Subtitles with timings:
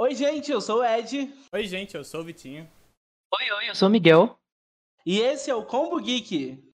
[0.00, 1.30] Oi, gente, eu sou o Ed.
[1.52, 2.66] Oi, gente, eu sou o Vitinho.
[3.38, 4.40] Oi, oi, eu sou o Miguel.
[5.04, 6.69] E esse é o Combo Geek.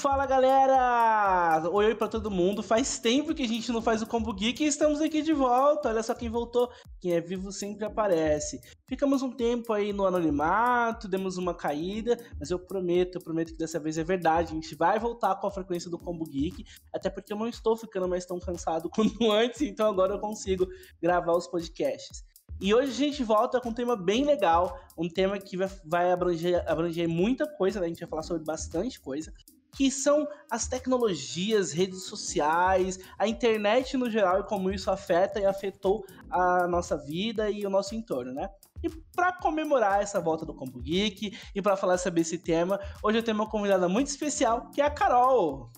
[0.00, 1.68] Fala galera!
[1.70, 2.62] Oi, oi pra todo mundo.
[2.62, 5.90] Faz tempo que a gente não faz o Combo Geek e estamos aqui de volta.
[5.90, 6.70] Olha só quem voltou.
[6.98, 8.62] Quem é vivo sempre aparece.
[8.88, 13.58] Ficamos um tempo aí no anonimato, demos uma caída, mas eu prometo, eu prometo que
[13.58, 14.52] dessa vez é verdade.
[14.52, 16.64] A gente vai voltar com a frequência do Combo Geek,
[16.94, 20.66] até porque eu não estou ficando mais tão cansado quanto antes, então agora eu consigo
[21.02, 22.24] gravar os podcasts.
[22.58, 26.64] E hoje a gente volta com um tema bem legal, um tema que vai abranger,
[26.66, 27.84] abranger muita coisa, né?
[27.84, 29.30] a gente vai falar sobre bastante coisa
[29.76, 35.46] que são as tecnologias, redes sociais, a internet no geral e como isso afeta e
[35.46, 38.48] afetou a nossa vida e o nosso entorno, né?
[38.82, 43.18] E para comemorar essa volta do Combo Geek e para falar sobre esse tema, hoje
[43.18, 45.70] eu tenho uma convidada muito especial, que é a Carol.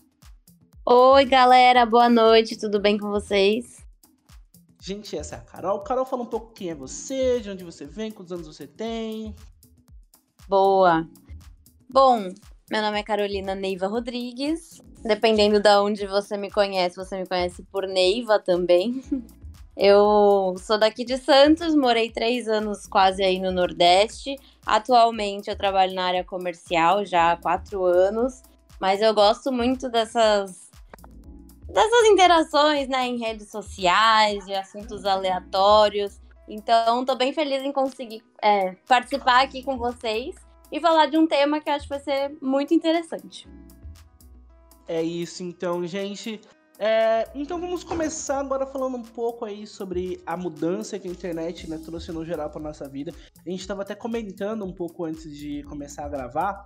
[0.85, 3.83] Oi, galera, boa noite, tudo bem com vocês?
[4.81, 5.81] Gente, essa é a Carol.
[5.81, 9.35] Carol, fala um pouco quem é você, de onde você vem, quantos anos você tem.
[10.49, 11.09] Boa.
[11.89, 12.33] Bom,
[12.73, 14.81] meu nome é Carolina Neiva Rodrigues.
[15.05, 19.03] Dependendo de onde você me conhece, você me conhece por Neiva também.
[19.77, 24.37] Eu sou daqui de Santos, morei três anos quase aí no Nordeste.
[24.65, 28.43] Atualmente eu trabalho na área comercial já há quatro anos,
[28.79, 30.71] mas eu gosto muito dessas
[31.69, 36.21] dessas interações, né, em redes sociais, de assuntos aleatórios.
[36.47, 40.35] Então, tô bem feliz em conseguir é, participar aqui com vocês
[40.73, 43.47] e falar de um tema que acho que vai ser muito interessante.
[44.89, 46.41] É isso, então, gente.
[46.79, 51.69] É, então vamos começar agora falando um pouco aí sobre a mudança que a internet
[51.71, 53.13] né, trouxe no geral para nossa vida.
[53.47, 56.65] A gente estava até comentando um pouco antes de começar a gravar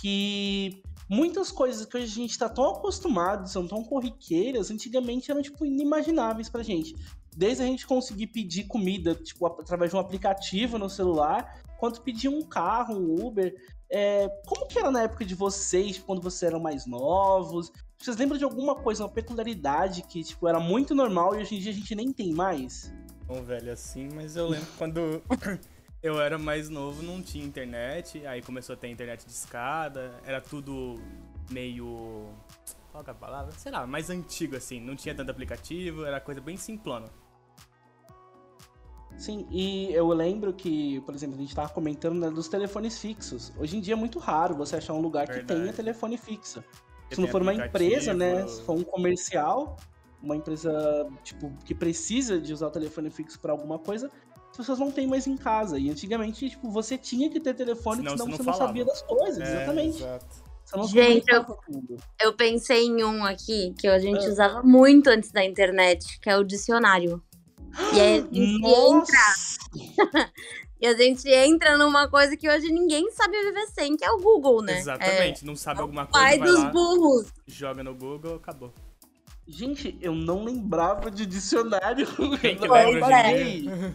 [0.00, 5.42] que muitas coisas que hoje a gente está tão acostumado, são tão corriqueiras, antigamente eram
[5.42, 6.94] tipo inimagináveis pra gente.
[7.36, 12.28] Desde a gente conseguir pedir comida, tipo, através de um aplicativo no celular, quanto pedir
[12.28, 13.54] um carro, um Uber.
[13.88, 17.72] É, como que era na época de vocês, quando vocês eram mais novos?
[17.98, 21.58] Vocês lembram de alguma coisa, uma peculiaridade que, tipo, era muito normal e hoje em
[21.58, 22.92] dia a gente nem tem mais?
[23.26, 25.22] Bom, velho, assim, mas eu lembro quando
[26.02, 30.40] eu era mais novo, não tinha internet, aí começou a ter internet de escada, era
[30.40, 31.00] tudo
[31.50, 32.28] meio.
[32.90, 33.52] Qual é a palavra?
[33.52, 37.06] Sei lá, mais antigo assim, não tinha tanto aplicativo, era coisa bem simplona.
[39.16, 43.52] Sim, e eu lembro que, por exemplo, a gente estava comentando né, dos telefones fixos.
[43.58, 45.46] Hoje em dia é muito raro você achar um lugar Verdade.
[45.46, 46.64] que tenha telefone fixo.
[47.12, 48.46] Se não for uma empresa, né?
[48.46, 49.76] Se for um comercial,
[50.22, 54.10] uma empresa tipo que precisa de usar o telefone fixo para alguma coisa,
[54.50, 55.78] as pessoas não têm mais em casa.
[55.78, 58.84] E antigamente, tipo, você tinha que ter telefone, senão, senão você, não, você não sabia
[58.84, 60.04] das coisas, é, exatamente.
[60.88, 61.44] Gente, eu,
[62.22, 64.28] eu, pensei em um aqui que a gente ah.
[64.28, 67.20] usava muito antes da internet, que é o dicionário.
[67.92, 70.30] E a gente entra.
[70.80, 74.18] e a gente entra numa coisa que hoje ninguém sabe viver sem, que é o
[74.18, 74.78] Google, né?
[74.78, 76.26] Exatamente, é, não sabe alguma coisa.
[76.26, 77.32] Pai dos lá, burros.
[77.46, 78.72] Joga no Google, acabou.
[79.46, 82.06] Gente, eu não lembrava de dicionário.
[82.40, 83.94] Quem que lembra hoje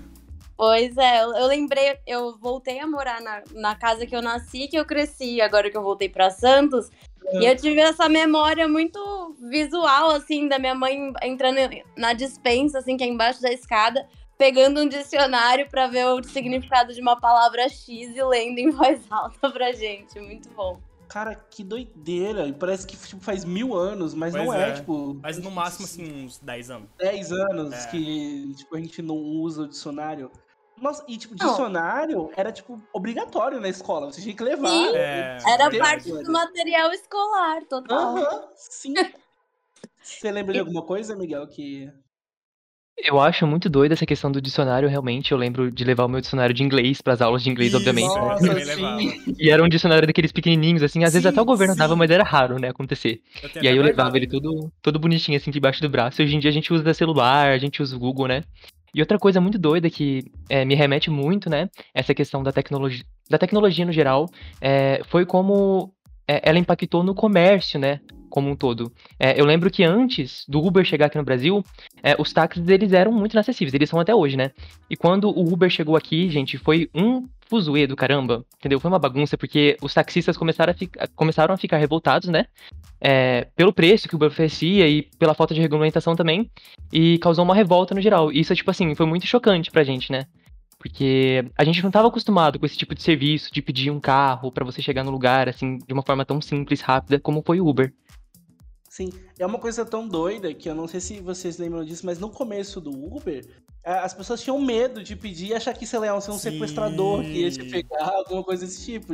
[0.57, 4.77] Pois é, eu lembrei, eu voltei a morar na, na casa que eu nasci, que
[4.77, 6.89] eu cresci, agora que eu voltei para Santos,
[7.33, 11.57] e eu tive essa memória muito visual, assim, da minha mãe entrando
[11.97, 16.93] na dispensa, assim, que é embaixo da escada, pegando um dicionário para ver o significado
[16.93, 20.19] de uma palavra X e lendo em voz alta pra gente.
[20.19, 20.79] Muito bom.
[21.07, 22.51] Cara, que doideira.
[22.53, 25.17] Parece que tipo, faz mil anos, mas pois não é, é, tipo.
[25.21, 26.89] Mas no máximo, assim, uns 10 anos.
[26.97, 27.87] 10 anos é.
[27.87, 30.31] que tipo, a gente não usa o dicionário.
[30.77, 32.31] Nossa, e tipo, dicionário não.
[32.35, 34.67] era tipo obrigatório na escola, você tinha que levar.
[34.67, 38.17] Sim, é, era parte do material escolar, total.
[38.17, 38.93] Aham, uhum, sim.
[40.01, 41.89] você lembra de alguma coisa, Miguel, que
[42.97, 45.31] eu acho muito doida essa questão do dicionário, realmente.
[45.31, 48.15] Eu lembro de levar o meu dicionário de inglês para as aulas de inglês, obviamente.
[48.15, 48.63] Nossa, né?
[49.37, 51.03] E era um dicionário daqueles pequenininhos, assim.
[51.03, 51.79] Às sim, vezes até o governo sim.
[51.79, 53.21] dava, mas era raro, né, acontecer.
[53.61, 56.21] E aí eu levava ele todo, todo bonitinho, assim, debaixo do braço.
[56.21, 58.43] E hoje em dia a gente usa celular, a gente usa o Google, né?
[58.95, 61.69] E outra coisa muito doida que é, me remete muito, né?
[61.93, 64.25] Essa questão da tecnologia, da tecnologia no geral,
[64.61, 65.93] é, foi como
[66.25, 67.99] é, ela impactou no comércio, né?
[68.29, 68.89] Como um todo.
[69.19, 71.61] É, eu lembro que antes do Uber chegar aqui no Brasil,
[72.01, 74.51] é, os táxis eles eram muito inacessíveis, eles são até hoje, né?
[74.89, 78.79] E quando o Uber chegou aqui, gente, foi um fuzuê do caramba, entendeu?
[78.79, 82.45] Foi uma bagunça, porque os taxistas começaram a, ficar, começaram a ficar revoltados, né?
[82.99, 86.49] É, pelo preço que o Uber oferecia e pela falta de regulamentação também,
[86.91, 88.31] e causou uma revolta no geral.
[88.31, 90.25] E isso, tipo assim, foi muito chocante pra gente, né?
[90.77, 94.51] Porque a gente não estava acostumado com esse tipo de serviço, de pedir um carro
[94.51, 97.67] para você chegar no lugar, assim, de uma forma tão simples, rápida, como foi o
[97.67, 97.93] Uber.
[98.95, 102.17] Sim, é uma coisa tão doida que eu não sei se vocês lembram disso, mas
[102.17, 103.45] no começo do Uber,
[103.83, 106.51] as pessoas tinham medo de pedir e achar que, sei lá, ia ser um Sim.
[106.51, 109.13] sequestrador que ia te pegar, alguma coisa desse tipo.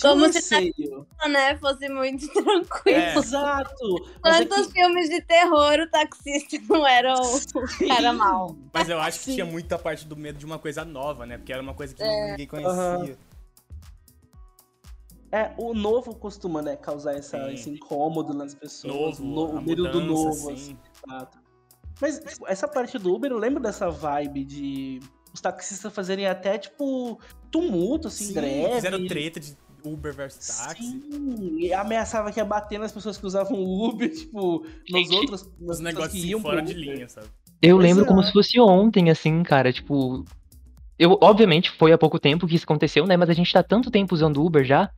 [0.00, 0.54] Como se
[1.18, 2.96] a né, fosse muito tranquilo.
[2.96, 3.16] É.
[3.16, 3.74] Exato.
[4.20, 4.72] Quantos é que...
[4.72, 8.56] filmes de terror o taxista não era o cara mal?
[8.72, 9.34] Mas eu acho que Sim.
[9.34, 11.36] tinha muita parte do medo de uma coisa nova, né?
[11.36, 12.30] Porque era uma coisa que é.
[12.30, 12.72] ninguém conhecia.
[12.72, 13.16] Uhum.
[15.36, 19.18] É, o novo costuma, né, causar essa, esse incômodo nas pessoas.
[19.18, 21.38] Novo, no, o medo do novo, assim, exato.
[22.00, 25.00] Mas tipo, essa parte do Uber, eu lembro dessa vibe de
[25.34, 28.76] os taxistas fazerem até, tipo, tumulto, assim, Sim, greve.
[28.76, 29.54] Fizeram treta de
[29.84, 30.82] Uber versus táxi.
[30.82, 35.50] Sim, e ameaçava que ia bater nas pessoas que usavam Uber, tipo, nos outros.
[35.60, 37.26] Os negócios que iam fora de linha, sabe?
[37.60, 40.24] Eu lembro como se fosse ontem, assim, cara, tipo.
[40.98, 43.18] Eu, obviamente, foi há pouco tempo que isso aconteceu, né?
[43.18, 44.90] Mas a gente tá tanto tempo usando Uber já,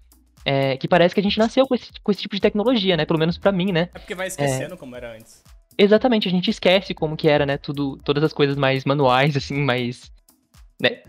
[0.45, 3.05] é, que parece que a gente nasceu com esse, com esse tipo de tecnologia, né?
[3.05, 3.89] Pelo menos para mim, né?
[3.95, 4.77] É porque vai esquecendo é...
[4.77, 5.43] como era antes.
[5.77, 7.57] Exatamente, a gente esquece como que era, né?
[7.57, 10.11] Tudo, todas as coisas mais manuais, assim, mais.
[10.81, 11.03] Né?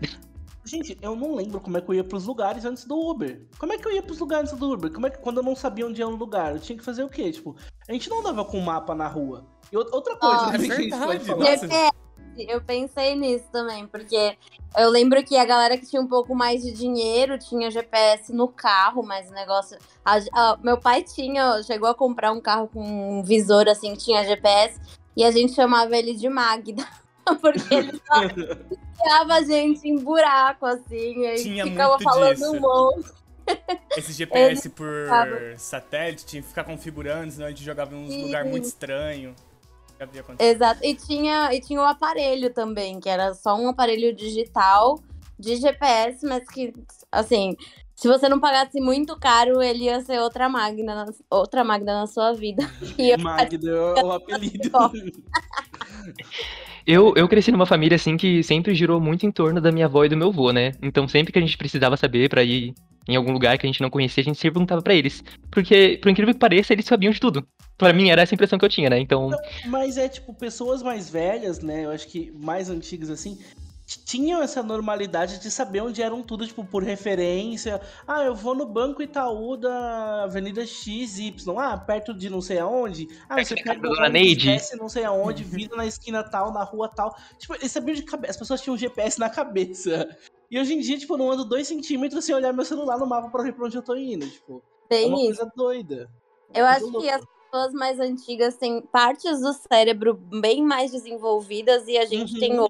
[0.64, 3.40] Gente, eu não lembro como é que eu ia pros lugares antes do Uber.
[3.58, 4.92] Como é que eu ia pros lugares antes do Uber?
[4.92, 7.02] Como é que quando eu não sabia onde era um lugar, eu tinha que fazer
[7.02, 7.32] o quê?
[7.32, 7.56] Tipo,
[7.88, 9.44] a gente não andava com mapa na rua.
[9.72, 11.90] E outra coisa oh, é que a gente pode falar.
[12.38, 14.36] Eu pensei nisso também, porque
[14.76, 18.48] eu lembro que a galera que tinha um pouco mais de dinheiro tinha GPS no
[18.48, 19.76] carro, mas o negócio.
[20.04, 24.04] A, a, meu pai tinha, chegou a comprar um carro com um visor assim que
[24.04, 24.80] tinha GPS
[25.16, 26.86] e a gente chamava ele de Magda.
[27.40, 32.52] Porque ele só enfiava a gente em buraco, assim, e tinha ficava falando disso.
[32.52, 33.10] um monte.
[33.96, 38.16] Esse GPS ele por satélite tinha que ficar configurando, senão a gente jogava em uns
[38.16, 38.64] lugares muito
[40.38, 40.84] Exato.
[40.84, 44.98] E tinha, e tinha o aparelho também, que era só um aparelho digital
[45.38, 46.72] de GPS, mas que,
[47.10, 47.56] assim,
[47.94, 52.32] se você não pagasse muito caro, ele ia ser outra Magna, outra Magna na sua
[52.32, 52.62] vida.
[53.18, 54.70] Magna é o apelido.
[56.92, 60.04] Eu, eu cresci numa família, assim, que sempre girou muito em torno da minha avó
[60.04, 60.72] e do meu avô, né?
[60.82, 62.74] Então, sempre que a gente precisava saber para ir
[63.06, 65.22] em algum lugar que a gente não conhecia, a gente sempre perguntava para eles.
[65.52, 67.46] Porque, por incrível que pareça, eles sabiam de tudo.
[67.78, 68.98] Pra mim, era essa impressão que eu tinha, né?
[68.98, 69.30] Então...
[69.30, 71.84] Não, mas é, tipo, pessoas mais velhas, né?
[71.84, 73.38] Eu acho que mais antigas, assim,
[73.98, 77.80] tinham essa normalidade de saber onde eram tudo, tipo, por referência.
[78.06, 81.34] Ah, eu vou no Banco Itaú da Avenida XY.
[81.56, 83.08] Ah, perto de não sei aonde.
[83.28, 87.16] Ah, você pega o ônibus, não sei aonde, vira na esquina tal, na rua tal.
[87.38, 88.32] Tipo, eles sabiam de cabeça.
[88.32, 90.16] As pessoas tinham GPS na cabeça.
[90.50, 93.06] E hoje em dia, tipo, eu não ando dois centímetros sem olhar meu celular no
[93.06, 94.28] mapa pra ver pra onde eu tô indo.
[94.28, 95.26] Tipo, Bem é uma isso.
[95.26, 96.10] coisa doida.
[96.52, 101.96] Eu acho que as pessoas mais antigas têm partes do cérebro bem mais desenvolvidas e
[101.96, 102.40] a gente uhum.
[102.40, 102.60] tem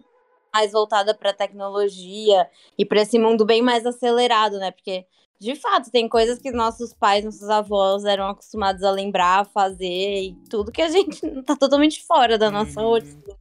[0.52, 2.48] mais voltada para tecnologia
[2.78, 4.70] e para esse mundo bem mais acelerado, né?
[4.70, 5.06] Porque
[5.40, 10.22] de fato tem coisas que nossos pais, nossos avós eram acostumados a lembrar, a fazer
[10.22, 12.88] e tudo que a gente tá totalmente fora da nossa uhum.
[12.88, 13.40] rotina.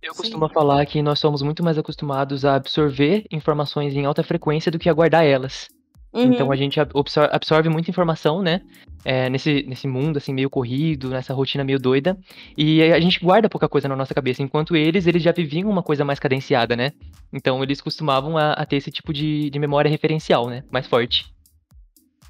[0.00, 0.54] Eu costumo Sim.
[0.54, 4.88] falar que nós somos muito mais acostumados a absorver informações em alta frequência do que
[4.88, 5.68] a guardar elas.
[6.12, 6.32] Então, uhum.
[6.32, 8.62] Então a gente absorve, absorve muita informação, né?
[9.04, 12.18] É, nesse, nesse mundo, assim, meio corrido, nessa rotina meio doida.
[12.56, 15.82] E a gente guarda pouca coisa na nossa cabeça, enquanto eles, eles já viviam uma
[15.82, 16.92] coisa mais cadenciada, né?
[17.32, 20.64] Então eles costumavam a, a ter esse tipo de, de memória referencial, né?
[20.70, 21.26] Mais forte.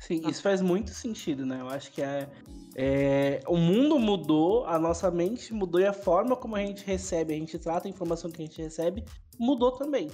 [0.00, 1.60] Sim, isso faz muito sentido, né?
[1.60, 2.28] Eu acho que é,
[2.74, 7.34] é, o mundo mudou, a nossa mente mudou e a forma como a gente recebe,
[7.34, 9.04] a gente trata a informação que a gente recebe,
[9.38, 10.08] mudou também.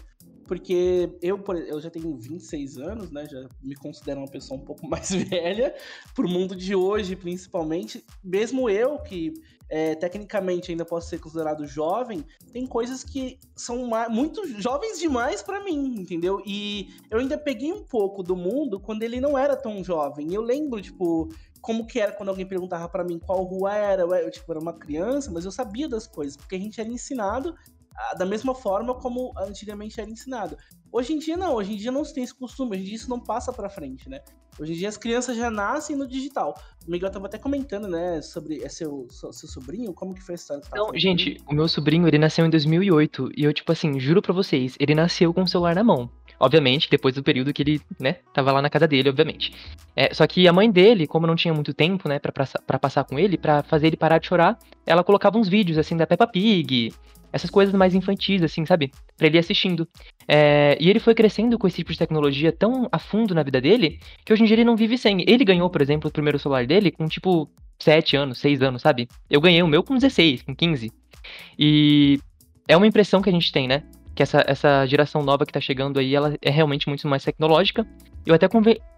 [0.46, 3.26] Porque eu, eu já tenho 26 anos, né?
[3.30, 5.74] Já me considero uma pessoa um pouco mais velha,
[6.14, 8.04] pro mundo de hoje, principalmente.
[8.22, 9.34] Mesmo eu, que
[9.68, 15.64] é, tecnicamente ainda posso ser considerado jovem, tem coisas que são muito jovens demais para
[15.64, 16.42] mim, entendeu?
[16.46, 20.32] E eu ainda peguei um pouco do mundo quando ele não era tão jovem.
[20.32, 21.28] Eu lembro, tipo,
[21.60, 24.02] como que era quando alguém perguntava para mim qual rua era.
[24.02, 27.54] Eu, tipo, era uma criança, mas eu sabia das coisas, porque a gente era ensinado
[28.16, 30.56] da mesma forma como antigamente era ensinado.
[30.90, 32.94] Hoje em dia não, hoje em dia não se tem esse costume, hoje em dia
[32.96, 34.20] isso não passa para frente, né?
[34.58, 36.56] Hoje em dia as crianças já nascem no digital.
[36.86, 40.34] O Miguel tava até comentando, né, sobre é seu, seu, seu sobrinho, como que foi
[40.34, 40.62] a história?
[40.74, 44.32] Não, gente, o meu sobrinho, ele nasceu em 2008 e eu, tipo assim, juro pra
[44.32, 46.08] vocês, ele nasceu com o celular na mão.
[46.38, 49.54] Obviamente, depois do período que ele, né, tava lá na casa dele, obviamente.
[49.96, 52.78] É, só que a mãe dele, como não tinha muito tempo, né, pra, pra, pra
[52.78, 56.06] passar com ele, para fazer ele parar de chorar, ela colocava uns vídeos, assim, da
[56.06, 56.92] Peppa Pig,
[57.34, 58.92] essas coisas mais infantis, assim, sabe?
[59.16, 59.88] Pra ele ir assistindo.
[60.28, 63.60] É, e ele foi crescendo com esse tipo de tecnologia tão a fundo na vida
[63.60, 65.24] dele, que hoje em dia ele não vive sem.
[65.26, 69.08] Ele ganhou, por exemplo, o primeiro celular dele com, tipo, 7 anos, 6 anos, sabe?
[69.28, 70.92] Eu ganhei o meu com 16, com 15.
[71.58, 72.20] E
[72.68, 73.82] é uma impressão que a gente tem, né?
[74.14, 77.86] que essa, essa geração nova que tá chegando aí, ela é realmente muito mais tecnológica.
[78.24, 78.48] Eu até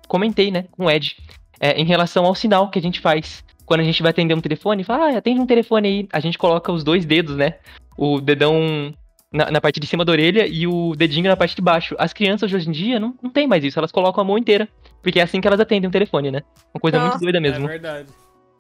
[0.06, 1.16] comentei, né, com o Ed,
[1.58, 3.44] é, em relação ao sinal que a gente faz.
[3.64, 6.08] Quando a gente vai atender um telefone, fala, ah, atende um telefone aí.
[6.12, 7.54] A gente coloca os dois dedos, né?
[7.96, 8.92] O dedão
[9.32, 11.94] na, na, parte de cima da orelha e o dedinho na parte de baixo.
[11.98, 14.38] As crianças de hoje em dia não, não tem mais isso, elas colocam a mão
[14.38, 14.68] inteira.
[15.02, 16.42] Porque é assim que elas atendem um telefone, né?
[16.74, 17.64] Uma coisa Nossa, muito doida mesmo.
[17.66, 18.08] É verdade.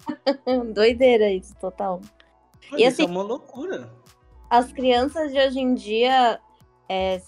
[0.74, 2.00] Doideira isso, total.
[2.70, 3.90] Mas e isso é assim, é uma loucura.
[4.48, 6.38] As crianças de hoje em dia,
[6.88, 7.20] é,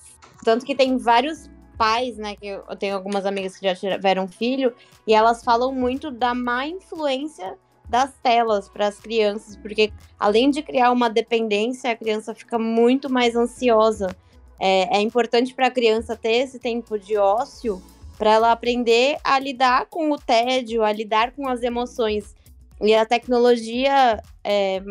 [0.44, 2.36] tanto que tem vários pais, né?
[2.36, 4.72] Que eu tenho algumas amigas que já tiveram filho,
[5.06, 7.56] e elas falam muito da má influência
[7.88, 13.11] das telas para as crianças, porque além de criar uma dependência, a criança fica muito
[13.11, 14.14] mais ansiosa.
[14.61, 17.83] É, é importante para a criança ter esse tempo de ócio
[18.18, 22.35] para ela aprender a lidar com o tédio, a lidar com as emoções.
[22.80, 24.83] E a tecnologia é,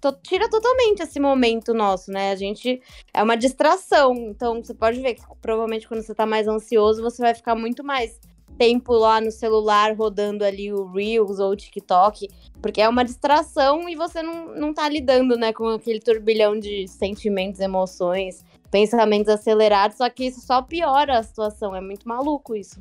[0.00, 2.30] to tira totalmente esse momento nosso, né?
[2.30, 2.80] A gente
[3.12, 4.14] é uma distração.
[4.14, 7.82] Então, você pode ver que provavelmente quando você tá mais ansioso, você vai ficar muito
[7.82, 8.20] mais
[8.58, 12.28] tempo lá no celular rodando ali o Reels ou o TikTok,
[12.60, 16.88] porque é uma distração e você não, não tá lidando, né, com aquele turbilhão de
[16.88, 22.80] sentimentos, emoções, pensamentos acelerados, só que isso só piora a situação, é muito maluco isso.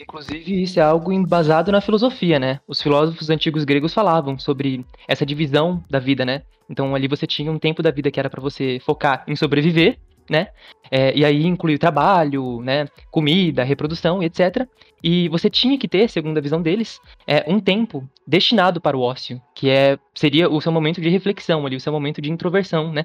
[0.00, 2.60] Inclusive, isso é algo embasado na filosofia, né?
[2.68, 6.42] Os filósofos antigos gregos falavam sobre essa divisão da vida, né?
[6.70, 9.98] Então ali você tinha um tempo da vida que era para você focar em sobreviver,
[10.30, 10.48] né?
[10.90, 12.86] É, e aí inclui o trabalho, né?
[13.10, 14.66] Comida, reprodução, etc.
[15.02, 19.00] E você tinha que ter, segundo a visão deles, é, um tempo destinado para o
[19.00, 22.92] ócio, que é seria o seu momento de reflexão ali, o seu momento de introversão,
[22.92, 23.04] né?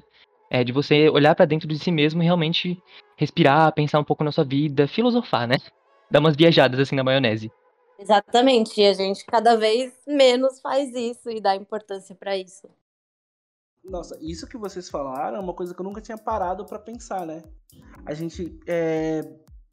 [0.50, 2.78] É, de você olhar para dentro de si mesmo e realmente
[3.16, 5.56] respirar, pensar um pouco na sua vida, filosofar, né?
[6.10, 7.50] dar umas viajadas assim na maionese.
[7.98, 12.68] Exatamente, e a gente cada vez menos faz isso e dá importância para isso.
[13.84, 17.26] Nossa, isso que vocês falaram é uma coisa que eu nunca tinha parado para pensar,
[17.26, 17.42] né?
[18.06, 19.22] A gente, é,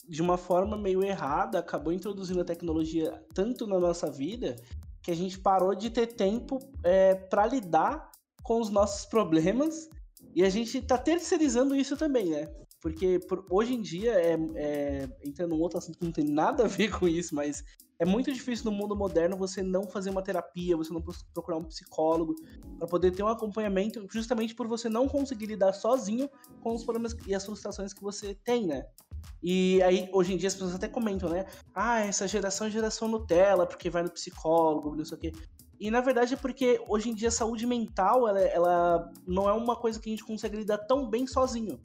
[0.07, 4.55] de uma forma meio errada, acabou introduzindo a tecnologia tanto na nossa vida
[5.01, 8.11] que a gente parou de ter tempo é, para lidar
[8.43, 9.89] com os nossos problemas
[10.35, 12.47] e a gente tá terceirizando isso também, né?
[12.81, 16.65] Porque por, hoje em dia, é, é, entrando num outro assunto que não tem nada
[16.65, 17.63] a ver com isso, mas
[18.01, 21.03] é muito difícil no mundo moderno você não fazer uma terapia, você não
[21.33, 22.35] procurar um psicólogo
[22.79, 26.27] para poder ter um acompanhamento, justamente por você não conseguir lidar sozinho
[26.61, 28.85] com os problemas e as frustrações que você tem, né?
[29.43, 31.45] E aí, hoje em dia, as pessoas até comentam, né?
[31.75, 35.31] Ah, essa geração é geração Nutella, porque vai no psicólogo, não sei o quê.
[35.79, 39.53] E na verdade é porque hoje em dia a saúde mental, ela, ela não é
[39.53, 41.79] uma coisa que a gente consegue lidar tão bem sozinho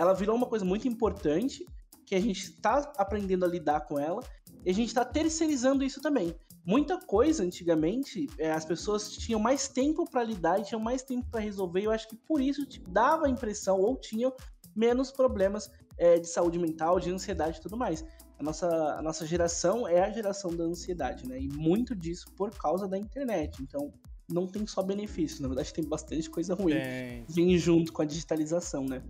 [0.00, 1.66] ela virou uma coisa muito importante,
[2.06, 4.22] que a gente está aprendendo a lidar com ela,
[4.64, 6.34] e a gente está terceirizando isso também.
[6.64, 11.26] Muita coisa antigamente, é, as pessoas tinham mais tempo para lidar e tinham mais tempo
[11.30, 11.86] para resolver.
[11.86, 14.32] Eu acho que por isso dava a impressão, ou tinham
[14.76, 18.04] menos problemas é, de saúde mental, de ansiedade e tudo mais.
[18.38, 21.38] A nossa, a nossa geração é a geração da ansiedade, né?
[21.40, 23.62] E muito disso por causa da internet.
[23.62, 23.92] Então,
[24.30, 26.74] não tem só benefício, na verdade tem bastante coisa ruim.
[26.74, 27.22] É.
[27.28, 29.02] Vem junto com a digitalização, né?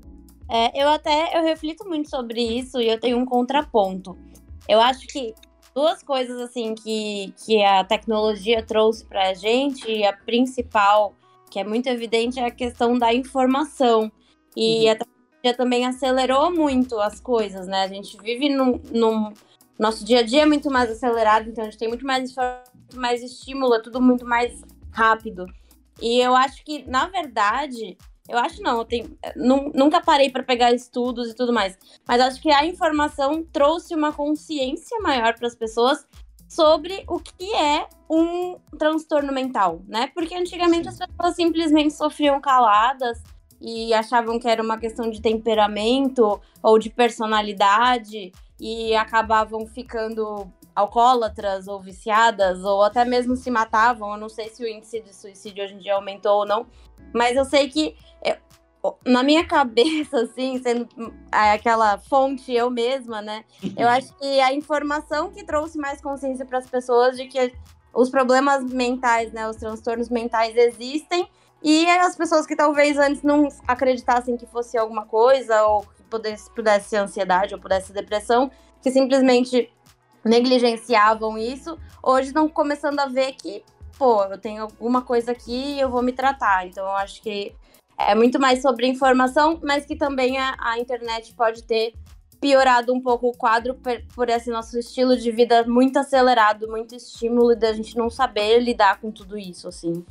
[0.51, 4.19] É, eu até eu reflito muito sobre isso e eu tenho um contraponto.
[4.71, 5.35] Eu acho que
[5.75, 11.13] duas coisas assim que, que a tecnologia trouxe para a gente, e a principal,
[11.51, 14.13] que é muito evidente, é a questão da informação.
[14.57, 14.93] E uhum.
[14.93, 17.83] a tecnologia também acelerou muito as coisas, né?
[17.83, 19.33] A gente vive num, num
[19.77, 22.97] nosso dia a dia é muito mais acelerado, então a gente tem muito mais muito
[23.01, 24.63] mais estímulo, é tudo muito mais
[24.93, 25.47] rápido.
[26.01, 27.99] E eu acho que, na verdade,
[28.31, 29.19] eu acho não, eu tenho,
[29.75, 31.77] nunca parei para pegar estudos e tudo mais.
[32.07, 36.07] Mas acho que a informação trouxe uma consciência maior para as pessoas
[36.49, 40.11] sobre o que é um transtorno mental, né?
[40.15, 43.23] Porque antigamente as pessoas simplesmente sofriam caladas
[43.61, 51.69] e achavam que era uma questão de temperamento ou de personalidade e acabavam ficando alcoólatras
[51.69, 54.13] ou viciadas ou até mesmo se matavam.
[54.13, 56.67] Eu não sei se o índice de suicídio hoje em dia aumentou ou não,
[57.15, 58.37] mas eu sei que eu,
[59.07, 60.89] na minha cabeça, assim, sendo
[61.33, 63.45] é, aquela fonte eu mesma, né?
[63.77, 67.53] Eu acho que a informação que trouxe mais consciência para as pessoas de que
[67.93, 71.29] os problemas mentais, né, os transtornos mentais existem
[71.63, 76.51] e as pessoas que talvez antes não acreditassem que fosse alguma coisa ou que pudesse,
[76.55, 78.51] pudesse ser ansiedade ou pudesse ser depressão,
[78.81, 79.71] que simplesmente
[80.25, 83.63] negligenciavam isso, hoje estão começando a ver que
[84.01, 86.67] pô, eu tenho alguma coisa aqui e eu vou me tratar.
[86.67, 87.53] Então eu acho que
[87.99, 91.93] é muito mais sobre informação, mas que também a, a internet pode ter
[92.41, 96.95] piorado um pouco o quadro por, por, esse nosso estilo de vida muito acelerado, muito
[96.95, 100.03] estímulo e da gente não saber lidar com tudo isso, assim.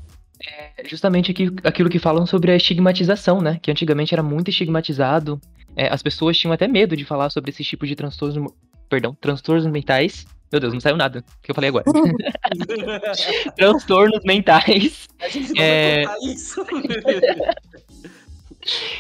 [0.78, 3.60] É justamente aquilo que falam sobre a estigmatização, né?
[3.60, 5.42] Que antigamente era muito estigmatizado
[5.80, 8.51] é, as pessoas tinham até medo de falar sobre esse tipo de transtornos,
[8.89, 10.25] perdão, transtornos mentais.
[10.51, 11.86] Meu Deus, não saiu nada que eu falei agora.
[13.55, 15.08] transtornos mentais.
[15.22, 16.03] A gente não É.
[16.03, 16.65] vai contar isso.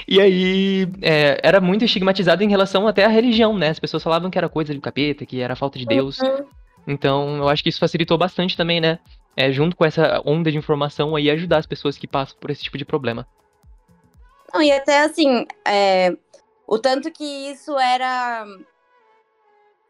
[0.07, 3.69] E aí, é, era muito estigmatizado em relação até à religião, né?
[3.69, 6.17] As pessoas falavam que era coisa do capeta, que era falta de Deus.
[6.87, 8.99] Então, eu acho que isso facilitou bastante também, né?
[9.35, 12.63] É, junto com essa onda de informação aí, ajudar as pessoas que passam por esse
[12.63, 13.27] tipo de problema.
[14.53, 16.15] Não, e até assim, é,
[16.65, 18.45] o tanto que isso era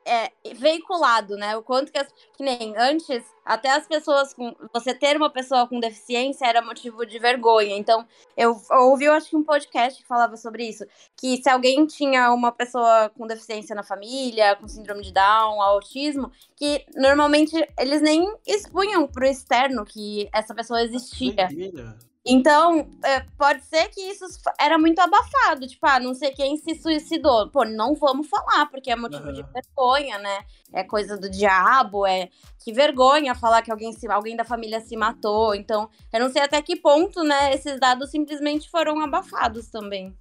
[0.10, 1.56] é, veiculado, né?
[1.56, 4.56] O quanto que, as, que nem antes, até as pessoas com.
[4.74, 7.78] Você ter uma pessoa com deficiência era motivo de vergonha.
[7.78, 10.84] Então, eu, ouvi, eu acho que um podcast que falava sobre isso.
[11.16, 16.32] Que se alguém tinha uma pessoa com deficiência na família, com síndrome de Down, autismo,
[16.56, 21.48] que normalmente eles nem expunham pro externo que essa pessoa existia.
[21.48, 22.09] Doideira.
[22.32, 24.24] Então, é, pode ser que isso
[24.60, 25.66] era muito abafado.
[25.68, 27.50] Tipo, ah, não sei quem se suicidou.
[27.50, 29.52] Pô, não vamos falar, porque é motivo de Aham.
[29.52, 30.46] vergonha, né?
[30.72, 34.96] É coisa do diabo, é que vergonha falar que alguém, se, alguém da família se
[34.96, 35.56] matou.
[35.56, 40.16] Então, eu não sei até que ponto, né, esses dados simplesmente foram abafados também.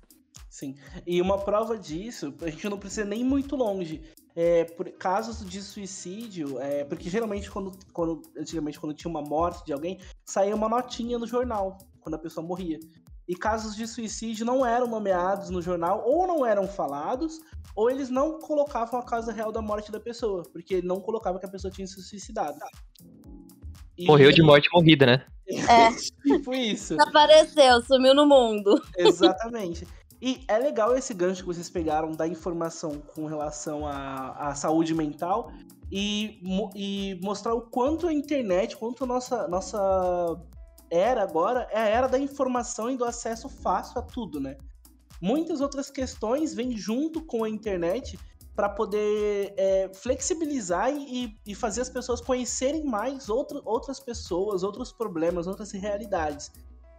[0.49, 0.75] Sim.
[1.07, 4.01] E uma prova disso, a gente não precisa nem muito longe.
[4.35, 9.67] É, por casos de suicídio, é, porque geralmente quando, quando antigamente quando tinha uma morte
[9.67, 12.79] de alguém, saía uma notinha no jornal quando a pessoa morria.
[13.27, 17.39] E casos de suicídio não eram nomeados no jornal, ou não eram falados,
[17.77, 21.45] ou eles não colocavam a causa real da morte da pessoa, porque não colocava que
[21.47, 22.59] a pessoa tinha se suicidado.
[23.97, 25.27] E- Morreu de morte morrida, né?
[25.49, 25.91] É.
[26.35, 26.95] tipo isso.
[26.97, 28.81] Desapareceu, sumiu no mundo.
[28.97, 29.87] Exatamente.
[30.21, 34.93] E é legal esse gancho que vocês pegaram da informação com relação à, à saúde
[34.95, 35.51] mental
[35.91, 40.37] e, mo- e mostrar o quanto a internet, quanto a nossa, nossa
[40.91, 44.57] era agora é a era da informação e do acesso fácil a tudo, né?
[45.21, 48.19] Muitas outras questões vêm junto com a internet
[48.55, 54.93] para poder é, flexibilizar e, e fazer as pessoas conhecerem mais outro, outras pessoas, outros
[54.93, 56.51] problemas, outras realidades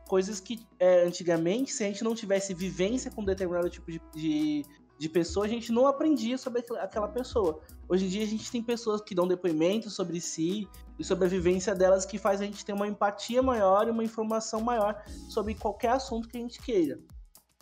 [0.10, 4.66] coisas que é, antigamente, se a gente não tivesse vivência com determinado tipo de, de,
[4.98, 7.62] de pessoa, a gente não aprendia sobre aquela, pessoa.
[7.88, 10.68] Hoje em dia a gente tem pessoas que dão depoimentos sobre si
[11.00, 14.04] e sobre a vivência delas que faz a gente ter uma empatia maior e uma
[14.04, 17.00] informação maior sobre qualquer assunto que a gente queira.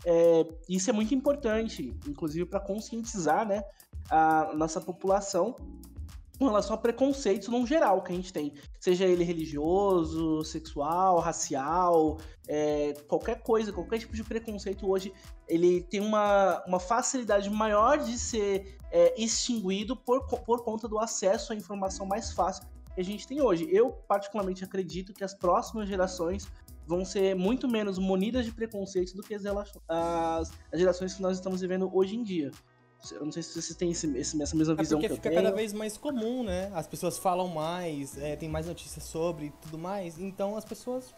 [0.04, 3.63] É, isso é muito importante, inclusive para conscientizar né,
[4.10, 5.56] a nossa população
[6.38, 12.19] com relação a preconceitos no geral que a gente tem, seja ele religioso, sexual, racial,
[12.47, 15.12] é, qualquer coisa, qualquer tipo de preconceito hoje,
[15.47, 21.54] ele tem uma, uma facilidade maior de ser é, extinguido por, por conta do acesso
[21.54, 22.67] à informação mais fácil
[22.98, 23.68] que a gente tem hoje.
[23.72, 26.48] Eu, particularmente, acredito que as próximas gerações
[26.88, 31.38] vão ser muito menos munidas de preconceitos do que as, as, as gerações que nós
[31.38, 32.50] estamos vivendo hoje em dia.
[33.12, 35.18] Eu não sei se vocês têm esse- esse- essa mesma É visão porque que eu
[35.18, 35.44] fica tenho.
[35.44, 36.72] cada vez mais comum, né?
[36.74, 40.18] As pessoas falam mais, é, tem mais notícias sobre e tudo mais.
[40.20, 41.14] Então as pessoas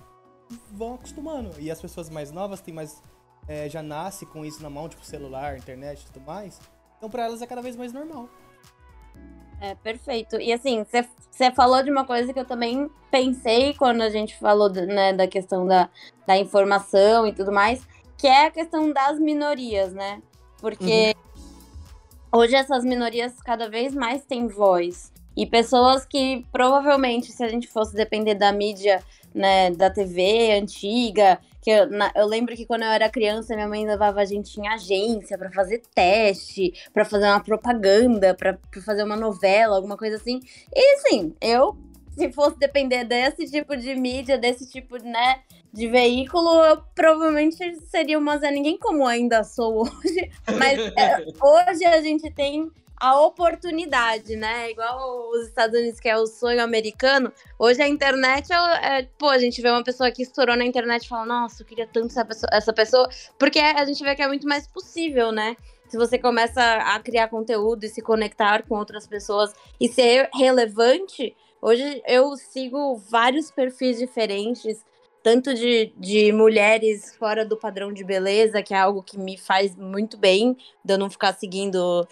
[0.73, 1.51] vão acostumando.
[1.59, 3.01] E as pessoas mais novas têm mais.
[3.47, 6.59] é, já nasce com isso na mão, tipo celular, internet e tudo mais.
[6.97, 8.27] Então pra elas é cada vez mais normal.
[9.61, 10.39] É, perfeito.
[10.39, 10.85] E assim,
[11.29, 15.27] você falou de uma coisa que eu também pensei quando a gente falou né, da
[15.27, 15.89] questão da,
[16.25, 17.85] da informação e tudo mais,
[18.17, 20.21] que é a questão das minorias, né?
[20.59, 21.15] Porque
[22.31, 25.11] hoje essas minorias cada vez mais têm voz.
[25.35, 31.39] E pessoas que provavelmente, se a gente fosse depender da mídia, né, da TV antiga,
[31.61, 34.59] que eu, na- eu lembro que quando eu era criança, minha mãe levava a gente
[34.59, 40.15] em agência pra fazer teste, pra fazer uma propaganda, pra fazer uma novela, alguma coisa
[40.15, 40.39] assim.
[40.73, 41.77] E assim, eu,
[42.17, 45.41] se fosse depender desse tipo de mídia, desse tipo, né,
[45.71, 47.57] de veículo, eu provavelmente
[47.91, 50.31] seria uma Zé Ninguém, como ainda sou hoje.
[50.57, 52.69] Mas é, hoje a gente tem
[52.99, 54.71] a oportunidade, né?
[54.71, 57.31] Igual os Estados Unidos, que é o sonho americano.
[57.57, 61.05] Hoje a internet é, é- pô, a gente vê uma pessoa que estourou na internet
[61.05, 64.21] e fala, nossa, eu queria tanto essa pessoa, essa pessoa, porque a gente vê que
[64.21, 65.55] é muito mais possível, né?
[65.87, 71.35] Se você começa a criar conteúdo e se conectar com outras pessoas e ser relevante,
[71.61, 74.85] hoje eu sigo vários perfis diferentes,
[75.23, 79.75] tanto de, de mulheres fora do padrão de beleza, que é algo que me faz
[79.75, 82.07] muito bem, de eu não ficar seguindo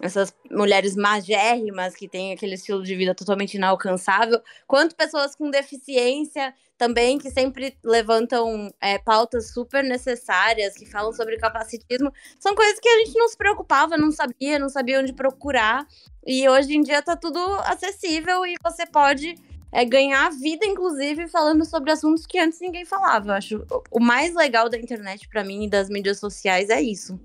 [0.00, 6.54] essas mulheres magérrimas que têm aquele estilo de vida totalmente inalcançável, quanto pessoas com deficiência
[6.76, 12.88] também, que sempre levantam é, pautas super necessárias, que falam sobre capacitismo, são coisas que
[12.88, 15.86] a gente não se preocupava, não sabia, não sabia onde procurar,
[16.26, 19.36] e hoje em dia tá tudo acessível e você pode
[19.72, 23.28] é, ganhar vida, inclusive, falando sobre assuntos que antes ninguém falava.
[23.28, 27.18] Eu acho o mais legal da internet para mim e das mídias sociais é isso.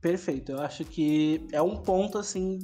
[0.00, 0.52] Perfeito.
[0.52, 2.58] Eu acho que é um ponto assim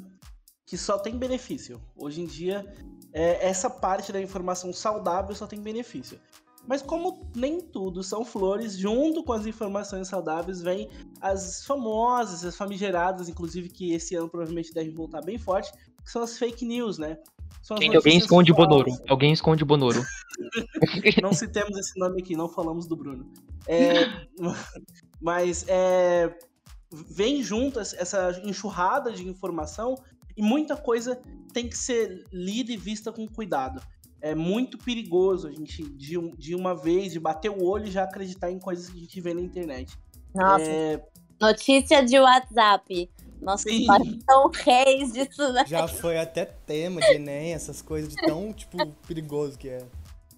[0.66, 1.81] que só tem benefício.
[1.97, 2.64] Hoje em dia,
[3.12, 6.18] é, essa parte da informação saudável só tem benefício.
[6.66, 10.88] Mas como nem tudo são flores, junto com as informações saudáveis vem
[11.20, 16.23] as famosas, as famigeradas, inclusive que esse ano provavelmente devem voltar bem forte, que são
[16.23, 17.18] as fake news, né?
[17.79, 18.90] Gente, alguém esconde o Bonoro.
[19.09, 20.03] Alguém esconde o Bonoro.
[21.23, 23.31] não citemos esse nome aqui, não falamos do Bruno.
[23.66, 24.27] É,
[25.20, 26.37] mas é,
[26.94, 29.96] vem junto essa enxurrada de informação
[30.37, 31.20] e muita coisa
[31.52, 33.80] tem que ser lida e vista com cuidado.
[34.20, 38.04] É muito perigoso a gente, de, de uma vez, de bater o olho e já
[38.04, 39.96] acreditar em coisas que a gente vê na internet.
[40.35, 40.64] Nossa.
[40.64, 41.04] É...
[41.40, 43.11] Notícia de WhatsApp.
[43.40, 43.68] Nossa,
[44.24, 45.64] são reis disso, né?
[45.66, 49.87] Já foi até tema de Enem, essas coisas de tão, tipo, perigoso que é.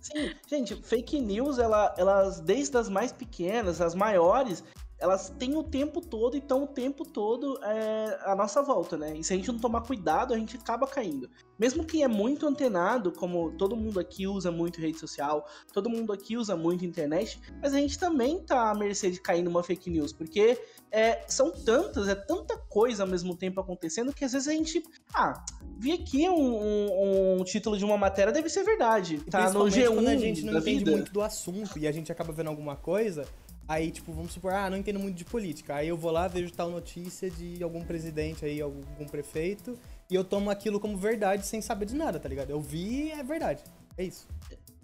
[0.00, 4.64] Sim, gente, fake news, ela, elas, desde as mais pequenas, as maiores,
[4.98, 9.16] elas têm o tempo todo e estão o tempo todo é, à nossa volta, né?
[9.16, 11.28] E se a gente não tomar cuidado, a gente acaba caindo.
[11.59, 16.12] Mesmo quem é muito antenado, como todo mundo aqui usa muito rede social, todo mundo
[16.12, 19.90] aqui usa muito internet, mas a gente também tá à mercê de cair numa fake
[19.90, 20.59] news, porque
[20.90, 24.82] é, são tantas, é tanta coisa ao mesmo tempo acontecendo que às vezes a gente.
[25.12, 25.44] Ah,
[25.78, 29.18] vi aqui um, um, um título de uma matéria, deve ser verdade.
[29.30, 29.94] Tá no G1.
[29.94, 30.90] Quando a gente não entende vida.
[30.90, 33.26] muito do assunto e a gente acaba vendo alguma coisa
[33.68, 35.74] Aí, tipo, vamos supor, ah, não entendo muito de política.
[35.74, 39.76] Aí eu vou lá, vejo tal notícia de algum presidente aí, algum prefeito,
[40.09, 42.50] e eu tomo aquilo como verdade sem saber de nada, tá ligado?
[42.50, 43.64] Eu vi é verdade.
[43.98, 44.29] É isso.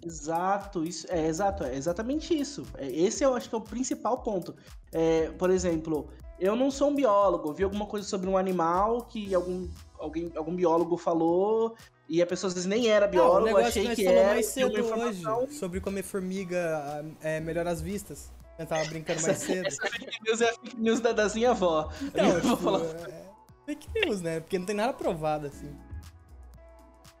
[0.05, 2.65] Exato, isso é exato, é exatamente isso.
[2.77, 4.53] É, esse eu acho que é o principal ponto.
[4.91, 9.33] É, por exemplo, eu não sou um biólogo, vi alguma coisa sobre um animal que
[9.33, 11.75] algum, alguém, algum biólogo falou
[12.09, 14.33] e a pessoa às vezes nem era biólogo, não, achei que, que era.
[14.33, 15.23] mais cedo hoje
[15.57, 18.29] sobre comer formiga é, melhora as vistas.
[18.63, 19.67] Eu tava brincando mais cedo.
[19.67, 21.91] Essa fake news é a fake news da, da minha avó.
[22.01, 22.79] Então, tipo, falar...
[22.79, 23.23] é
[23.65, 24.39] fake news, né?
[24.39, 25.69] Porque não tem nada provado, assim.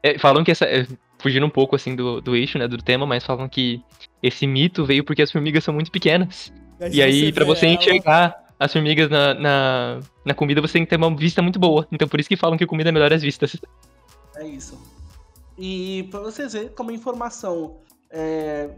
[0.01, 0.65] É, falam que essa.
[0.65, 0.87] É,
[1.19, 3.81] fugindo um pouco assim do, do eixo, né, do tema, mas falam que
[4.21, 6.51] esse mito veio porque as formigas são muito pequenas.
[6.91, 8.43] e aí, para você enxergar ela...
[8.59, 11.87] as formigas na, na, na, comida, você tem que ter uma vista muito boa.
[11.91, 13.55] Então por isso que falam que comida é melhor às vistas.
[14.35, 14.77] É isso.
[15.57, 17.77] E pra vocês verem como a informação
[18.09, 18.69] é,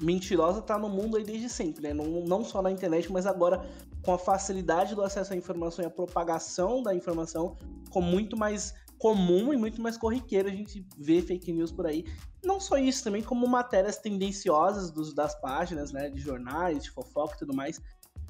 [0.00, 1.94] mentirosa tá no mundo aí desde sempre, né?
[1.94, 3.68] Não, não só na internet, mas agora
[4.02, 7.56] com a facilidade do acesso à informação e a propagação da informação,
[7.90, 12.04] com muito mais comum e muito mais corriqueiro a gente vê fake news por aí.
[12.42, 16.10] Não só isso, também como matérias tendenciosas dos, das páginas, né?
[16.10, 17.80] De jornais, de fofoca e tudo mais.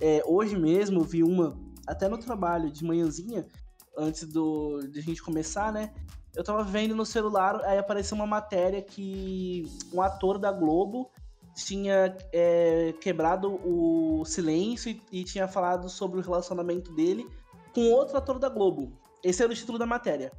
[0.01, 3.47] É, hoje mesmo vi uma, até no trabalho, de manhãzinha,
[3.97, 5.93] antes do, de a gente começar, né?
[6.35, 11.11] Eu tava vendo no celular, aí apareceu uma matéria que um ator da Globo
[11.55, 17.29] tinha é, quebrado o silêncio e, e, tinha falado sobre o relacionamento dele
[17.73, 18.93] com outro ator da Globo.
[19.23, 20.33] Esse era o título da matéria.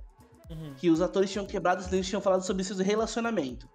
[0.49, 0.73] Uhum.
[0.75, 3.67] Que os atores tinham quebrado o silêncio e tinham falado sobre seu relacionamento.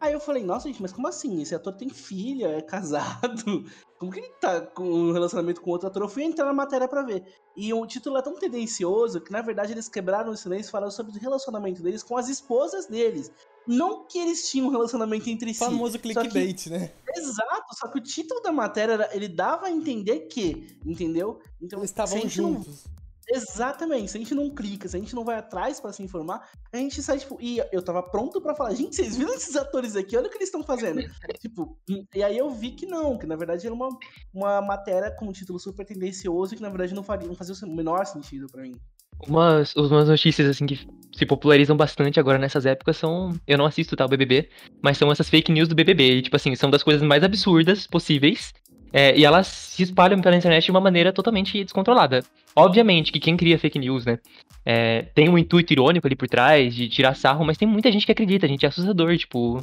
[0.00, 1.42] Aí eu falei, nossa, gente, mas como assim?
[1.42, 3.64] Esse ator tem filha, é casado.
[3.98, 6.02] Como que ele tá com um relacionamento com outro ator?
[6.02, 7.24] Eu fui entrar na matéria para ver.
[7.56, 10.92] E o título é tão tendencioso que, na verdade, eles quebraram o silêncio e falaram
[10.92, 13.32] sobre o relacionamento deles com as esposas deles.
[13.68, 15.60] Não que eles tinham um relacionamento entre si.
[15.60, 16.70] Famoso clickbait, que...
[16.70, 16.90] né?
[17.14, 21.38] Exato, só que o título da matéria, ele dava a entender que, entendeu?
[21.60, 22.84] Então, eles estavam juntos.
[22.86, 22.98] Não...
[23.30, 26.48] Exatamente, se a gente não clica, se a gente não vai atrás para se informar,
[26.72, 29.96] a gente sai, tipo, e eu tava pronto para falar, gente, vocês viram esses atores
[29.96, 30.16] aqui?
[30.16, 30.98] Olha o que eles estão fazendo.
[31.38, 31.78] tipo,
[32.14, 33.90] e aí eu vi que não, que na verdade era uma,
[34.32, 37.76] uma matéria com um título super tendencioso que na verdade não, faria, não fazia o
[37.76, 38.80] menor sentido para mim.
[39.26, 43.34] Umas, umas notícias assim que se popularizam bastante agora nessas épocas são.
[43.46, 44.48] Eu não assisto tá, BBB,
[44.82, 46.18] mas são essas fake news do BBB.
[46.18, 48.52] E, tipo assim, são das coisas mais absurdas possíveis.
[48.92, 52.22] É, e elas se espalham pela internet de uma maneira totalmente descontrolada.
[52.56, 54.18] Obviamente que quem cria fake news, né,
[54.64, 58.06] é, tem um intuito irônico ali por trás, de tirar sarro, mas tem muita gente
[58.06, 59.62] que acredita, gente é assustador, tipo.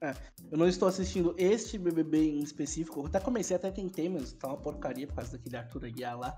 [0.00, 0.14] É,
[0.50, 4.48] eu não estou assistindo este BBB em específico, eu até comecei, até tentei, mas tá
[4.48, 6.36] uma porcaria por causa daquele Arthur Aguiar lá.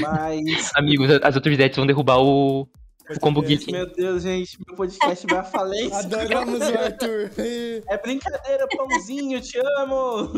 [0.00, 0.72] Mas.
[0.74, 2.62] Amigos, as outras vão derrubar o,
[3.08, 3.70] o Combo Geek.
[3.70, 5.98] Meu Deus, gente, meu podcast vai à falência.
[5.98, 7.30] Adoramos o Arthur.
[7.88, 10.32] É brincadeira, pãozinho, te amo.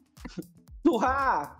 [0.82, 1.58] Turra!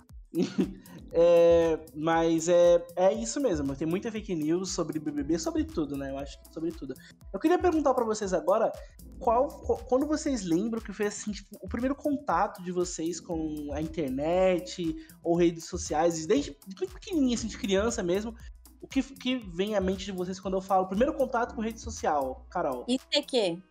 [1.17, 6.11] É, mas é, é isso mesmo, tem muita fake news sobre BBB, sobre tudo, né?
[6.11, 6.93] Eu acho que sobre tudo.
[7.33, 8.73] Eu queria perguntar para vocês agora,
[9.21, 9.47] qual,
[9.89, 14.97] quando vocês lembram que foi assim, tipo, o primeiro contato de vocês com a internet
[15.23, 18.35] ou redes sociais, desde de pequenininha, assim, de criança mesmo,
[18.83, 21.81] o que, que vem à mente de vocês quando eu falo primeiro contato com rede
[21.81, 22.85] social, Carol?
[22.89, 23.63] ICQ.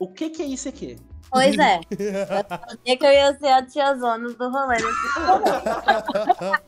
[0.00, 1.13] O que que é ICQ?
[1.34, 1.80] Pois é.
[1.90, 4.76] Eu sabia que eu ia ser a tia Zona do rolê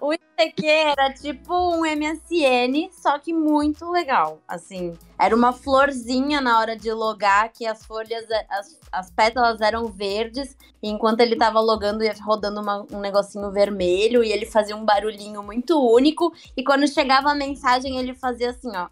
[0.00, 4.40] O ICQ era tipo um MSN, só que muito legal.
[4.48, 9.86] Assim, era uma florzinha na hora de logar, que as folhas, as, as pétalas eram
[9.86, 14.76] verdes, e enquanto ele tava logando, ia rodando uma, um negocinho vermelho, e ele fazia
[14.76, 18.88] um barulhinho muito único, e quando chegava a mensagem, ele fazia assim, ó.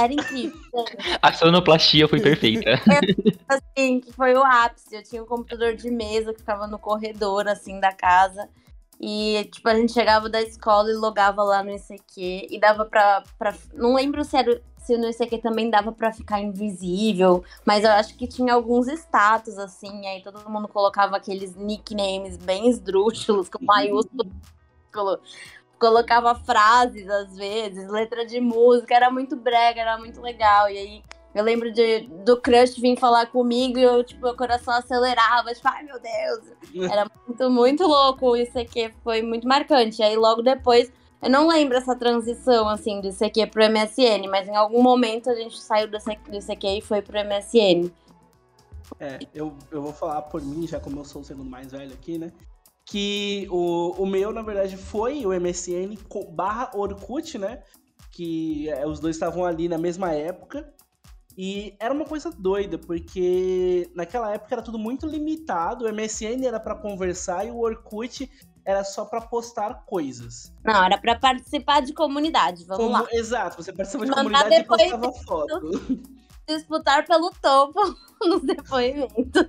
[0.00, 0.60] Era incrível.
[1.20, 2.70] A sonoplastia foi perfeita.
[3.48, 4.94] assim, que foi o ápice.
[4.94, 8.48] Eu tinha um computador de mesa que ficava no corredor, assim, da casa.
[8.98, 12.48] E, tipo, a gente chegava da escola e logava lá no ICQ.
[12.50, 13.22] E dava pra.
[13.38, 17.44] pra não lembro se, era, se no ICQ também dava pra ficar invisível.
[17.64, 20.06] Mas eu acho que tinha alguns status, assim.
[20.06, 24.30] Aí todo mundo colocava aqueles nicknames bem esdrúxulos, com maiúsculo.
[25.80, 28.94] Colocava frases, às vezes, letra de música.
[28.94, 30.68] Era muito brega, era muito legal.
[30.68, 31.02] E aí
[31.34, 35.66] eu lembro de, do crush vir falar comigo e eu, tipo, meu coração acelerava, tipo,
[35.66, 36.90] ai meu Deus.
[36.92, 38.36] Era muito, muito louco.
[38.36, 40.02] Isso aqui foi muito marcante.
[40.02, 44.56] Aí logo depois, eu não lembro essa transição, assim, do ICQ pro MSN, mas em
[44.56, 47.90] algum momento a gente saiu do ICQ e foi pro MSN.
[48.98, 51.92] É, eu, eu vou falar por mim, já como eu sou o segundo mais velho
[51.92, 52.32] aqui, né?
[52.90, 55.96] Que o, o meu, na verdade, foi o MSN
[56.32, 57.62] barra Orkut, né?
[58.10, 60.74] Que é, os dois estavam ali na mesma época.
[61.38, 65.84] E era uma coisa doida, porque naquela época era tudo muito limitado.
[65.84, 68.28] O MSN era para conversar e o Orkut
[68.64, 70.52] era só para postar coisas.
[70.64, 73.08] Não, era para participar de comunidade, vamos Como, lá.
[73.12, 75.70] Exato, você participava de Mandar comunidade e postava foto.
[76.48, 77.80] Disputar pelo topo
[78.26, 79.46] nos depoimentos.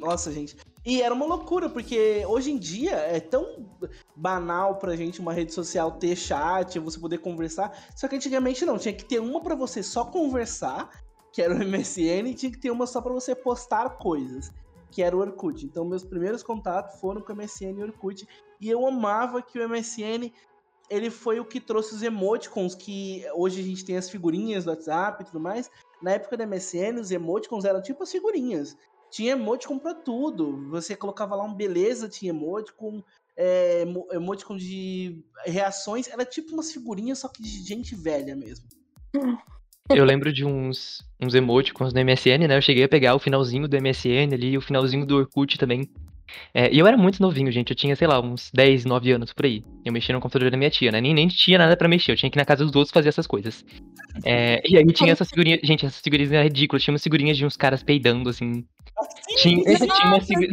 [0.00, 0.56] Nossa, gente.
[0.84, 3.66] E era uma loucura, porque hoje em dia é tão
[4.14, 7.72] banal pra gente uma rede social ter chat, você poder conversar.
[7.96, 10.90] Só que antigamente não, tinha que ter uma para você só conversar,
[11.32, 14.52] que era o MSN, e tinha que ter uma só para você postar coisas,
[14.90, 15.66] que era o Orkut.
[15.66, 18.26] Então meus primeiros contatos foram com o MSN e o Orkut,
[18.60, 20.32] e eu amava que o MSN
[20.90, 24.70] ele foi o que trouxe os emoticons que hoje a gente tem as figurinhas do
[24.70, 25.70] WhatsApp e tudo mais.
[26.00, 28.76] Na época do MSN, os emoticons eram tipo as figurinhas.
[29.10, 30.68] Tinha emoticon pra tudo.
[30.70, 33.02] Você colocava lá um beleza, tinha emoticon,
[33.36, 36.08] é, emoticon de reações.
[36.08, 38.66] Era tipo umas figurinhas, só que de gente velha mesmo.
[39.90, 42.58] Eu lembro de uns, uns emoticons no MSN, né?
[42.58, 45.88] Eu cheguei a pegar o finalzinho do MSN ali, o finalzinho do Orkut também.
[46.52, 47.70] É, e eu era muito novinho, gente.
[47.70, 49.64] Eu tinha, sei lá, uns 10, 9 anos por aí.
[49.84, 51.00] Eu mexia no computador da minha tia, né?
[51.00, 52.12] Nem, nem tinha nada para mexer.
[52.12, 53.64] Eu tinha que ir na casa dos outros fazer essas coisas.
[54.24, 55.60] É, e aí tinha essas figurinhas.
[55.62, 56.82] Gente, essas figurinhas eram ridículas.
[56.82, 58.64] Tinha umas figurinhas de uns caras peidando, assim.
[59.38, 60.52] Tinha, tinha uma figurinha.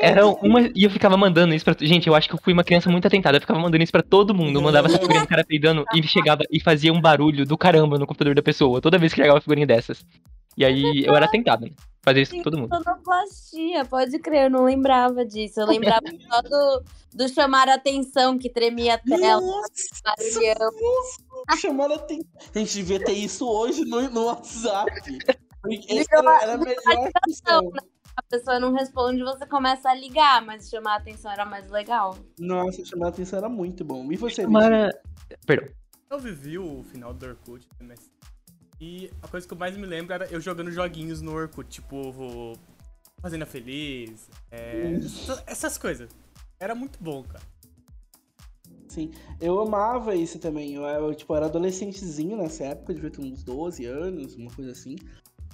[0.00, 0.60] Era uma.
[0.74, 1.76] E eu ficava mandando isso pra.
[1.80, 3.36] Gente, eu acho que eu fui uma criança muito atentada.
[3.36, 4.58] Eu ficava mandando isso pra todo mundo.
[4.58, 7.98] Eu mandava essa figurinha do cara peidando e chegava e fazia um barulho do caramba
[7.98, 8.80] no computador da pessoa.
[8.80, 10.04] Toda vez que chegava uma figurinha dessas.
[10.56, 11.66] E aí eu era tentado.
[11.66, 11.72] Né?
[12.04, 12.76] Fazer isso com todo mundo.
[12.76, 15.60] Sonoplastia, pode crer, eu não lembrava disso.
[15.60, 16.82] Eu lembrava só do,
[17.14, 19.40] do chamar a atenção, que tremia a tela.
[19.40, 19.68] Nossa,
[21.56, 22.26] chamar a atenção.
[22.54, 24.90] A gente devia ter isso hoje no, no WhatsApp.
[25.88, 27.80] Essa era, melhor atenção, né?
[28.16, 32.16] A pessoa não responde, você começa a ligar, mas chamar a atenção era mais legal.
[32.38, 34.10] Nossa, chamar a atenção era muito bom.
[34.12, 34.90] E você, Mara...
[35.46, 35.68] Perdão.
[36.10, 38.10] Eu vivi o final do Orkut, mas
[38.78, 42.12] e a coisa que eu mais me lembro era eu jogando joguinhos no Orkut, tipo
[43.20, 44.98] Fazenda Feliz, é,
[45.46, 46.10] essas coisas.
[46.58, 47.44] Era muito bom, cara.
[48.88, 50.74] Sim, eu amava isso também.
[50.74, 54.96] Eu, eu, tipo, era adolescentezinho nessa época, devia ter uns 12 anos, uma coisa assim.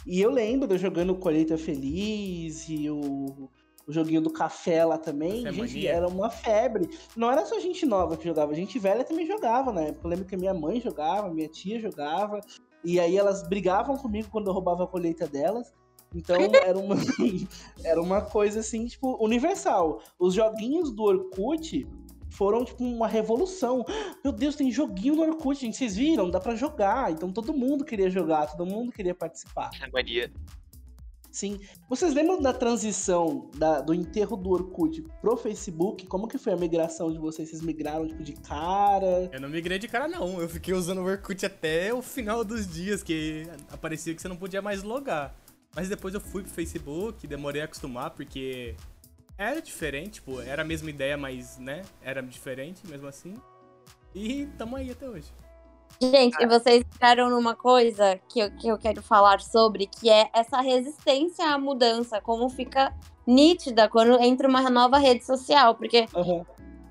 [0.09, 3.51] E eu lembro eu jogando Colheita Feliz e o,
[3.87, 5.45] o joguinho do café lá também.
[5.45, 5.93] Café gente, mania.
[5.93, 6.89] era uma febre.
[7.15, 10.07] Não era só gente nova que jogava, gente velha também jogava época.
[10.07, 12.41] Eu lembro que minha mãe jogava, minha tia jogava.
[12.83, 15.75] E aí elas brigavam comigo quando eu roubava a colheita delas.
[16.15, 16.97] Então era uma,
[17.85, 20.01] era uma coisa assim, tipo, universal.
[20.19, 21.87] Os joguinhos do Orkut
[22.31, 23.85] foram, tipo, uma revolução.
[24.23, 25.77] Meu Deus, tem joguinho no Orkut, gente.
[25.77, 26.31] Vocês viram?
[26.31, 27.11] Dá para jogar.
[27.11, 29.71] Então todo mundo queria jogar, todo mundo queria participar.
[29.81, 30.31] É mania.
[31.31, 31.61] Sim.
[31.89, 36.07] Vocês lembram da transição da, do enterro do Orkut pro Facebook?
[36.07, 37.51] Como que foi a migração de vocês?
[37.51, 39.31] Vocês migraram, tipo, de cara?
[39.33, 40.41] Eu não migrei de cara, não.
[40.41, 44.37] Eu fiquei usando o Orkut até o final dos dias, que aparecia que você não
[44.37, 45.35] podia mais logar.
[45.77, 48.75] Mas depois eu fui pro Facebook, demorei a acostumar, porque
[49.39, 53.35] era diferente, tipo, era a mesma ideia, mas, né, era diferente mesmo assim.
[54.13, 55.33] E tamo aí até hoje.
[56.03, 60.29] Gente, e vocês entraram numa coisa que eu, que eu quero falar sobre, que é
[60.33, 62.95] essa resistência à mudança, como fica
[63.27, 66.45] nítida quando entra uma nova rede social, porque uhum.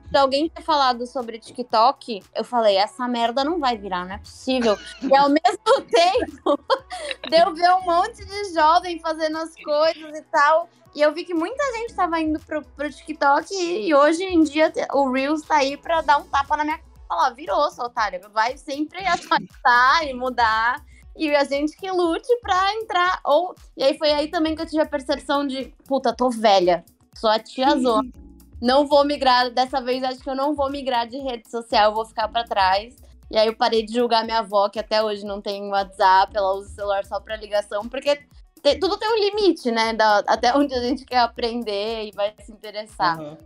[0.10, 4.18] De alguém ter falado sobre TikTok, eu falei, essa merda não vai virar, não é
[4.18, 4.78] possível.
[5.02, 6.60] E ao mesmo tempo,
[7.30, 10.70] deu ver um monte de jovem fazendo as coisas e tal.
[10.96, 14.72] E eu vi que muita gente tava indo pro, pro TikTok e, hoje em dia
[14.94, 16.88] o Reels tá aí pra dar um tapa na minha cara.
[17.08, 18.20] Falar, virou, seu otário.
[18.34, 20.84] Vai sempre atualizar e mudar.
[21.16, 23.22] E a gente que lute pra entrar.
[23.24, 23.56] Ou...
[23.78, 26.84] E aí foi aí também que eu tive a percepção de, puta, tô velha.
[27.16, 28.27] Sou a tia Zona
[28.62, 31.96] não vou migrar, dessa vez acho que eu não vou migrar de rede social, eu
[31.96, 32.96] vou ficar para trás.
[33.30, 36.54] E aí eu parei de julgar minha avó, que até hoje não tem WhatsApp, ela
[36.54, 38.16] usa o celular só para ligação, porque
[38.64, 39.94] te, tudo tem um limite, né?
[39.94, 43.20] Da, até onde a gente quer aprender e vai se interessar.
[43.20, 43.38] Uhum.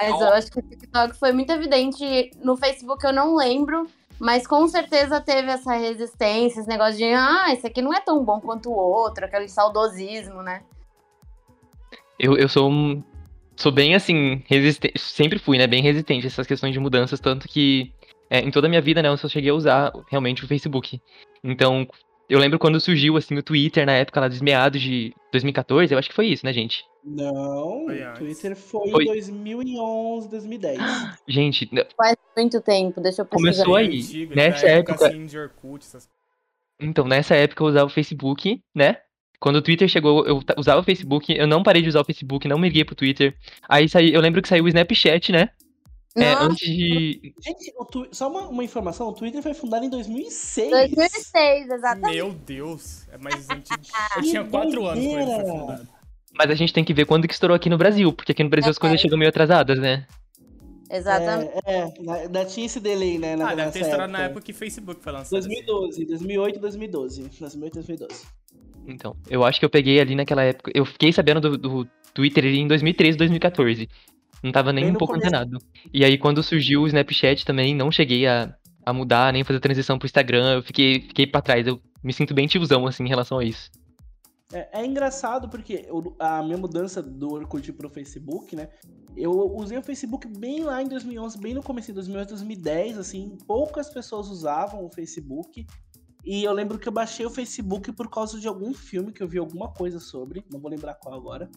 [0.00, 2.30] Mas eu acho que o TikTok foi muito evidente.
[2.42, 3.86] No Facebook eu não lembro,
[4.18, 8.24] mas com certeza teve essa resistência, esse negócio de, ah, esse aqui não é tão
[8.24, 10.62] bom quanto o outro, aquele saudosismo, né?
[12.18, 13.02] Eu, eu sou um
[13.60, 17.46] sou bem assim, resistente, sempre fui, né, bem resistente a essas questões de mudanças, tanto
[17.46, 17.92] que
[18.30, 21.00] é, em toda a minha vida, né, eu só cheguei a usar realmente o Facebook.
[21.44, 21.86] Então,
[22.28, 25.98] eu lembro quando surgiu, assim, o Twitter na época lá dos meados de 2014, eu
[25.98, 26.84] acho que foi isso, né, gente?
[27.04, 30.78] Não, o Twitter foi, foi, em 2011, 2010.
[31.28, 33.64] Gente, faz muito tempo, deixa eu pesquisar.
[33.64, 35.06] Começou aí, antigo, nessa época.
[35.06, 36.08] Assim, Orkut, essas...
[36.80, 38.96] Então, nessa época eu usava o Facebook, né?
[39.40, 42.46] Quando o Twitter chegou, eu usava o Facebook, eu não parei de usar o Facebook,
[42.46, 43.34] não migrei pro Twitter.
[43.66, 45.48] Aí saí, eu lembro que saiu o Snapchat, né?
[46.14, 47.32] É, antes de.
[47.40, 48.06] Gente, tu...
[48.12, 50.70] só uma, uma, informação: o Twitter foi fundado em 2006.
[50.70, 52.16] 2006, exatamente.
[52.16, 53.80] Meu Deus, é mais antigo.
[54.16, 55.88] Eu tinha quatro anos quando ele foi fundado.
[56.36, 58.50] Mas a gente tem que ver quando que estourou aqui no Brasil, porque aqui no
[58.50, 60.06] Brasil é, as coisas chegam meio atrasadas, né?
[60.90, 61.52] Exatamente.
[61.64, 63.36] É, é, ainda tinha esse delay, né?
[63.36, 65.40] Na, ah, deve ter estourado na época que Facebook foi lançado.
[65.40, 66.06] 2012, assim.
[66.06, 67.22] 2008 e 2012.
[67.22, 68.26] 2008 e 2012.
[68.86, 70.70] Então, eu acho que eu peguei ali naquela época.
[70.74, 73.88] Eu fiquei sabendo do, do Twitter em 2013, 2014.
[74.42, 75.28] Não tava nem um pouco começo.
[75.28, 75.58] antenado.
[75.92, 79.62] E aí, quando surgiu o Snapchat também, não cheguei a, a mudar, nem fazer a
[79.62, 80.54] transição pro Instagram.
[80.54, 81.66] Eu fiquei, fiquei pra trás.
[81.66, 83.70] Eu me sinto bem tiozão, assim, em relação a isso.
[84.52, 88.68] É, é engraçado porque eu, a minha mudança do Orkut pro Facebook, né?
[89.16, 93.38] Eu usei o Facebook bem lá em 2011, bem no começo de 2011, 2010, assim.
[93.46, 95.66] Poucas pessoas usavam o Facebook.
[96.24, 99.28] E eu lembro que eu baixei o Facebook por causa de algum filme que eu
[99.28, 101.50] vi alguma coisa sobre, não vou lembrar qual agora.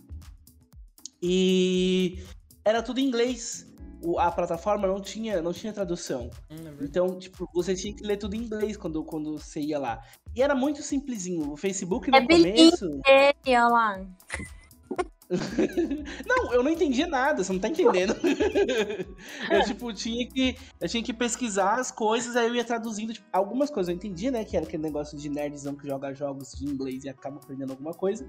[1.21, 2.23] E
[2.63, 3.71] era tudo em inglês.
[4.01, 6.29] O, a plataforma não tinha, não tinha tradução.
[6.51, 9.79] Hum, é então, tipo, você tinha que ler tudo em inglês quando, quando você ia
[9.79, 10.03] lá.
[10.35, 11.53] E era muito simplesinho.
[11.53, 12.89] O Facebook no é começo.
[12.89, 13.01] Lá.
[16.27, 18.15] não, eu não entendi nada, você não tá entendendo.
[19.49, 23.27] eu, tipo, tinha que, eu tinha que pesquisar as coisas, aí eu ia traduzindo, tipo,
[23.31, 26.65] algumas coisas eu entendi, né, que era aquele negócio de nerdzão que joga jogos de
[26.65, 28.27] inglês e acaba aprendendo alguma coisa,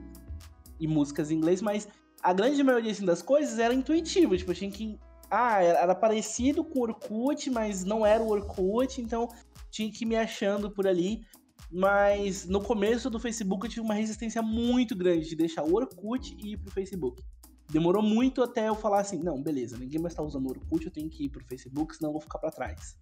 [0.79, 1.89] e músicas em inglês, mas
[2.23, 4.99] a grande maioria, assim, das coisas era intuitivo, tipo, eu tinha que...
[5.31, 9.29] Ah, era parecido com o Orkut, mas não era o Orkut, então
[9.71, 11.27] tinha que ir me achando por ali.
[11.71, 16.37] Mas no começo do Facebook eu tive uma resistência muito grande de deixar o Orkut
[16.39, 17.23] e ir pro Facebook.
[17.71, 20.93] Demorou muito até eu falar assim, não, beleza, ninguém mais tá usando o Orkut, eu
[20.93, 22.97] tenho que ir pro Facebook, senão eu vou ficar para trás.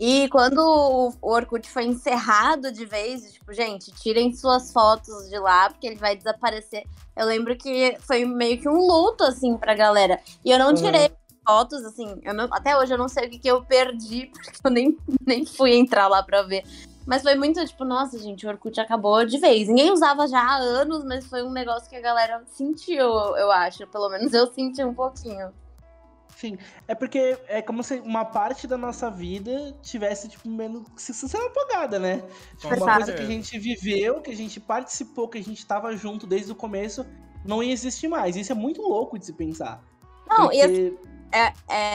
[0.00, 5.68] E quando o Orkut foi encerrado de vez, tipo, gente, tirem suas fotos de lá,
[5.68, 6.84] porque ele vai desaparecer.
[7.14, 10.18] Eu lembro que foi meio que um luto, assim, pra galera.
[10.42, 11.14] E eu não tirei uhum.
[11.46, 14.70] fotos, assim, não, até hoje eu não sei o que, que eu perdi, porque eu
[14.70, 16.64] nem, nem fui entrar lá pra ver.
[17.10, 19.66] Mas foi muito tipo, nossa, gente, o Orkut acabou de vez.
[19.66, 23.02] Ninguém usava já há anos, mas foi um negócio que a galera sentiu,
[23.36, 23.84] eu acho.
[23.88, 25.52] Pelo menos eu senti um pouquinho.
[26.36, 30.86] Sim, é porque é como se uma parte da nossa vida tivesse, tipo, menos.
[30.94, 32.22] se sendo apagada, né?
[32.56, 35.96] Tipo, uma coisa que a gente viveu, que a gente participou, que a gente tava
[35.96, 37.04] junto desde o começo,
[37.44, 38.36] não ia existir mais.
[38.36, 39.82] Isso é muito louco de se pensar.
[40.28, 40.58] Não, porque...
[40.58, 40.98] e assim,
[41.32, 41.52] é,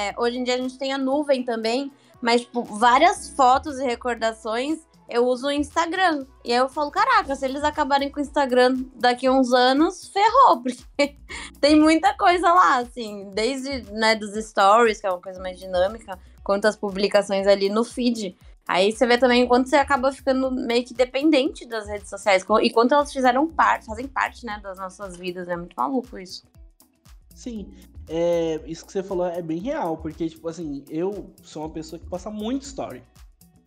[0.10, 1.90] é, hoje em dia a gente tem a nuvem também,
[2.22, 6.26] mas, tipo, várias fotos e recordações eu uso o Instagram.
[6.44, 10.08] E aí eu falo, caraca, se eles acabarem com o Instagram daqui a uns anos,
[10.08, 11.16] ferrou, porque
[11.60, 16.20] tem muita coisa lá, assim, desde né, dos stories, que é uma coisa mais dinâmica,
[16.44, 18.36] quanto as publicações ali no feed.
[18.68, 22.70] Aí você vê também quanto você acaba ficando meio que dependente das redes sociais e
[22.72, 25.48] quanto elas fizeram parte, fazem parte, né, das nossas vidas.
[25.48, 26.44] É muito maluco isso.
[27.36, 27.72] Sim,
[28.08, 32.00] é, isso que você falou é bem real, porque, tipo assim, eu sou uma pessoa
[32.00, 33.04] que posta muito story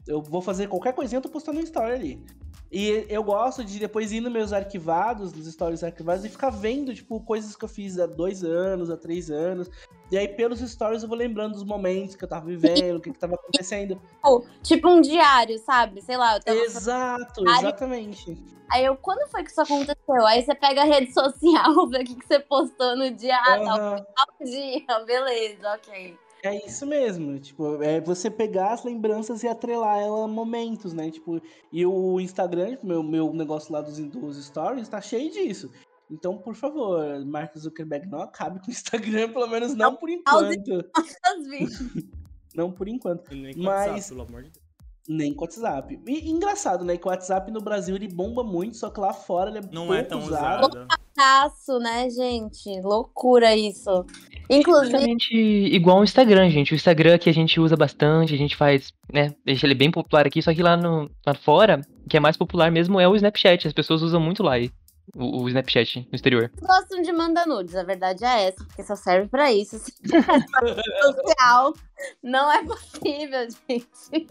[0.08, 2.26] eu vou fazer qualquer coisinha, eu tô postando uma story ali.
[2.70, 6.94] E eu gosto de depois ir nos meus arquivados, nos stories arquivados, e ficar vendo,
[6.94, 9.70] tipo, coisas que eu fiz há dois anos, há três anos.
[10.10, 13.10] E aí, pelos stories, eu vou lembrando dos momentos que eu tava vivendo, o que,
[13.10, 13.94] que tava acontecendo.
[13.96, 16.02] Tipo, tipo um diário, sabe?
[16.02, 18.36] Sei lá, eu tava Exato, exatamente.
[18.70, 20.26] Aí eu, quando foi que isso aconteceu?
[20.26, 23.58] Aí você pega a rede social, vê o que, que você postou no dia, ah,
[23.58, 24.04] uhum.
[24.14, 26.18] tal dia, beleza, ok.
[26.42, 31.10] É isso mesmo, tipo, é você pegar as lembranças e atrelar ela a momentos, né?
[31.10, 35.70] Tipo, e o Instagram, tipo, meu, meu negócio lá dos, dos stories, tá cheio disso.
[36.10, 40.84] Então, por favor, Mark Zuckerberg, não acabe com o Instagram, pelo menos não por enquanto.
[42.54, 43.28] não por enquanto.
[43.56, 44.67] Mas- WhatsApp, pelo amor de Deus.
[45.08, 45.98] Nem com o WhatsApp.
[46.06, 46.98] E engraçado, né?
[46.98, 49.86] Que o WhatsApp no Brasil ele bomba muito, só que lá fora ele é Não
[49.86, 50.68] pouco é tão usado.
[50.68, 50.86] usado.
[51.14, 52.80] Taço, né, gente?
[52.82, 54.04] Loucura isso.
[54.50, 56.72] Inclusive, Exatamente igual o Instagram, gente.
[56.72, 59.34] O Instagram que a gente usa bastante, a gente faz, né?
[59.44, 62.36] Deixa ele bem popular aqui, só que lá, no, lá fora, o que é mais
[62.36, 63.66] popular mesmo é o Snapchat.
[63.66, 64.70] As pessoas usam muito lá aí,
[65.16, 66.52] o, o Snapchat no exterior.
[66.60, 69.78] gostam de mandar nudes, a verdade é essa, porque só serve pra isso.
[71.02, 71.74] Social
[72.22, 74.28] não é possível, gente.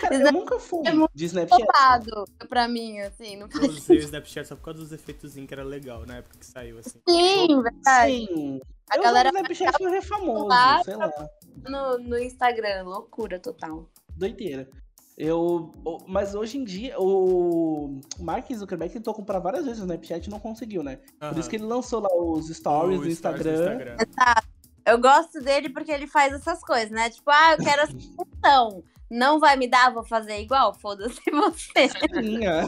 [0.00, 1.66] Cara, eu nunca fui É muito de Snapchat.
[2.48, 5.54] Pra mim, assim, não Eu faz usei o Snapchat só por causa dos efeitos que
[5.54, 7.00] era legal na época que saiu, assim.
[7.08, 8.26] Sim, verdade.
[8.26, 8.60] Sim.
[8.90, 11.10] A eu galera o Snapchat pra ver famoso, lá sei lá.
[11.68, 13.88] no, no Instagram, loucura total.
[14.16, 14.68] Doideira.
[15.16, 15.72] Eu,
[16.06, 20.38] mas hoje em dia, o Mark Zuckerberg tentou comprar várias vezes o Snapchat e não
[20.38, 21.00] conseguiu, né?
[21.18, 23.96] Por isso que ele lançou lá os stories O no stories Instagram.
[24.86, 27.10] Eu gosto dele porque ele faz essas coisas, né?
[27.10, 28.84] Tipo, ah, eu quero essa função.
[29.10, 30.72] Não vai me dar, vou fazer igual?
[30.74, 31.88] Foda-se você.
[32.12, 32.62] Tinha.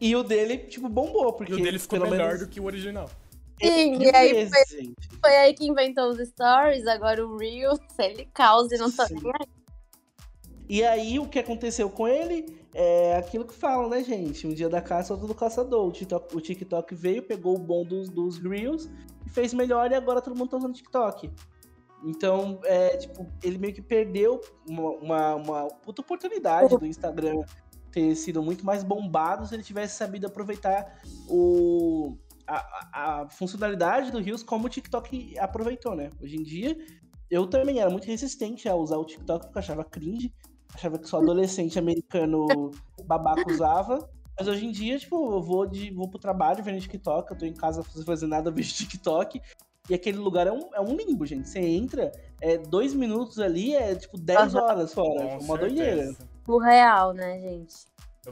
[0.00, 2.64] e o dele, tipo, bombou, porque E o dele ficou melhor menos do que o
[2.64, 3.10] original.
[3.60, 8.28] Sim, e aí vezes, foi, foi aí que inventou os stories, agora o Reels, ele
[8.32, 9.48] causa e não tá nem aí.
[10.66, 14.46] E aí, o que aconteceu com ele é aquilo que falam, né, gente?
[14.46, 15.86] Um dia da caça, outro do caçador.
[15.86, 18.88] O TikTok, o TikTok veio, pegou o bom dos, dos Reels
[19.34, 21.30] fez melhor, e agora todo mundo tá usando TikTok.
[22.04, 27.42] Então, é, tipo, ele meio que perdeu uma, uma, uma puta oportunidade do Instagram
[27.90, 32.16] ter sido muito mais bombado se ele tivesse sabido aproveitar o,
[32.46, 36.10] a, a- funcionalidade do Reels como o TikTok aproveitou, né?
[36.22, 36.76] Hoje em dia,
[37.30, 40.34] eu também era muito resistente a usar o TikTok porque eu achava cringe,
[40.74, 42.70] achava que só adolescente americano
[43.06, 44.10] babaca usava.
[44.38, 47.46] Mas hoje em dia, tipo, eu vou, de, vou pro trabalho vendo TikTok, eu tô
[47.46, 49.40] em casa sem fazer nada, eu vejo TikTok.
[49.88, 51.48] E aquele lugar é um, é um limbo, gente.
[51.48, 52.10] Você entra,
[52.40, 54.64] é dois minutos ali, é tipo 10 Aham.
[54.64, 55.26] horas fora.
[55.26, 55.96] Com É uma doideira.
[55.96, 56.28] certeza.
[56.48, 57.74] O real, né, gente?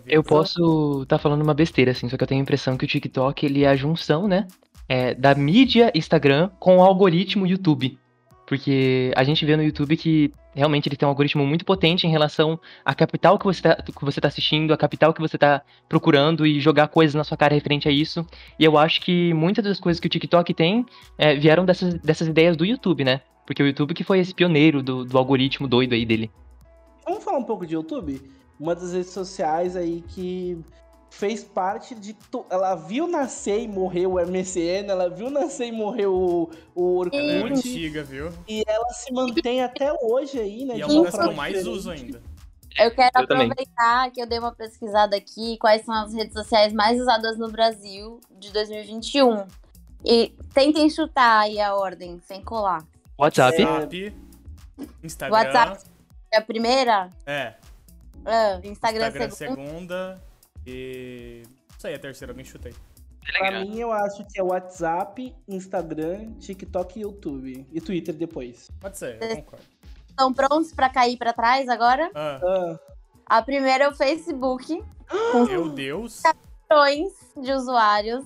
[0.06, 0.28] Eu isso.
[0.28, 3.44] posso estar falando uma besteira, assim, só que eu tenho a impressão que o TikTok
[3.44, 4.48] ele é a junção, né?
[4.88, 7.98] é, da mídia Instagram com o algoritmo YouTube.
[8.52, 12.10] Porque a gente vê no YouTube que realmente ele tem um algoritmo muito potente em
[12.10, 15.62] relação à capital que você tá, que você tá assistindo, a capital que você tá
[15.88, 18.26] procurando e jogar coisas na sua cara referente a isso.
[18.58, 20.84] E eu acho que muitas das coisas que o TikTok tem
[21.16, 23.22] é, vieram dessas, dessas ideias do YouTube, né?
[23.46, 26.30] Porque o YouTube que foi esse pioneiro do, do algoritmo doido aí dele.
[27.06, 28.20] Vamos falar um pouco de YouTube?
[28.60, 30.62] Uma das redes sociais aí que
[31.12, 32.14] fez parte de.
[32.14, 37.04] to- Ela viu nascer e morrer o MSN, ela viu nascer e morrer o, o
[37.12, 37.58] Ela é Orkut.
[37.58, 38.32] antiga, viu?
[38.48, 40.76] E ela se mantém até hoje aí, né?
[40.76, 42.20] E é uma das que eu mais uso ainda.
[42.78, 43.50] Eu quero Eu também.
[43.50, 47.50] aproveitar que eu dei uma pesquisada aqui, quais são as redes sociais mais usadas no
[47.52, 49.44] Brasil de 2021.
[50.04, 52.82] E tentem chutar aí a ordem, sem colar.
[53.18, 53.62] WhatsApp.
[53.62, 53.66] É.
[53.66, 54.14] WhatsApp,
[55.04, 55.36] Instagram.
[55.38, 55.84] WhatsApp.
[56.32, 57.10] É a primeira?
[57.26, 57.54] É,
[58.24, 59.56] Ah, Instagram, Instagram segundo.
[59.66, 60.22] segunda
[60.66, 61.42] e.
[61.72, 62.74] Não sei, a terceira alguém chutei.
[63.38, 67.66] Pra mim, eu acho que é WhatsApp, Instagram, TikTok e YouTube.
[67.72, 68.70] E Twitter depois.
[68.80, 69.64] Pode ser, eu concordo.
[70.08, 72.10] Estão prontos pra cair pra trás agora?
[72.14, 72.78] Ah, Ah,
[73.38, 74.82] A primeira é o Facebook,
[75.48, 76.22] meu Deus.
[76.70, 78.24] milhões de usuários.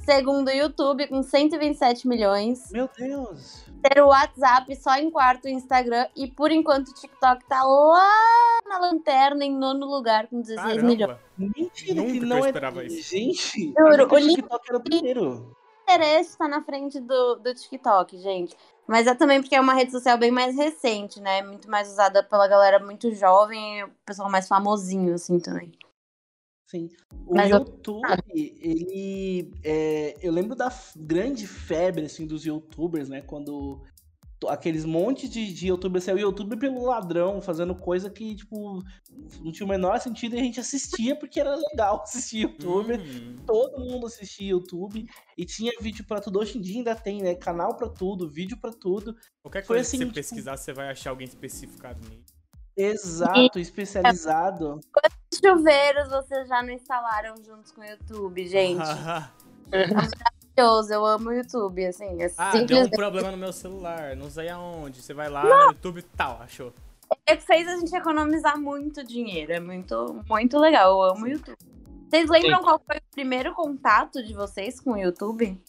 [0.00, 2.70] Segundo, o YouTube, com 127 milhões.
[2.70, 3.64] meu Deus.
[3.84, 6.06] Ter o WhatsApp só em quarto, o Instagram.
[6.16, 10.98] E por enquanto o TikTok tá lá na lanterna, em nono lugar, com 16 milhões.
[11.00, 11.20] Caramba.
[11.36, 12.48] Mentira, Nunca que não eu é.
[12.48, 13.10] esperava isso.
[13.10, 15.56] Gente, Juro, que o o TikTok era o primeiro.
[15.86, 18.56] Pinterest tá na frente do, do TikTok, gente.
[18.86, 21.42] Mas é também porque é uma rede social bem mais recente, né?
[21.42, 25.70] Muito mais usada pela galera muito jovem e o pessoal mais famosinho, assim, também.
[26.66, 26.88] Sim.
[27.26, 29.52] O Mas eu- YouTube, ele.
[29.62, 33.20] é, eu lembro da grande febre assim, dos youtubers, né?
[33.20, 33.82] Quando
[34.48, 38.82] aqueles montes de, de youtubers saiu YouTube pelo ladrão, fazendo coisa que, tipo,
[39.40, 42.94] não tinha o menor sentido e a gente assistia porque era legal assistir YouTube.
[42.98, 45.06] Hum, Todo mundo assistia YouTube
[45.38, 46.40] e tinha vídeo pra tudo.
[46.40, 47.34] Hoje em dia ainda tem, né?
[47.34, 49.16] Canal pra tudo, vídeo pra tudo.
[49.42, 52.34] qualquer Foi coisa assim, que você tipo- pesquisar, você vai achar alguém especificado nisso.
[52.76, 54.80] Exato, especializado.
[55.38, 58.78] Chuveiros vocês já não instalaram juntos com o YouTube, gente.
[60.56, 62.22] Maravilhoso, eu amo o YouTube, assim.
[62.22, 64.16] É ah, deu um simplesmente problema no meu celular.
[64.16, 65.02] Não sei aonde.
[65.02, 66.72] Você vai lá no YouTube e tal, achou.
[67.26, 69.52] É que fez a gente economizar muito dinheiro.
[69.52, 70.92] É muito, muito legal.
[70.92, 71.56] Eu amo o YouTube.
[72.08, 75.60] Vocês lembram qual foi o primeiro contato de vocês com o YouTube?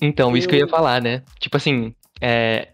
[0.00, 1.22] Então, isso que eu Eu- ia falar, né?
[1.38, 2.68] Tipo assim, é,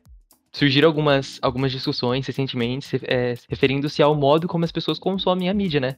[0.50, 5.80] surgiram algumas, algumas discussões recentemente é, referindo-se ao modo como as pessoas consomem a mídia,
[5.80, 5.96] né?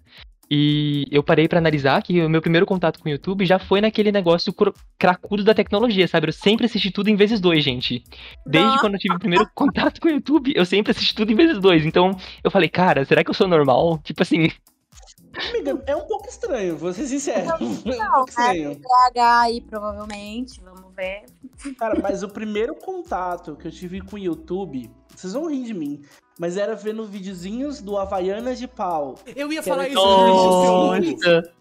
[0.51, 3.81] E eu parei para analisar que o meu primeiro contato com o YouTube já foi
[3.81, 4.55] naquele negócio
[4.99, 6.29] cracudo da tecnologia, sabe?
[6.29, 8.05] Eu sempre assisti tudo em vezes dois, gente.
[8.47, 8.79] Desde Não.
[8.79, 11.59] quando eu tive o primeiro contato com o YouTube, eu sempre assisti tudo em vezes
[11.59, 11.87] dois.
[11.87, 12.11] Então
[12.43, 13.99] eu falei, cara, será que eu sou normal?
[14.03, 14.49] Tipo assim.
[15.49, 17.47] Amiga, é um pouco estranho, vou ser sincero.
[17.47, 17.57] Não,
[17.93, 18.71] é um pouco estranho.
[18.73, 18.75] É
[19.15, 21.25] TH aí, provavelmente, vamos ver.
[21.77, 25.75] Cara, mas o primeiro contato que eu tive com o YouTube, vocês vão rir de
[25.75, 26.03] mim,
[26.39, 29.17] mas era vendo videozinhos do Havaianas de Pau.
[29.35, 29.95] Eu ia falar isso.
[29.95, 31.53] Nossa.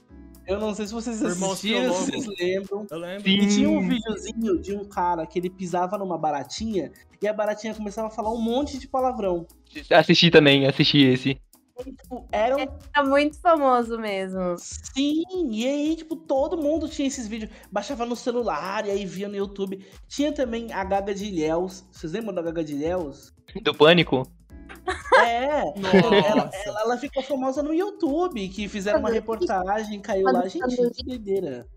[0.46, 2.86] Eu não sei se vocês assistiram, se vocês lembram.
[2.92, 3.30] Eu lembro.
[3.30, 7.74] E tinha um videozinho de um cara que ele pisava numa baratinha e a baratinha
[7.74, 9.48] começava a falar um monte de palavrão.
[9.90, 11.40] Assisti também, assisti esse.
[11.80, 12.56] E, tipo, era...
[12.94, 14.56] era muito famoso mesmo.
[14.58, 17.50] Sim, e aí, tipo, todo mundo tinha esses vídeos.
[17.72, 19.84] Baixava no celular e aí via no YouTube.
[20.08, 21.86] Tinha também a Gaga de Ilhéus.
[21.92, 23.34] Vocês lembram da Gaga de Ilhéus?
[23.62, 24.28] Do Pânico?
[25.20, 30.76] É, ela, ela, ela, ficou famosa no YouTube, que fizeram uma reportagem, caiu lá, gente,
[30.96, 31.68] que doideira.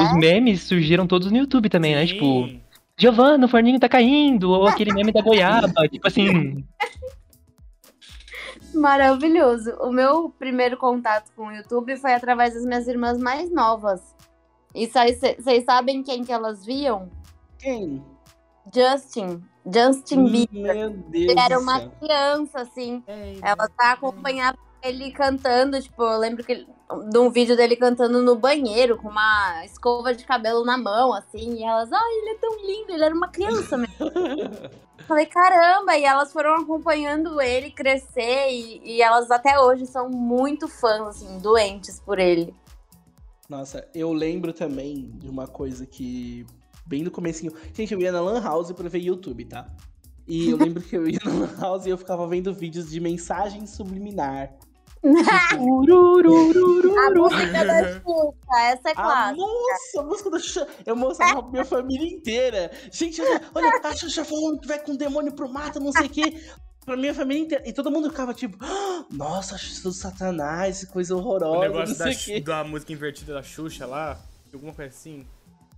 [0.00, 2.00] Os memes surgiram todos no YouTube também, Sim.
[2.00, 2.06] né?
[2.06, 2.66] Tipo,
[2.98, 6.64] Giovanna, o forninho tá caindo, ou aquele meme da goiaba, tipo assim.
[8.74, 9.72] Maravilhoso.
[9.80, 14.00] O meu primeiro contato com o YouTube foi através das minhas irmãs mais novas.
[14.74, 17.10] E vocês sabem quem que elas viam?
[17.58, 18.02] Quem?
[18.74, 19.42] Justin.
[19.64, 20.74] Justin Bieber.
[20.74, 21.30] Meu Deus.
[21.30, 23.02] Ele era uma criança, assim.
[23.42, 26.66] Ela tá acompanhando ele cantando, tipo, eu lembro que
[27.10, 31.54] de um vídeo dele cantando no banheiro com uma escova de cabelo na mão, assim,
[31.54, 33.96] e elas, ai, ele é tão lindo, ele era uma criança mesmo.
[35.06, 40.66] Falei, caramba, e elas foram acompanhando ele crescer e, e, elas até hoje são muito
[40.66, 42.54] fãs, assim, doentes por ele.
[43.48, 46.44] Nossa, eu lembro também de uma coisa que,
[46.86, 49.66] bem no comecinho, gente, eu ia na Lan House pra ver YouTube, tá?
[50.26, 53.00] E eu lembro que eu ia na Lan House e eu ficava vendo vídeos de
[53.00, 54.52] mensagem subliminar.
[56.98, 59.36] a música da Xuxa, essa é clássica.
[59.36, 60.68] Nossa, a música da Xuxa.
[60.84, 62.70] Eu mostrava pra minha família inteira.
[62.90, 66.06] Gente, olha, olha a Xuxa falando que vai com o demônio pro mato, não sei
[66.06, 66.40] o quê.
[66.84, 67.68] Pra minha família inteira.
[67.68, 71.58] E todo mundo ficava tipo, ah, nossa, do satanás, coisa horrorosa.
[71.58, 71.98] O negócio
[72.42, 74.18] da, da, música invertida da Xuxa lá,
[74.52, 75.26] alguma coisa assim.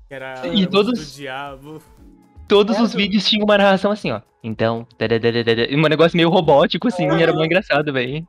[0.09, 0.99] Que era e todos...
[0.99, 1.83] do diabo.
[2.49, 4.23] Todos é, os vídeos tinham uma narração assim, ó.
[4.43, 4.87] Então,
[5.71, 8.27] um negócio meio robótico, assim, era muito engraçado, velho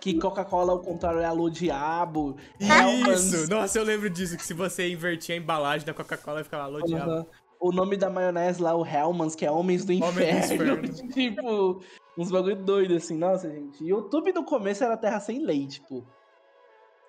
[0.00, 2.36] que Coca-Cola ao contrário é alô diabo.
[2.58, 3.48] Isso!
[3.50, 7.26] Nossa, eu lembro disso, que se você invertia a embalagem da Coca-Cola, ficava alô diabo.
[7.60, 10.72] O nome da maionese lá, o Hellmans, que é Homens do Inferno.
[10.72, 11.12] Homem do Inferno.
[11.12, 11.82] tipo,
[12.16, 13.18] uns bagulho doido assim.
[13.18, 13.84] Nossa, gente.
[13.84, 16.06] YouTube no começo era terra sem lei, tipo.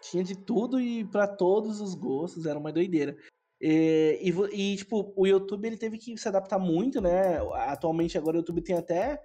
[0.02, 3.16] Tinha de tudo e para todos os gostos, era uma doideira.
[3.62, 7.38] E, e, e, tipo, o YouTube ele teve que se adaptar muito, né?
[7.68, 9.22] Atualmente agora o YouTube tem até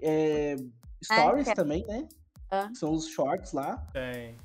[0.00, 0.54] é,
[1.02, 2.06] stories é, também, né?
[2.72, 3.76] São os shorts lá.
[3.92, 4.36] Tem.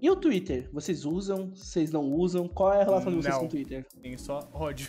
[0.00, 0.68] E o Twitter?
[0.72, 1.50] Vocês usam?
[1.54, 2.48] Vocês não usam?
[2.48, 3.40] Qual é a relação de vocês não.
[3.40, 3.86] com o Twitter?
[4.00, 4.88] Tem só ódio.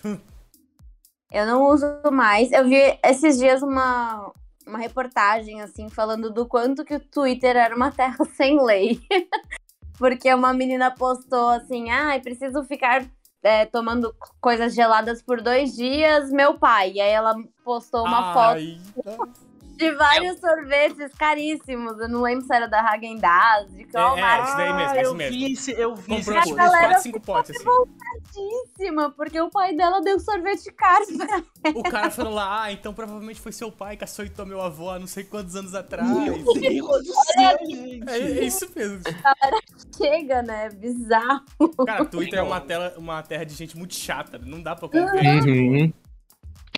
[1.32, 2.52] Eu não uso mais.
[2.52, 4.32] Eu vi esses dias uma,
[4.68, 9.00] uma reportagem, assim, falando do quanto que o Twitter era uma terra sem lei.
[9.98, 13.06] Porque uma menina postou assim, ah, preciso ficar
[13.44, 16.94] é, tomando coisas geladas por dois dias, meu pai.
[16.94, 18.78] E aí ela postou uma Ai,
[19.18, 19.49] foto
[19.80, 20.40] de vários é.
[20.40, 21.98] sorvetes caríssimos.
[22.00, 24.90] Eu não lembro se era da Hagen Dazs, de qual é, É, isso daí mesmo,
[24.90, 25.38] ah, isso eu mesmo.
[25.38, 27.60] Vi esse, eu vi Comprou esse 4, 5 potes, assim.
[27.64, 31.80] revoltadíssima, porque o pai dela deu sorvete caro pra ela.
[31.80, 35.00] O cara falou lá, ah, então provavelmente foi seu pai que açoitou meu avô há
[35.00, 36.10] não sei quantos anos atrás.
[36.10, 38.10] Meu Deus do céu, gente.
[38.10, 39.02] É, é isso mesmo.
[39.04, 39.62] Cara,
[39.96, 40.70] chega, né?
[40.70, 41.46] Bizarro.
[41.86, 45.42] Cara, Twitter é uma, tela, uma terra de gente muito chata, não dá pra conviver.
[45.48, 45.94] Uhum.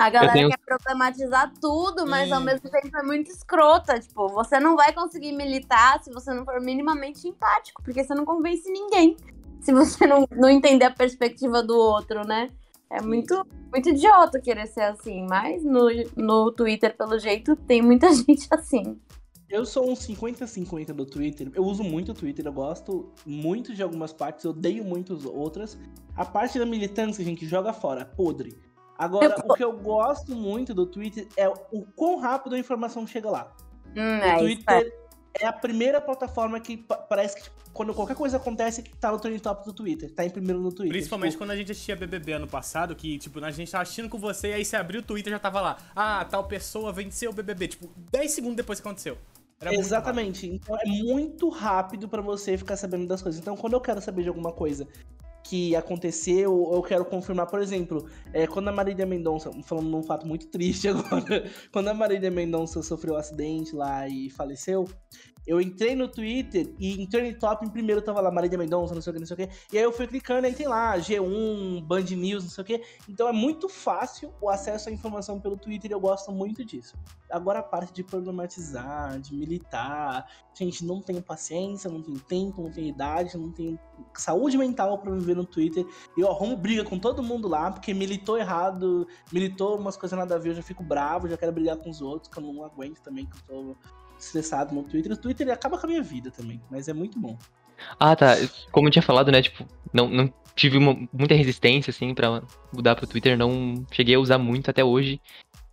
[0.02, 0.50] A galera tenho...
[0.50, 2.34] quer problematizar tudo, mas Sim.
[2.34, 4.00] ao mesmo tempo é muito escrota.
[4.00, 8.26] Tipo, você não vai conseguir militar se você não for minimamente empático, porque você não
[8.26, 9.16] convence ninguém.
[9.60, 12.50] Se você não, não entender a perspectiva do outro, né?
[12.90, 15.88] É muito, muito idiota querer ser assim, mas no,
[16.18, 19.00] no Twitter, pelo jeito, tem muita gente assim.
[19.48, 21.52] Eu sou um 50-50 do Twitter.
[21.54, 25.78] Eu uso muito o Twitter, eu gosto muito de algumas partes, odeio muitas outras.
[26.16, 28.58] A parte da militância, gente, joga fora, podre.
[29.02, 29.52] Agora, eu...
[29.52, 33.52] o que eu gosto muito do Twitter é o quão rápido a informação chega lá.
[33.98, 35.02] Hum, o é Twitter
[35.40, 36.78] é a primeira plataforma que
[37.10, 40.30] parece que tipo, quando qualquer coisa acontece, tá no trending top do Twitter, tá em
[40.30, 40.92] primeiro no Twitter.
[40.92, 41.44] Principalmente tipo...
[41.44, 44.50] quando a gente assistia BBB ano passado, que, tipo, a gente tava assistindo com você
[44.50, 45.78] e aí você abriu o Twitter já tava lá.
[45.96, 47.70] Ah, tal pessoa venceu o BBB.
[47.70, 49.18] Tipo, 10 segundos depois que aconteceu.
[49.62, 50.48] Era Exatamente.
[50.48, 53.40] Então é muito rápido para você ficar sabendo das coisas.
[53.40, 54.88] Então quando eu quero saber de alguma coisa
[55.52, 60.26] que aconteceu, eu quero confirmar, por exemplo, é, quando a Marília Mendonça, falando num fato
[60.26, 61.44] muito triste agora,
[61.74, 64.88] quando a Marília Mendonça sofreu um acidente lá e faleceu,
[65.46, 69.02] eu entrei no Twitter e em Trending Top, em primeiro tava lá Marília Mendonça, não
[69.02, 69.50] sei o que, não sei o que.
[69.74, 72.82] E aí eu fui clicando, aí tem lá G1, Band News, não sei o que.
[73.10, 76.96] Então é muito fácil o acesso à informação pelo Twitter e eu gosto muito disso.
[77.32, 80.26] Agora a parte de problematizar, de militar.
[80.54, 83.80] Gente, não tenho paciência, não tenho tempo, não tenho idade, não tenho
[84.14, 85.86] saúde mental para viver no Twitter.
[86.18, 90.38] Eu arrumo briga com todo mundo lá, porque militou errado, militou umas coisas nada a
[90.38, 93.00] ver, eu já fico bravo, já quero brigar com os outros, que eu não aguento
[93.02, 93.76] também, que eu tô
[94.20, 95.12] estressado no Twitter.
[95.12, 97.38] O Twitter acaba com a minha vida também, mas é muito bom.
[98.00, 98.36] Ah, tá.
[98.72, 99.42] Como eu tinha falado, né?
[99.42, 103.38] Tipo, não, não tive uma, muita resistência, assim, para mudar pro Twitter.
[103.38, 105.22] Não cheguei a usar muito até hoje.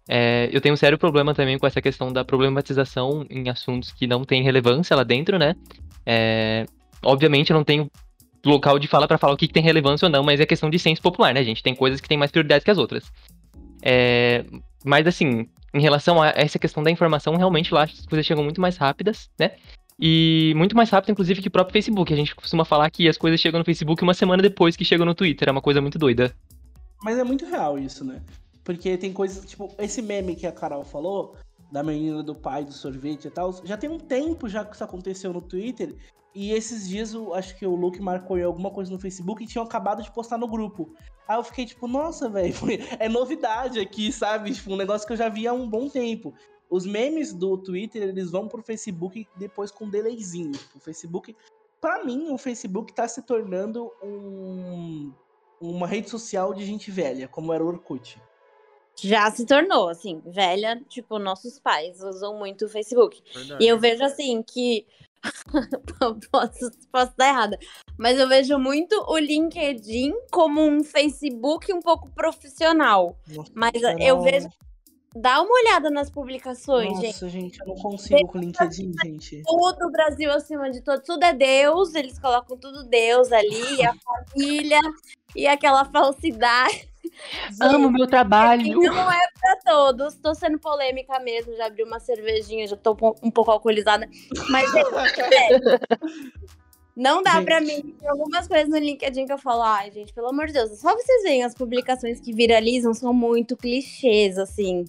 [0.08, 4.06] É, eu tenho um sério problema também com essa questão da problematização em assuntos que
[4.06, 5.54] não têm relevância lá dentro, né?
[6.06, 6.64] É,
[7.02, 7.90] obviamente eu não tenho
[8.44, 10.70] local de fala para falar o que, que, tem relevância ou não, mas é questão
[10.70, 11.62] de senso popular, né, gente?
[11.62, 13.04] Tem coisas que têm mais prioridade que as outras.
[13.82, 14.44] É,
[14.82, 18.60] mas assim, em relação a essa questão da informação, realmente lá as coisas chegam muito
[18.60, 19.52] mais rápidas, né?
[20.00, 22.12] E muito mais rápido, inclusive, que o próprio Facebook.
[22.12, 25.04] A gente costuma falar que as coisas chegam no Facebook uma semana depois que chegam
[25.04, 25.48] no Twitter.
[25.48, 26.32] É uma coisa muito doida.
[27.02, 28.22] Mas é muito real isso, né?
[28.68, 31.34] Porque tem coisas, tipo, esse meme que a Carol falou,
[31.72, 34.84] da menina do pai do sorvete e tal, já tem um tempo já que isso
[34.84, 35.96] aconteceu no Twitter.
[36.34, 39.64] E esses dias, eu acho que o Luke marcou alguma coisa no Facebook e tinham
[39.64, 40.94] acabado de postar no grupo.
[41.26, 42.52] Aí eu fiquei tipo, nossa, velho,
[43.00, 44.52] é novidade aqui, sabe?
[44.52, 46.34] Tipo, um negócio que eu já vi há um bom tempo.
[46.68, 50.52] Os memes do Twitter, eles vão pro Facebook depois com delayzinho.
[50.52, 51.34] Tipo, o Facebook.
[51.80, 55.10] Pra mim, o Facebook tá se tornando um,
[55.58, 58.20] uma rede social de gente velha, como era o Orkut.
[59.00, 63.22] Já se tornou, assim, velha, tipo, nossos pais usam muito o Facebook.
[63.34, 63.64] Verdade.
[63.64, 64.86] E eu vejo, assim, que
[66.30, 67.58] posso, posso estar errada.
[67.96, 73.16] Mas eu vejo muito o LinkedIn como um Facebook um pouco profissional.
[73.28, 74.48] Nossa, mas eu vejo.
[75.16, 77.12] Dá uma olhada nas publicações, Nossa, gente.
[77.14, 79.42] Nossa, gente, eu não consigo com o LinkedIn, gente.
[79.44, 81.02] Tudo o Brasil acima de tudo.
[81.02, 83.48] Tudo é Deus, eles colocam tudo Deus ali,
[83.84, 84.80] a família
[85.34, 86.88] e aquela falsidade.
[87.02, 88.80] Gente, Amo meu trabalho.
[88.80, 90.14] Não é pra todos.
[90.16, 91.54] Tô sendo polêmica mesmo.
[91.56, 94.08] Já abri uma cervejinha, já tô um pouco alcoolizada.
[94.50, 94.82] Mas, é,
[96.98, 97.44] não dá gente.
[97.44, 97.94] pra mim.
[97.98, 100.78] Tem algumas coisas no LinkedIn que eu falo, ai, gente, pelo amor de Deus.
[100.80, 104.84] Só vocês veem as publicações que viralizam são muito clichês, assim.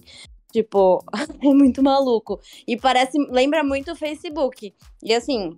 [0.52, 1.04] Tipo,
[1.40, 2.40] é muito maluco.
[2.66, 4.74] E parece, lembra muito o Facebook.
[5.02, 5.54] E assim,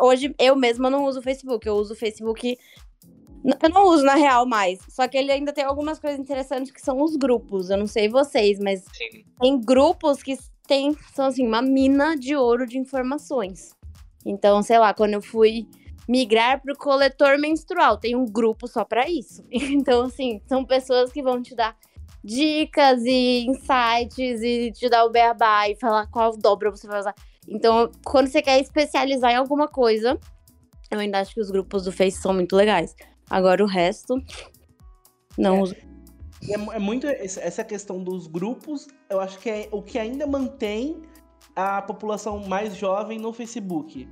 [0.00, 1.66] hoje eu mesma não uso o Facebook.
[1.66, 2.56] Eu uso o Facebook
[3.44, 4.78] eu não uso na real mais.
[4.88, 7.70] Só que ele ainda tem algumas coisas interessantes que são os grupos.
[7.70, 9.24] Eu não sei vocês, mas Sim.
[9.40, 10.36] tem grupos que
[10.66, 13.70] tem, são assim, uma mina de ouro de informações.
[14.24, 15.66] Então, sei lá, quando eu fui
[16.08, 19.44] migrar para o coletor menstrual, tem um grupo só para isso.
[19.50, 21.76] Então, assim, são pessoas que vão te dar
[22.22, 27.14] dicas e insights e te dar o beabá e falar qual dobra você vai usar.
[27.46, 30.18] Então, quando você quer especializar em alguma coisa,
[30.90, 32.94] eu ainda acho que os grupos do Face são muito legais.
[33.30, 34.22] Agora o resto,
[35.36, 35.62] não é.
[35.62, 35.76] uso.
[36.48, 41.02] É, é muito essa questão dos grupos, eu acho que é o que ainda mantém
[41.54, 44.08] a população mais jovem no Facebook.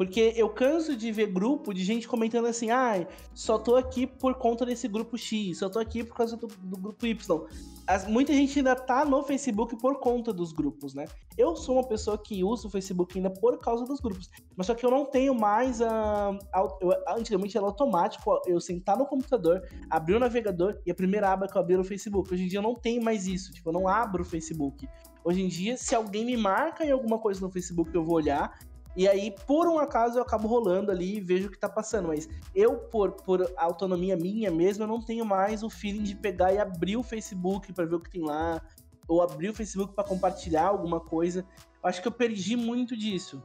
[0.00, 4.34] Porque eu canso de ver grupo de gente comentando assim, ah, só tô aqui por
[4.34, 7.46] conta desse grupo X, só tô aqui por causa do, do grupo Y.
[7.86, 11.04] As, muita gente ainda tá no Facebook por conta dos grupos, né?
[11.36, 14.30] Eu sou uma pessoa que usa o Facebook ainda por causa dos grupos.
[14.56, 16.30] Mas só que eu não tenho mais a.
[16.50, 21.30] a eu, antigamente era automático eu sentar no computador, abrir o navegador e a primeira
[21.30, 22.32] aba que eu abri era o Facebook.
[22.32, 23.52] Hoje em dia eu não tenho mais isso.
[23.52, 24.88] Tipo, eu não abro o Facebook.
[25.22, 28.58] Hoje em dia, se alguém me marca em alguma coisa no Facebook, eu vou olhar
[28.96, 32.08] e aí, por um acaso, eu acabo rolando ali e vejo o que tá passando.
[32.08, 36.52] Mas eu, por, por autonomia minha mesmo, eu não tenho mais o feeling de pegar
[36.52, 38.60] e abrir o Facebook para ver o que tem lá.
[39.06, 41.46] Ou abrir o Facebook para compartilhar alguma coisa.
[41.82, 43.42] Eu acho que eu perdi muito disso.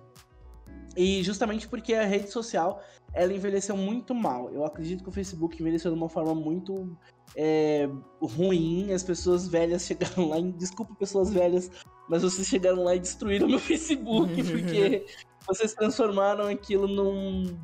[0.96, 2.82] E justamente porque a rede social,
[3.14, 4.50] ela envelheceu muito mal.
[4.52, 6.98] Eu acredito que o Facebook envelheceu de uma forma muito
[7.36, 7.90] é,
[8.22, 8.92] ruim.
[8.94, 10.38] As pessoas velhas chegaram lá.
[10.40, 11.70] Desculpa, pessoas velhas,
[12.10, 15.06] mas vocês chegaram lá e destruíram meu Facebook, porque
[15.48, 17.58] vocês transformaram aquilo num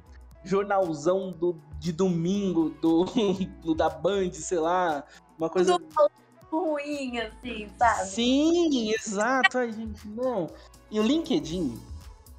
[0.44, 3.06] jornalzão do, de domingo do,
[3.64, 5.04] do da Band, sei lá,
[5.38, 5.78] uma coisa
[6.52, 8.10] ruim assim, sabe?
[8.10, 10.50] Sim, exato, a gente não.
[10.90, 11.80] E o LinkedIn,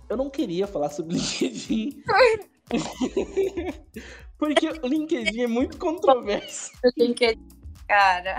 [0.08, 2.02] eu não queria falar sobre o LinkedIn.
[4.38, 6.70] porque o LinkedIn é muito controverso.
[6.96, 7.48] LinkedIn,
[7.88, 8.36] cara.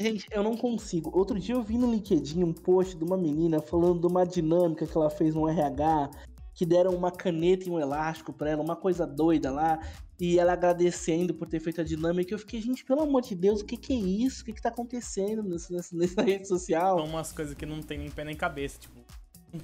[0.00, 1.10] Gente, eu não consigo.
[1.14, 4.86] Outro dia eu vi no LinkedIn um post de uma menina falando de uma dinâmica
[4.86, 6.10] que ela fez no RH,
[6.54, 9.78] que deram uma caneta e um elástico para ela, uma coisa doida lá.
[10.18, 12.32] e ela agradecendo por ter feito a dinâmica.
[12.32, 14.40] Eu fiquei, gente, pelo amor de Deus, o que, que é isso?
[14.40, 16.96] O que, que tá acontecendo nessa, nessa, nessa rede social?
[16.96, 19.04] São umas coisas que não tem nem pé nem cabeça, tipo,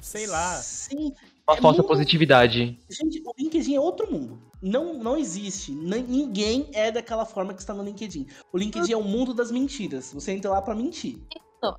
[0.03, 0.57] sei lá.
[0.57, 1.15] Sim.
[1.49, 2.77] Uma É falsa positividade.
[2.91, 4.43] Gente, o LinkedIn é outro mundo.
[4.61, 5.71] Não, não existe.
[5.71, 8.27] Ninguém é daquela forma que está no LinkedIn.
[8.53, 10.13] O LinkedIn é o mundo das mentiras.
[10.13, 11.19] Você entra lá pra mentir.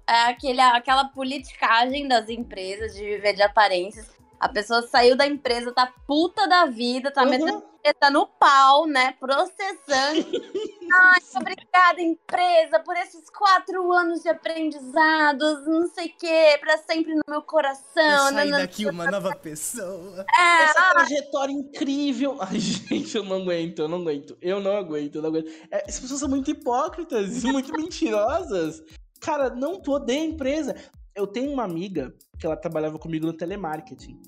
[0.07, 4.16] É aquele, aquela politicagem das empresas de viver de aparências.
[4.39, 7.57] A pessoa saiu da empresa, tá puta da vida, tá metendo
[7.87, 7.93] Uhum.
[7.99, 9.13] tá no pau, né?
[9.19, 10.27] Processando.
[10.93, 17.13] Ai, obrigada, empresa, por esses quatro anos de aprendizados, não sei o quê, pra sempre
[17.13, 18.27] no meu coração.
[18.27, 20.25] Eu saí daqui uma nova pessoa.
[20.37, 22.37] É, Essa trajetória incrível.
[22.41, 24.37] Ai, gente, eu não aguento, eu não aguento.
[24.41, 25.51] Eu não aguento, eu não aguento.
[25.71, 28.83] É, as pessoas são muito hipócritas, muito mentirosas.
[29.19, 30.75] Cara, não tô da empresa.
[31.17, 34.21] Eu tenho uma amiga que ela trabalhava comigo no telemarketing.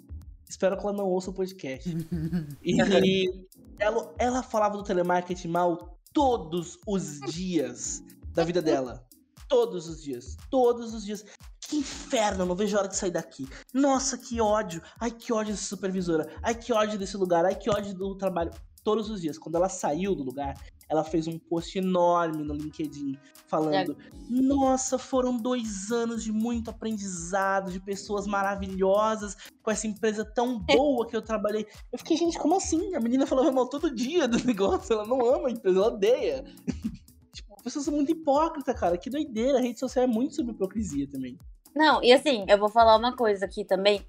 [0.50, 1.88] Espero que ela não ouça o podcast.
[2.64, 3.46] E
[3.80, 9.08] ela, ela falava do telemarketing mal todos os dias da vida dela.
[9.48, 10.36] Todos os dias.
[10.50, 11.24] Todos os dias.
[11.62, 13.48] Que inferno, não vejo a hora de sair daqui.
[13.72, 14.82] Nossa, que ódio.
[15.00, 16.28] Ai, que ódio dessa supervisora.
[16.42, 17.46] Ai, que ódio desse lugar.
[17.46, 18.52] Ai, que ódio do trabalho.
[18.84, 19.38] Todos os dias.
[19.38, 20.56] Quando ela saiu do lugar,
[20.90, 23.18] ela fez um post enorme no LinkedIn
[23.48, 23.96] falando:
[24.30, 31.08] Nossa, foram dois anos de muito aprendizado, de pessoas maravilhosas, com essa empresa tão boa
[31.08, 31.66] que eu trabalhei.
[31.92, 32.96] Eu fiquei, gente, como assim?
[32.96, 34.94] A menina falava mal todo dia do negócio.
[34.94, 36.44] Ela não ama a empresa, ela odeia.
[37.34, 38.98] tipo, pessoas são muito hipócritas, cara.
[38.98, 39.60] Que doideira.
[39.60, 41.38] A rede social é muito sobre hipocrisia também.
[41.76, 44.02] Não, e assim, eu vou falar uma coisa aqui também,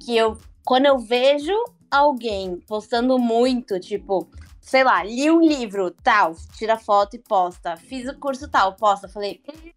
[0.00, 1.52] que eu, quando eu vejo
[1.90, 4.30] alguém postando muito, tipo,
[4.62, 9.08] sei lá, li um livro, tal, tira foto e posta, fiz o curso tal, posta,
[9.08, 9.70] falei, "Hum,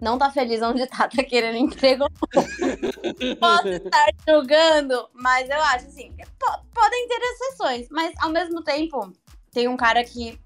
[0.00, 2.04] não tá feliz onde tá, tá querendo emprego.
[3.40, 9.12] Posso estar julgando, mas eu acho assim, po- podem ter exceções, mas ao mesmo tempo,
[9.52, 10.38] tem um cara que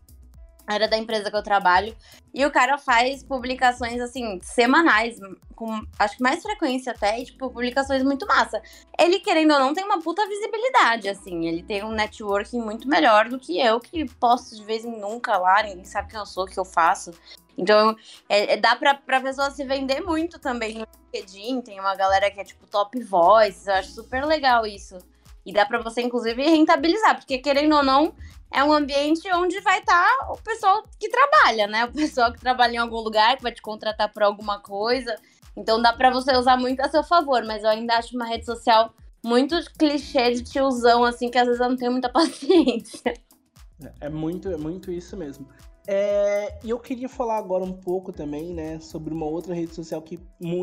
[0.73, 1.97] era da empresa que eu trabalho,
[2.35, 5.18] e o cara faz publicações, assim, semanais,
[5.55, 8.61] com acho que mais frequência até, e, tipo, publicações muito massa.
[8.99, 11.47] Ele, querendo ou não, tem uma puta visibilidade, assim.
[11.47, 15.37] Ele tem um networking muito melhor do que eu, que posto de vez em nunca
[15.37, 17.12] lá, ninguém sabe quem eu sou, o que eu faço.
[17.57, 17.95] Então,
[18.29, 21.61] é, é- dá pra, pra pessoa se vender muito também no LinkedIn.
[21.61, 23.68] Tem uma galera que é, tipo, top voice.
[23.68, 24.97] Eu acho super legal isso.
[25.45, 28.14] E dá pra você, inclusive, rentabilizar, porque querendo ou não,
[28.53, 31.84] é um ambiente onde vai estar o pessoal que trabalha, né?
[31.86, 35.16] O pessoal que trabalha em algum lugar, que vai te contratar por alguma coisa.
[35.57, 38.45] Então dá pra você usar muito a seu favor, mas eu ainda acho uma rede
[38.47, 38.93] social
[39.24, 43.14] muito clichê de tiozão, assim, que às vezes eu não tenho muita paciência.
[44.01, 45.47] É muito, é muito isso mesmo.
[45.86, 50.01] É, E eu queria falar agora um pouco também, né, sobre uma outra rede social
[50.01, 50.20] que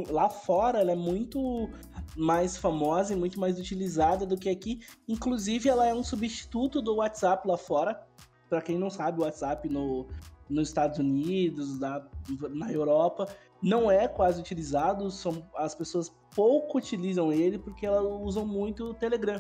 [0.10, 1.70] lá fora ela é muito
[2.16, 4.80] mais famosa e muito mais utilizada do que aqui.
[5.08, 8.02] Inclusive, ela é um substituto do WhatsApp lá fora.
[8.50, 10.08] Pra quem não sabe, o WhatsApp no,
[10.50, 12.06] nos Estados Unidos, na,
[12.50, 13.28] na Europa,
[13.62, 15.10] não é quase utilizado.
[15.12, 19.40] São, as pessoas pouco utilizam ele porque elas usam muito o Telegram.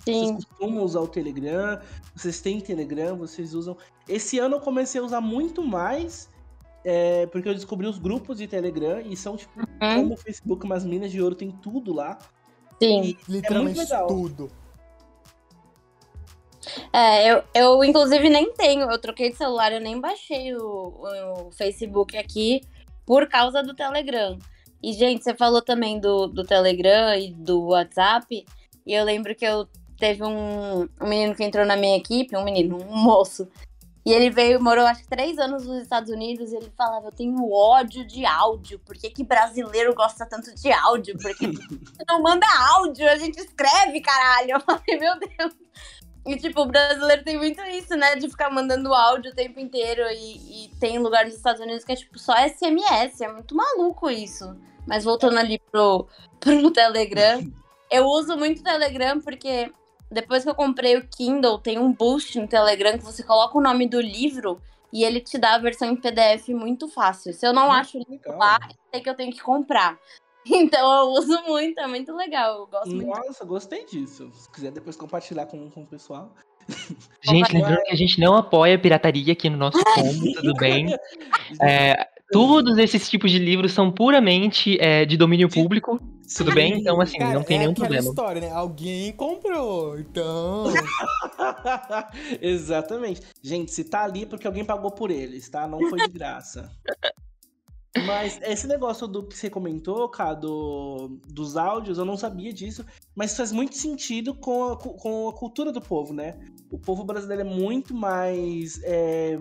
[0.00, 0.34] Vocês Sim.
[0.34, 1.78] costumam usar o Telegram,
[2.14, 3.76] vocês têm Telegram, vocês usam.
[4.08, 6.30] Esse ano eu comecei a usar muito mais,
[6.84, 10.64] é, porque eu descobri os grupos de Telegram e são tipo Hum, como o Facebook,
[10.64, 12.18] umas minas de ouro, tem tudo lá.
[12.82, 13.16] sim.
[13.28, 14.06] Literalmente legal.
[14.06, 14.50] tudo.
[16.92, 21.50] É, eu, eu inclusive nem tenho, eu troquei de celular, eu nem baixei o, o
[21.52, 22.60] Facebook aqui
[23.06, 24.38] por causa do Telegram.
[24.82, 28.44] E, gente, você falou também do, do Telegram e do WhatsApp,
[28.86, 29.66] e eu lembro que eu
[29.98, 33.48] teve um, um menino que entrou na minha equipe, um menino, um moço,
[34.04, 37.12] e ele veio, morou acho que três anos nos Estados Unidos, e ele falava, eu
[37.12, 41.18] tenho ódio de áudio, por que, que brasileiro gosta tanto de áudio?
[41.18, 41.46] Porque
[42.08, 44.52] não manda áudio, a gente escreve, caralho.
[44.56, 45.54] Eu falei, meu Deus.
[46.26, 48.14] E, tipo, o brasileiro tem muito isso, né?
[48.16, 50.02] De ficar mandando áudio o tempo inteiro.
[50.10, 53.20] E, e tem lugar nos Estados Unidos que é, tipo, só SMS.
[53.20, 54.54] É muito maluco isso.
[54.86, 56.06] Mas voltando ali pro,
[56.38, 57.40] pro Telegram.
[57.90, 59.72] Eu uso muito o Telegram porque
[60.10, 63.60] depois que eu comprei o Kindle, tem um boost no Telegram que você coloca o
[63.60, 64.60] nome do livro
[64.92, 67.32] e ele te dá a versão em PDF muito fácil.
[67.32, 68.38] Se eu não acho o livro Legal.
[68.38, 68.58] lá,
[68.90, 69.98] sei que eu tenho que comprar.
[70.52, 72.60] Então eu uso muito, é muito legal.
[72.60, 73.06] Eu gosto muito.
[73.06, 74.30] Nossa, gostei disso.
[74.32, 76.32] Se quiser depois compartilhar com, com o pessoal.
[77.20, 80.86] Gente, lembrando que a gente não apoia a pirataria aqui no nosso combo, tudo bem?
[81.60, 86.00] É, todos esses tipos de livros são puramente é, de domínio público,
[86.36, 86.78] tudo bem?
[86.78, 88.08] Então, assim, Cara, não tem é nenhum problema.
[88.08, 88.50] história, né?
[88.50, 90.64] Alguém comprou, então...
[92.40, 93.22] Exatamente.
[93.42, 95.66] Gente, se tá ali é porque alguém pagou por eles, tá?
[95.66, 96.70] Não foi de graça.
[98.06, 102.86] Mas esse negócio do que você comentou, cara, do, dos áudios, eu não sabia disso,
[103.16, 106.38] mas faz muito sentido com a, com a cultura do povo, né?
[106.70, 109.40] O povo brasileiro é muito mais é,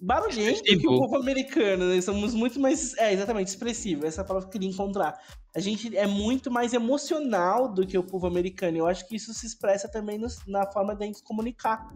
[0.00, 2.00] barulhento que o povo americano, né?
[2.00, 2.96] Somos muito mais.
[2.96, 4.06] É, exatamente, expressivo.
[4.06, 5.18] Essa palavra que eu queria encontrar.
[5.54, 8.78] A gente é muito mais emocional do que o povo americano.
[8.78, 11.92] Eu acho que isso se expressa também no, na forma da gente comunicar.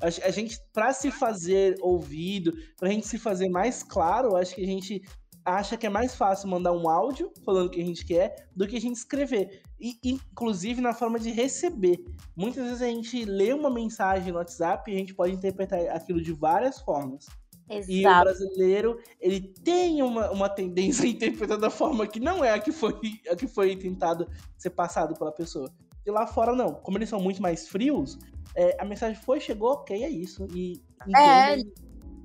[0.00, 4.66] A, gente, para se fazer ouvido, pra gente se fazer mais claro, acho que a
[4.66, 5.02] gente
[5.44, 8.66] acha que é mais fácil mandar um áudio falando o que a gente quer do
[8.66, 9.62] que a gente escrever.
[9.80, 11.98] E, inclusive na forma de receber.
[12.36, 16.20] Muitas vezes a gente lê uma mensagem no WhatsApp e a gente pode interpretar aquilo
[16.20, 17.26] de várias formas.
[17.68, 17.92] Exato.
[17.92, 22.52] E o brasileiro, ele tem uma, uma tendência a interpretar da forma que não é
[22.52, 22.94] a que foi,
[23.30, 25.72] a que foi tentado ser passado pela pessoa.
[26.04, 26.74] E lá fora não.
[26.74, 28.18] Como eles são muito mais frios,
[28.54, 30.46] é, a mensagem foi, chegou, ok, é isso.
[30.54, 30.80] E
[31.16, 31.56] é,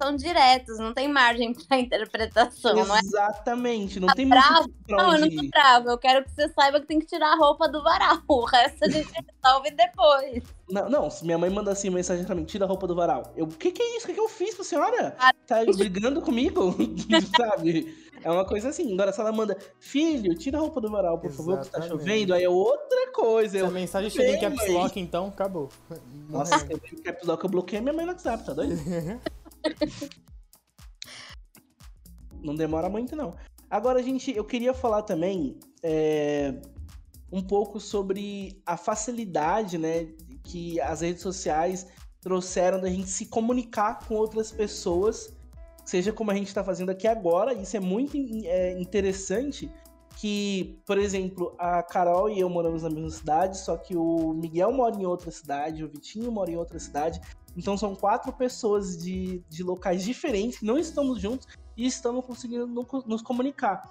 [0.01, 2.99] são diretos, não tem margem para interpretação, não é?
[2.99, 4.63] Exatamente, não tá tem bravo?
[4.63, 7.33] muito Não, eu não tô bravo, eu quero que você saiba que tem que tirar
[7.33, 9.09] a roupa do varal, o resto a gente
[9.43, 10.43] resolve depois.
[10.69, 13.33] Não, não, se minha mãe manda assim mensagem pra mim, tira a roupa do varal,
[13.35, 14.05] eu, o que que é isso?
[14.05, 15.15] O que que eu fiz pra senhora?
[15.19, 16.75] Ah, tá brigando comigo?
[17.35, 18.03] Sabe?
[18.23, 18.93] É uma coisa assim.
[18.93, 21.57] Agora, se ela manda, filho, tira a roupa do varal, por Exatamente.
[21.57, 23.57] favor, que tá chovendo, aí é outra coisa.
[23.57, 25.69] Se eu, a mensagem chega em caps lock, então, acabou.
[26.29, 28.75] Nossa, eu em caps lock, eu bloqueei minha mãe no WhatsApp, tá doido?
[32.43, 33.35] Não demora muito, não.
[33.69, 36.61] Agora, gente, eu queria falar também é,
[37.31, 40.07] um pouco sobre a facilidade, né,
[40.43, 41.87] que as redes sociais
[42.21, 45.33] trouxeram da gente se comunicar com outras pessoas
[45.83, 47.53] seja como a gente está fazendo aqui agora.
[47.53, 49.69] Isso é muito é, interessante.
[50.15, 54.71] Que, por exemplo, a Carol e eu moramos na mesma cidade, só que o Miguel
[54.71, 57.19] mora em outra cidade, o Vitinho mora em outra cidade.
[57.55, 61.47] Então são quatro pessoas de, de locais diferentes, não estamos juntos
[61.77, 62.67] e estamos conseguindo
[63.05, 63.83] nos comunicar.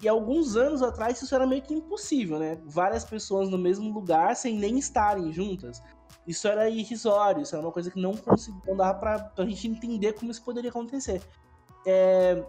[0.00, 2.60] E alguns anos atrás isso era meio que impossível, né?
[2.64, 5.82] Várias pessoas no mesmo lugar sem nem estarem juntas.
[6.24, 9.66] Isso era irrisório, isso era uma coisa que não, consegui, não dava pra, pra gente
[9.66, 11.20] entender como isso poderia acontecer.
[11.84, 12.44] É,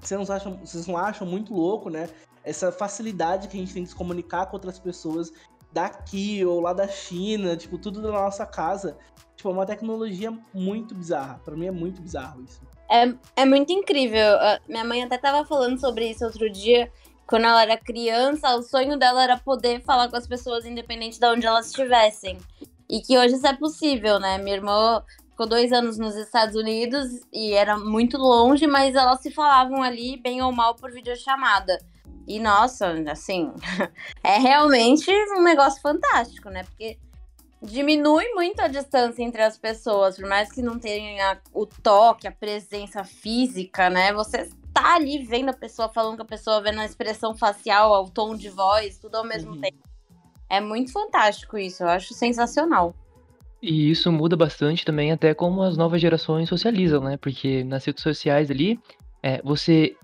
[0.00, 2.08] vocês, não acham, vocês não acham muito louco, né?
[2.44, 5.32] Essa facilidade que a gente tem de se comunicar com outras pessoas
[5.72, 8.96] daqui ou lá da China, tipo, tudo da nossa casa.
[9.38, 11.40] Tipo, é uma tecnologia muito bizarra.
[11.44, 12.60] Para mim é muito bizarro isso.
[12.90, 14.36] É, é muito incrível.
[14.68, 16.90] Minha mãe até tava falando sobre isso outro dia.
[17.24, 21.26] Quando ela era criança, o sonho dela era poder falar com as pessoas independente de
[21.26, 22.36] onde elas estivessem.
[22.90, 24.38] E que hoje isso é possível, né?
[24.38, 29.30] Minha irmã ficou dois anos nos Estados Unidos e era muito longe, mas elas se
[29.30, 31.78] falavam ali, bem ou mal, por videochamada.
[32.26, 33.52] E nossa, assim,
[34.24, 36.64] é realmente um negócio fantástico, né?
[36.64, 36.98] Porque
[37.62, 42.32] diminui muito a distância entre as pessoas, por mais que não tenha o toque, a
[42.32, 44.12] presença física, né?
[44.12, 48.10] Você tá ali vendo a pessoa, falando com a pessoa, vendo a expressão facial, o
[48.10, 49.60] tom de voz, tudo ao mesmo uhum.
[49.60, 49.78] tempo.
[50.48, 52.94] É muito fantástico isso, eu acho sensacional.
[53.60, 57.16] E isso muda bastante também até como as novas gerações socializam, né?
[57.16, 58.78] Porque nas redes sociais ali,
[59.22, 59.96] é, você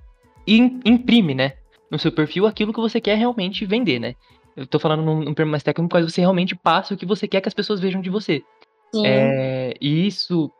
[0.46, 1.52] imprime, né?
[1.90, 4.16] No seu perfil aquilo que você quer realmente vender, né?
[4.57, 7.26] Eu tô falando num, num termo mais técnico, mas você realmente passa o que você
[7.26, 8.42] quer que as pessoas vejam de você.
[9.05, 10.50] É, e isso,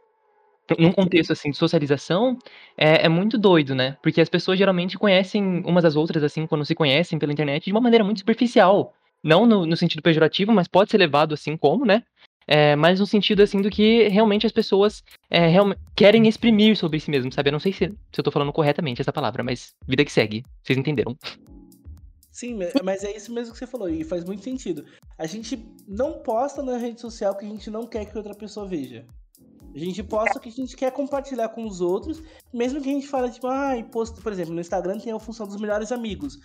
[0.79, 2.39] num contexto assim de socialização,
[2.77, 3.97] é, é, muito doido, né?
[4.03, 7.73] Porque as pessoas geralmente conhecem umas às outras, assim, quando se conhecem pela internet, de
[7.73, 8.93] uma maneira muito superficial.
[9.23, 12.03] Não no, no sentido pejorativo, mas pode ser levado assim como, né?
[12.47, 17.01] É, mas no sentido assim do que realmente as pessoas é, real, querem exprimir sobre
[17.01, 17.49] si mesmo, sabe?
[17.49, 20.45] Eu não sei se, se eu tô falando corretamente essa palavra, mas vida que segue.
[20.63, 21.17] Vocês entenderam?
[22.35, 24.85] Sim, mas é isso mesmo que você falou, e faz muito sentido.
[25.17, 25.57] A gente
[25.87, 29.07] não posta na rede social que a gente não quer que outra pessoa veja.
[29.73, 32.21] A gente posta o que a gente quer compartilhar com os outros,
[32.53, 35.47] mesmo que a gente fale, tipo, ah, posto, por exemplo, no Instagram tem a função
[35.47, 36.41] dos melhores amigos.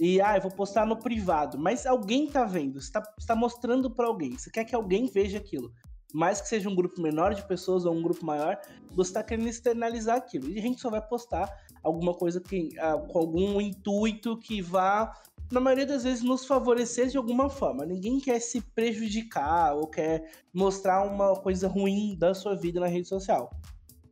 [0.00, 1.58] E, ah, eu vou postar no privado.
[1.58, 4.38] Mas alguém tá vendo, você tá, você tá mostrando para alguém.
[4.38, 5.70] Você quer que alguém veja aquilo.
[6.14, 8.58] Mais que seja um grupo menor de pessoas ou um grupo maior,
[8.90, 10.48] você tá querendo externalizar aquilo.
[10.48, 11.48] E a gente só vai postar
[11.82, 15.12] alguma coisa que, ah, com algum intuito que vá,
[15.50, 17.84] na maioria das vezes, nos favorecer de alguma forma.
[17.84, 23.08] Ninguém quer se prejudicar ou quer mostrar uma coisa ruim da sua vida na rede
[23.08, 23.50] social.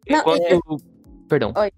[0.09, 0.59] Não, é...
[1.28, 1.53] Perdão.
[1.57, 1.72] Oi.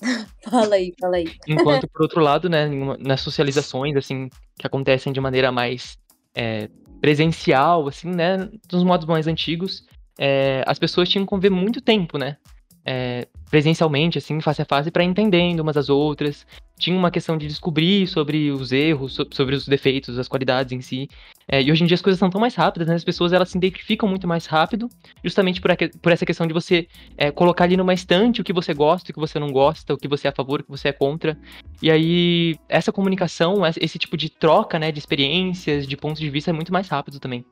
[0.50, 1.26] fala aí, fala aí.
[1.46, 5.96] Enquanto, por outro lado, né, nas socializações, assim, que acontecem de maneira mais
[6.34, 6.68] é,
[7.02, 9.84] presencial, assim, né, dos modos mais antigos,
[10.16, 12.36] é, as pessoas tinham que conviver muito tempo, né?
[12.84, 16.46] É, presencialmente, assim, face a face, para entendendo umas às outras.
[16.78, 21.08] Tinha uma questão de descobrir sobre os erros, sobre os defeitos, as qualidades em si.
[21.46, 22.94] É, e hoje em dia as coisas são tão mais rápidas, né?
[22.94, 24.88] As pessoas elas se identificam muito mais rápido,
[25.22, 25.70] justamente por,
[26.00, 29.14] por essa questão de você é, colocar ali numa estante o que você gosta, o
[29.14, 31.38] que você não gosta, o que você é a favor, o que você é contra.
[31.80, 36.50] E aí, essa comunicação, esse tipo de troca, né, de experiências, de pontos de vista
[36.50, 37.44] é muito mais rápido também.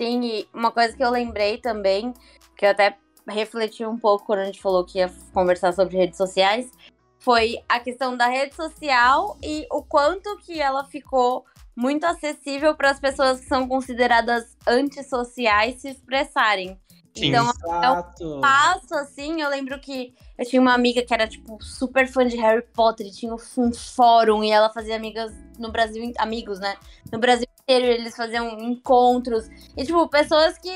[0.00, 2.14] Sim, e uma coisa que eu lembrei também,
[2.56, 2.96] que eu até
[3.30, 6.70] refleti um pouco quando a gente falou que ia conversar sobre redes sociais,
[7.18, 11.44] foi a questão da rede social e o quanto que ela ficou
[11.76, 16.78] muito acessível para as pessoas que são consideradas antissociais se expressarem.
[17.14, 17.50] Sim, então,
[17.82, 19.40] é um passo assim.
[19.40, 23.06] Eu lembro que eu tinha uma amiga que era, tipo, super fã de Harry Potter
[23.06, 26.76] e tinha um fórum e ela fazia amigas no Brasil, amigos, né?
[27.10, 29.48] No Brasil inteiro, eles faziam encontros.
[29.76, 30.70] E, tipo, pessoas que,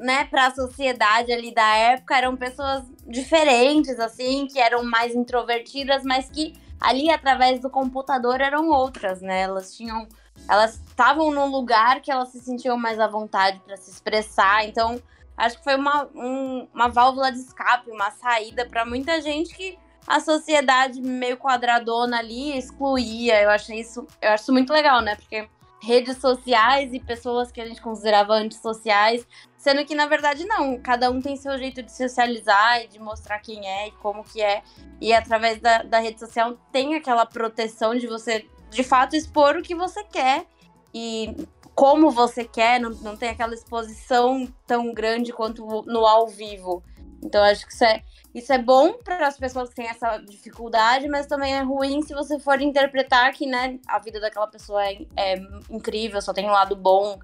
[0.00, 6.30] né, pra sociedade ali da época eram pessoas diferentes, assim, que eram mais introvertidas, mas
[6.30, 9.42] que ali, através do computador, eram outras, né?
[9.42, 10.08] Elas tinham.
[10.48, 14.66] Elas estavam num lugar que elas se sentiam mais à vontade para se expressar.
[14.66, 15.00] Então,
[15.36, 19.78] acho que foi uma, um, uma válvula de escape, uma saída para muita gente que
[20.06, 23.42] a sociedade meio quadradona ali excluía.
[23.42, 25.14] Eu achei isso, eu acho muito legal, né?
[25.14, 25.46] Porque
[25.82, 29.26] redes sociais e pessoas que a gente considerava antissociais,
[29.60, 33.38] sendo que na verdade não, cada um tem seu jeito de socializar e de mostrar
[33.40, 34.62] quem é e como que é,
[34.98, 39.62] e através da, da rede social tem aquela proteção de você de fato expor o
[39.62, 40.46] que você quer
[40.94, 46.82] e como você quer, não, não tem aquela exposição tão grande quanto no ao vivo.
[47.22, 48.02] Então acho que isso é,
[48.34, 52.14] isso é bom para as pessoas que têm essa dificuldade, mas também é ruim se
[52.14, 55.34] você for interpretar que né, a vida daquela pessoa é, é
[55.68, 57.18] incrível, só tem um lado bom.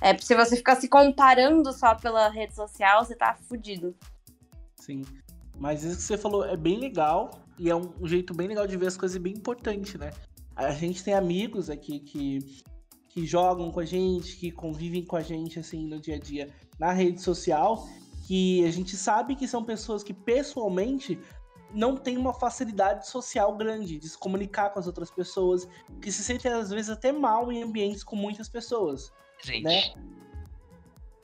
[0.00, 3.94] É, se você ficar se comparando só pela rede social, você tá fudido.
[4.76, 5.04] Sim.
[5.58, 8.76] Mas isso que você falou é bem legal e é um, jeito bem legal de
[8.76, 10.10] ver as coisas bem importante, né?
[10.56, 12.38] A gente tem amigos aqui que,
[13.08, 16.48] que jogam com a gente, que convivem com a gente assim no dia a dia
[16.78, 17.86] na rede social
[18.30, 21.18] que a gente sabe que são pessoas que pessoalmente
[21.74, 25.66] não têm uma facilidade social grande de se comunicar com as outras pessoas,
[26.00, 29.12] que se sentem às vezes até mal em ambientes com muitas pessoas,
[29.42, 29.64] gente.
[29.64, 29.94] né?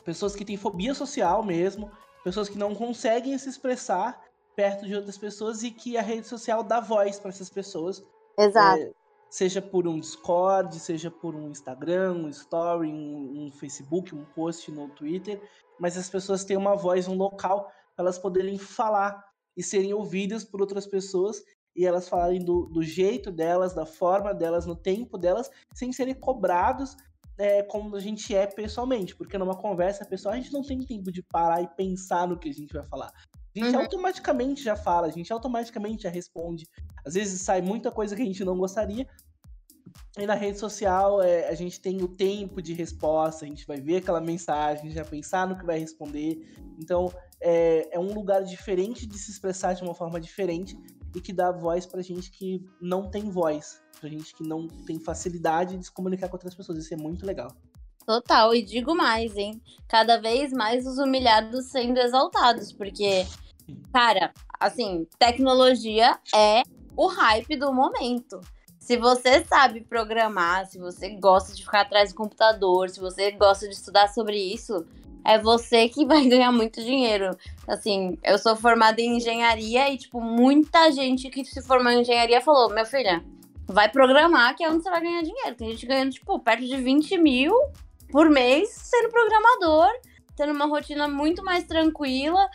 [0.05, 1.91] Pessoas que têm fobia social mesmo,
[2.23, 4.21] pessoas que não conseguem se expressar
[4.55, 8.03] perto de outras pessoas e que a rede social dá voz para essas pessoas.
[8.39, 8.83] Exato.
[8.83, 8.93] É,
[9.29, 14.71] seja por um Discord, seja por um Instagram, um Story, um, um Facebook, um post
[14.71, 15.43] no Twitter,
[15.79, 19.25] mas as pessoas têm uma voz, um local elas poderem falar
[19.57, 21.43] e serem ouvidas por outras pessoas
[21.75, 26.15] e elas falarem do, do jeito delas, da forma delas, no tempo delas, sem serem
[26.15, 26.97] cobrados
[27.39, 31.13] é, como a gente é pessoalmente, porque numa conversa pessoal a gente não tem tempo
[31.13, 33.13] de parar e pensar no que a gente vai falar.
[33.55, 33.83] A gente uhum.
[33.83, 36.67] automaticamente já fala, a gente automaticamente já responde.
[37.05, 39.07] Às vezes sai muita coisa que a gente não gostaria,
[40.19, 43.81] e na rede social é, a gente tem o tempo de resposta, a gente vai
[43.81, 46.55] ver aquela mensagem, já pensar no que vai responder.
[46.79, 50.77] Então é, é um lugar diferente de se expressar de uma forma diferente
[51.17, 55.01] e que dá voz pra gente que não tem voz, pra gente que não tem
[55.01, 56.79] facilidade de se comunicar com outras pessoas.
[56.79, 57.51] Isso é muito legal.
[58.05, 59.61] Total, e digo mais, hein?
[59.89, 63.27] Cada vez mais os humilhados sendo exaltados, porque,
[63.93, 66.63] cara, assim, tecnologia é
[66.95, 68.39] o hype do momento.
[68.79, 73.67] Se você sabe programar, se você gosta de ficar atrás do computador, se você gosta
[73.67, 74.87] de estudar sobre isso,
[75.27, 77.37] é você que vai ganhar muito dinheiro.
[77.67, 82.41] Assim, eu sou formada em engenharia e, tipo, muita gente que se formou em engenharia
[82.41, 83.25] falou: meu filha,
[83.67, 85.57] vai programar que é onde você vai ganhar dinheiro.
[85.57, 87.53] Tem gente ganhando, tipo, perto de 20 mil
[88.11, 89.91] por mês sendo programador,
[90.37, 92.49] tendo uma rotina muito mais tranquila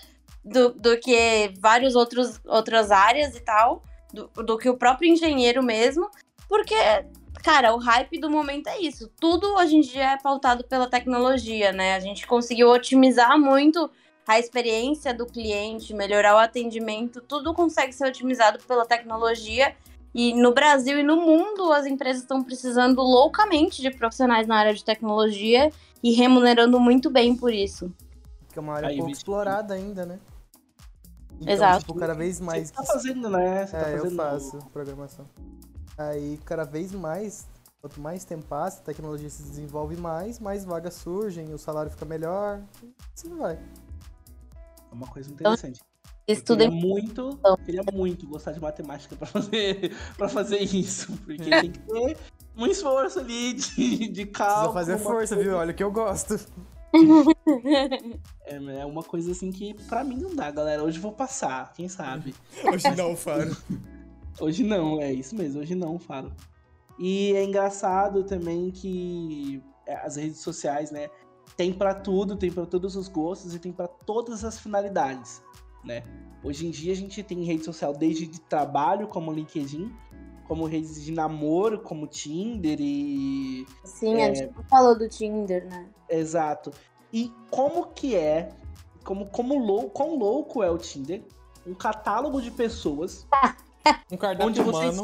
[0.43, 6.09] do, do que várias outras áreas e tal do, do que o próprio engenheiro mesmo,
[6.47, 6.75] porque,
[7.41, 9.09] cara, o hype do momento é isso.
[9.19, 11.95] Tudo hoje em dia é pautado pela tecnologia, né?
[11.95, 13.89] A gente conseguiu otimizar muito
[14.27, 19.75] a experiência do cliente, melhorar o atendimento, tudo consegue ser otimizado pela tecnologia.
[20.13, 24.73] E no Brasil e no mundo, as empresas estão precisando loucamente de profissionais na área
[24.73, 25.71] de tecnologia
[26.03, 27.91] e remunerando muito bem por isso.
[28.51, 30.19] Que é uma área Aí, pouco explorada ainda, né?
[31.39, 31.79] Então, Exato.
[31.79, 32.67] Tipo, cada vez mais.
[32.67, 33.65] Você tá fazendo, né?
[33.65, 35.25] Você é, tá fazendo eu faço programação.
[36.09, 37.47] Aí, cada vez mais,
[37.81, 42.05] quanto mais tempo passa, a tecnologia se desenvolve mais, mais vagas surgem, o salário fica
[42.05, 42.61] melhor,
[43.13, 43.55] assim vai.
[44.91, 45.81] É uma coisa interessante.
[46.27, 51.71] Estuda queria muito, queria muito gostar de matemática para fazer, pra fazer isso, porque tem
[51.71, 52.17] que ter
[52.55, 54.73] um esforço ali de, de cálculo.
[54.73, 55.55] Precisa fazer força, viu?
[55.57, 56.39] Olha o que eu gosto.
[58.45, 60.83] É, é uma coisa assim que pra mim não dá, galera.
[60.83, 62.35] Hoje eu vou passar, quem sabe.
[62.65, 63.55] Hoje não, Faro.
[64.39, 66.31] Hoje não, é isso mesmo, hoje não, Faro.
[66.97, 71.09] E é engraçado também que é, as redes sociais, né,
[71.57, 75.43] tem pra tudo, tem pra todos os gostos e tem pra todas as finalidades,
[75.83, 76.03] né?
[76.43, 79.93] Hoje em dia a gente tem rede social desde de trabalho, como o LinkedIn,
[80.47, 83.65] como redes de namoro, como Tinder e.
[83.83, 85.87] Sim, a gente falou do Tinder, né?
[86.09, 86.71] Exato.
[87.13, 88.49] E como que é,
[89.03, 91.23] como, como lou, quão louco é o Tinder?
[91.65, 93.27] Um catálogo de pessoas.
[94.11, 95.03] Um cardápio Onde humano.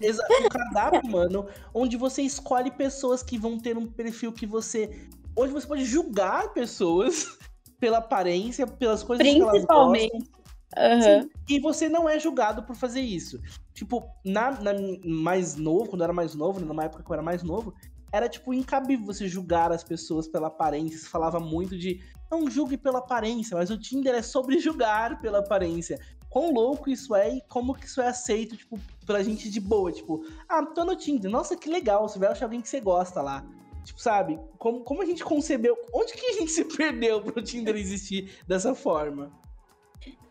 [0.00, 5.08] Exa- um cardápio, mano, onde você escolhe pessoas que vão ter um perfil que você.
[5.36, 7.38] Onde você pode julgar pessoas
[7.80, 10.12] pela aparência, pelas coisas que elas Principalmente.
[10.12, 10.42] gostam.
[10.76, 11.28] Aham.
[11.48, 13.38] E você não é julgado por fazer isso.
[13.74, 14.72] Tipo, na, na
[15.04, 17.74] mais novo, quando eu era mais novo, né, numa época que eu era mais novo,
[18.10, 20.98] era tipo incabível você julgar as pessoas pela aparência.
[20.98, 22.00] Se falava muito de
[22.30, 25.98] não julgue pela aparência, mas o Tinder é sobre julgar pela aparência.
[26.32, 29.92] Quão louco isso é e como que isso é aceito, tipo, pela gente de boa.
[29.92, 33.20] Tipo, ah, tô no Tinder, nossa, que legal, você vai achar alguém que você gosta
[33.20, 33.44] lá.
[33.84, 34.40] Tipo, sabe?
[34.56, 35.76] Como, como a gente concebeu.
[35.92, 39.30] Onde que a gente se perdeu pro Tinder existir dessa forma?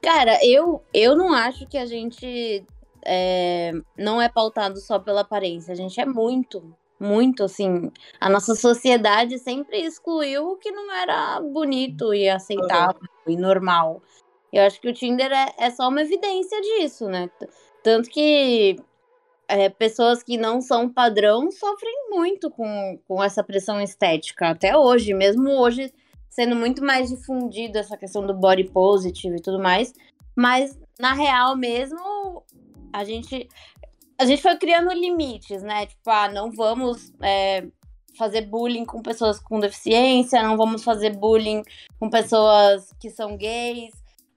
[0.02, 2.66] Cara, eu, eu não acho que a gente
[3.06, 5.72] é, não é pautado só pela aparência.
[5.72, 7.92] A gente é muito, muito assim.
[8.20, 14.02] A nossa sociedade sempre excluiu o que não era bonito e aceitável e normal.
[14.52, 17.30] Eu acho que o Tinder é, é só uma evidência disso, né?
[17.84, 18.76] Tanto que
[19.48, 24.50] é, pessoas que não são padrão sofrem muito com, com essa pressão estética.
[24.50, 25.94] Até hoje, mesmo hoje
[26.30, 29.94] sendo muito mais difundido essa questão do body positive e tudo mais.
[30.36, 32.44] Mas, na real mesmo,
[32.94, 33.48] a gente,
[34.18, 35.86] a gente foi criando limites, né?
[35.86, 37.68] Tipo, ah, não vamos é,
[38.18, 41.64] fazer bullying com pessoas com deficiência, não vamos fazer bullying
[42.00, 43.92] com pessoas que são gays.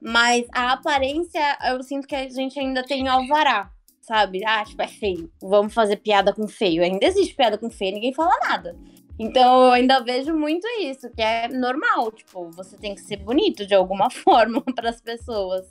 [0.05, 1.41] Mas a aparência,
[1.71, 3.71] eu sinto que a gente ainda tem alvará,
[4.03, 4.45] sabe?
[4.45, 5.33] Ah, tipo, é feio.
[5.41, 6.83] Vamos fazer piada com feio.
[6.83, 8.77] Ainda existe piada com feio, ninguém fala nada.
[9.19, 13.67] Então eu ainda vejo muito isso, que é normal, tipo, você tem que ser bonito
[13.67, 15.65] de alguma forma para as pessoas.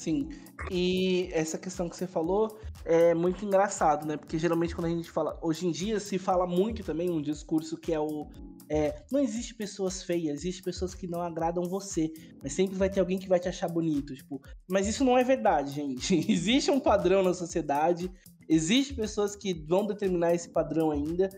[0.00, 0.30] Sim.
[0.70, 4.16] E essa questão que você falou é muito engraçado, né?
[4.16, 5.38] Porque geralmente quando a gente fala.
[5.42, 8.26] Hoje em dia se fala muito também um discurso que é o.
[8.66, 12.10] É, não existe pessoas feias, existe pessoas que não agradam você.
[12.42, 14.14] Mas sempre vai ter alguém que vai te achar bonito.
[14.14, 16.14] Tipo, mas isso não é verdade, gente.
[16.32, 18.10] existe um padrão na sociedade.
[18.48, 21.28] Existem pessoas que vão determinar esse padrão ainda.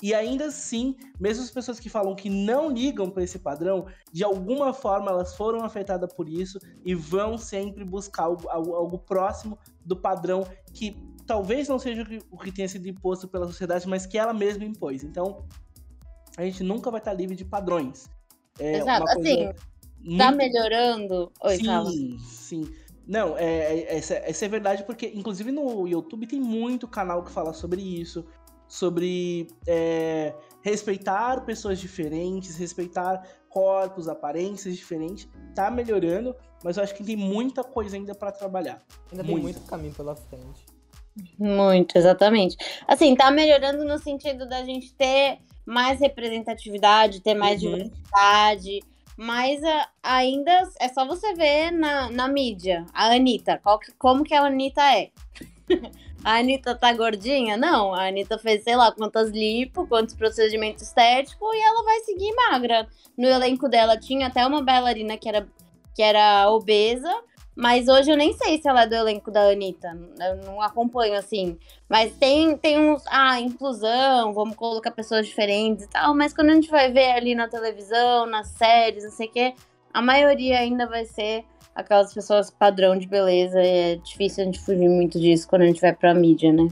[0.00, 4.22] E ainda assim, mesmo as pessoas que falam que não ligam para esse padrão, de
[4.22, 9.58] alguma forma elas foram afetadas por isso e vão sempre buscar algo, algo- algo próximo
[9.84, 10.96] do padrão que
[11.26, 14.32] talvez não seja o que, o que tenha sido imposto pela sociedade, mas que ela
[14.32, 15.02] mesma impôs.
[15.02, 15.44] Então,
[16.36, 18.08] a gente nunca vai estar livre de padrões.
[18.58, 19.46] É Exato, assim,
[20.16, 21.32] Tá muito- melhorando?
[21.42, 21.90] Oi, sim, fala.
[22.20, 22.70] sim.
[23.06, 23.44] Não, é,
[23.80, 27.80] é- essa, essa é verdade, porque inclusive no YouTube tem muito canal que fala sobre
[27.82, 28.24] isso,
[28.68, 35.26] sobre é, respeitar pessoas diferentes, respeitar corpos, aparências diferentes.
[35.54, 38.82] Tá melhorando, mas eu acho que tem muita coisa ainda pra trabalhar.
[39.10, 39.42] Ainda tem Muito.
[39.44, 40.66] muito caminho pela frente.
[41.38, 42.56] Muito, exatamente.
[42.86, 47.72] Assim, tá melhorando no sentido da gente ter mais representatividade, ter mais Uhum.
[47.72, 48.80] diversidade,
[49.16, 52.86] mas a- ainda é só você ver na, na mídia.
[52.94, 55.10] A Anitta, qual que- como que a Anitta é?
[56.24, 57.56] a Anitta tá gordinha?
[57.56, 62.34] Não, a Anitta fez sei lá quantas lipo, quantos procedimentos estéticos e ela vai seguir
[62.34, 62.88] magra.
[63.16, 65.46] No elenco dela tinha até uma bailarina que era,
[65.94, 67.12] que era obesa,
[67.60, 69.98] mas hoje eu nem sei se ela é do elenco da Anitta.
[70.20, 71.58] Eu não acompanho assim.
[71.88, 73.02] Mas tem, tem uns.
[73.08, 76.14] Ah, inclusão, vamos colocar pessoas diferentes e tal.
[76.14, 79.54] Mas quando a gente vai ver ali na televisão, nas séries, não sei o quê,
[79.92, 81.44] a maioria ainda vai ser
[81.78, 83.62] aquelas pessoas padrão de beleza.
[83.62, 86.68] E é difícil a gente fugir muito disso quando a gente vai pra mídia, né?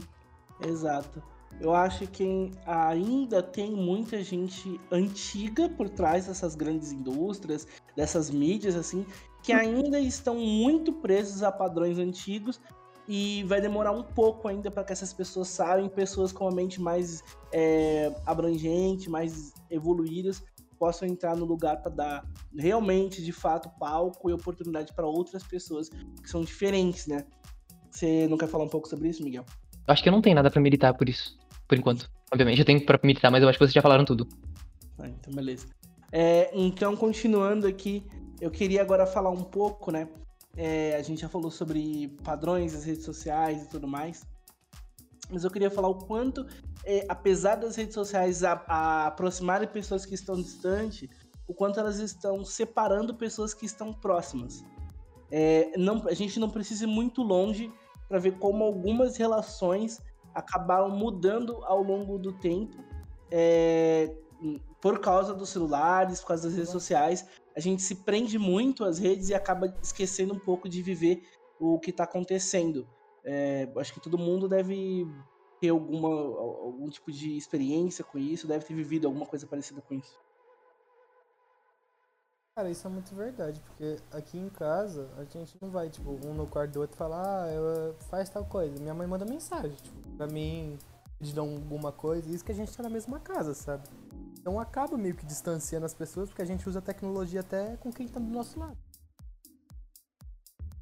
[0.67, 1.23] Exato.
[1.59, 7.65] Eu acho que ainda tem muita gente antiga por trás dessas grandes indústrias,
[7.95, 9.05] dessas mídias, assim,
[9.41, 12.59] que ainda estão muito presos a padrões antigos
[13.07, 16.79] e vai demorar um pouco ainda para que essas pessoas saiam, pessoas com a mente
[16.79, 20.43] mais é, abrangente, mais evoluídas,
[20.77, 22.25] possam entrar no lugar para dar
[22.55, 27.25] realmente, de fato, palco e oportunidade para outras pessoas que são diferentes, né?
[27.89, 29.45] Você não quer falar um pouco sobre isso, Miguel?
[29.87, 31.37] Eu acho que eu não tenho nada pra militar por isso,
[31.67, 32.09] por enquanto.
[32.31, 34.27] Obviamente, eu tenho pra militar, mas eu acho que vocês já falaram tudo.
[34.99, 35.67] Ah, então, beleza.
[36.11, 38.05] É, então, continuando aqui,
[38.39, 40.07] eu queria agora falar um pouco, né?
[40.55, 44.25] É, a gente já falou sobre padrões das redes sociais e tudo mais.
[45.29, 46.45] Mas eu queria falar o quanto,
[46.85, 51.09] é, apesar das redes sociais a, a aproximarem pessoas que estão distantes,
[51.47, 54.63] o quanto elas estão separando pessoas que estão próximas.
[55.31, 57.71] É, não, a gente não precisa ir muito longe
[58.07, 60.01] para ver como algumas relações
[60.33, 62.77] acabaram mudando ao longo do tempo
[63.31, 64.13] é,
[64.81, 67.25] por causa dos celulares, por causa das redes sociais.
[67.55, 71.23] A gente se prende muito às redes e acaba esquecendo um pouco de viver
[71.59, 72.87] o que está acontecendo.
[73.29, 75.05] É, acho que todo mundo deve
[75.59, 79.95] ter alguma, algum tipo de experiência com isso, deve ter vivido alguma coisa parecida com
[79.95, 80.17] isso.
[82.55, 86.33] Cara, isso é muito verdade, porque aqui em casa a gente não vai, tipo, um
[86.33, 88.81] no quarto do outro falar, ah, eu, faz tal coisa.
[88.81, 90.79] Minha mãe manda mensagem, tipo, pra mim,
[91.19, 93.83] de alguma coisa, isso que a gente tá na mesma casa, sabe?
[94.39, 97.91] Então acaba meio que distanciando as pessoas, porque a gente usa a tecnologia até com
[97.91, 98.77] quem tá do nosso lado.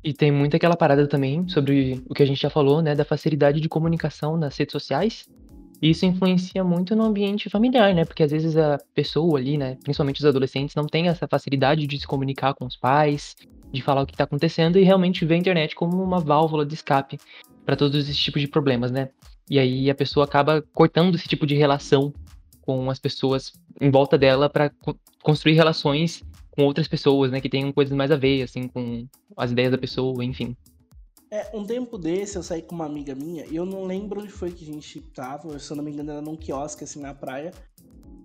[0.06, 3.04] E tem muito aquela parada também sobre o que a gente já falou, né, da
[3.04, 5.28] facilidade de comunicação nas redes sociais.
[5.82, 8.06] E isso influencia muito no ambiente familiar, né?
[8.06, 12.00] Porque às vezes a pessoa ali, né, principalmente os adolescentes, não tem essa facilidade de
[12.00, 13.36] se comunicar com os pais,
[13.72, 16.76] de falar o que está acontecendo e realmente vê a internet como uma válvula de
[16.76, 17.18] escape
[17.66, 19.10] para todos esses tipos de problemas, né?
[19.50, 22.14] E aí a pessoa acaba cortando esse tipo de relação
[22.62, 26.24] com as pessoas em volta dela para co construir relações
[26.56, 29.78] com outras pessoas, né, que tenham coisas mais a ver, assim, com as ideias da
[29.78, 30.56] pessoa, enfim.
[31.32, 34.32] É, um tempo desse eu saí com uma amiga minha e eu não lembro onde
[34.32, 37.14] foi que a gente tava, se eu não me engano era num quiosque, assim, na
[37.14, 37.52] praia.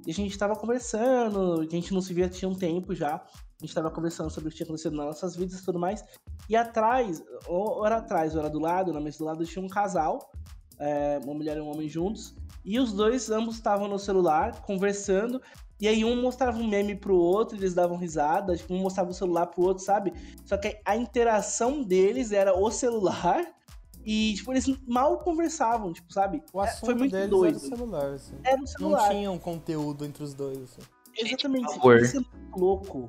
[0.07, 3.16] E a gente tava conversando, a gente não se via tinha um tempo já.
[3.16, 6.05] A gente tava conversando sobre o que tinha acontecido nas nossas vidas e tudo mais.
[6.48, 9.69] E atrás, ou era atrás, ou era do lado, na mesa do lado tinha um
[9.69, 10.32] casal,
[10.78, 12.35] é, uma mulher e um homem juntos.
[12.65, 15.40] E os dois, ambos estavam no celular, conversando.
[15.81, 19.15] E aí um mostrava um meme pro outro, eles davam risada, tipo, um mostrava o
[19.15, 20.12] celular pro outro, sabe?
[20.44, 23.47] Só que a interação deles era o celular
[24.05, 26.43] e, tipo, eles mal conversavam, tipo, sabe?
[26.52, 27.57] O é, assunto Foi muito deles doido.
[27.57, 28.35] era o celular, assim.
[28.44, 29.02] Era o celular.
[29.02, 30.82] Não tinha um conteúdo entre os dois, assim.
[31.16, 33.07] Exatamente, isso é muito louco.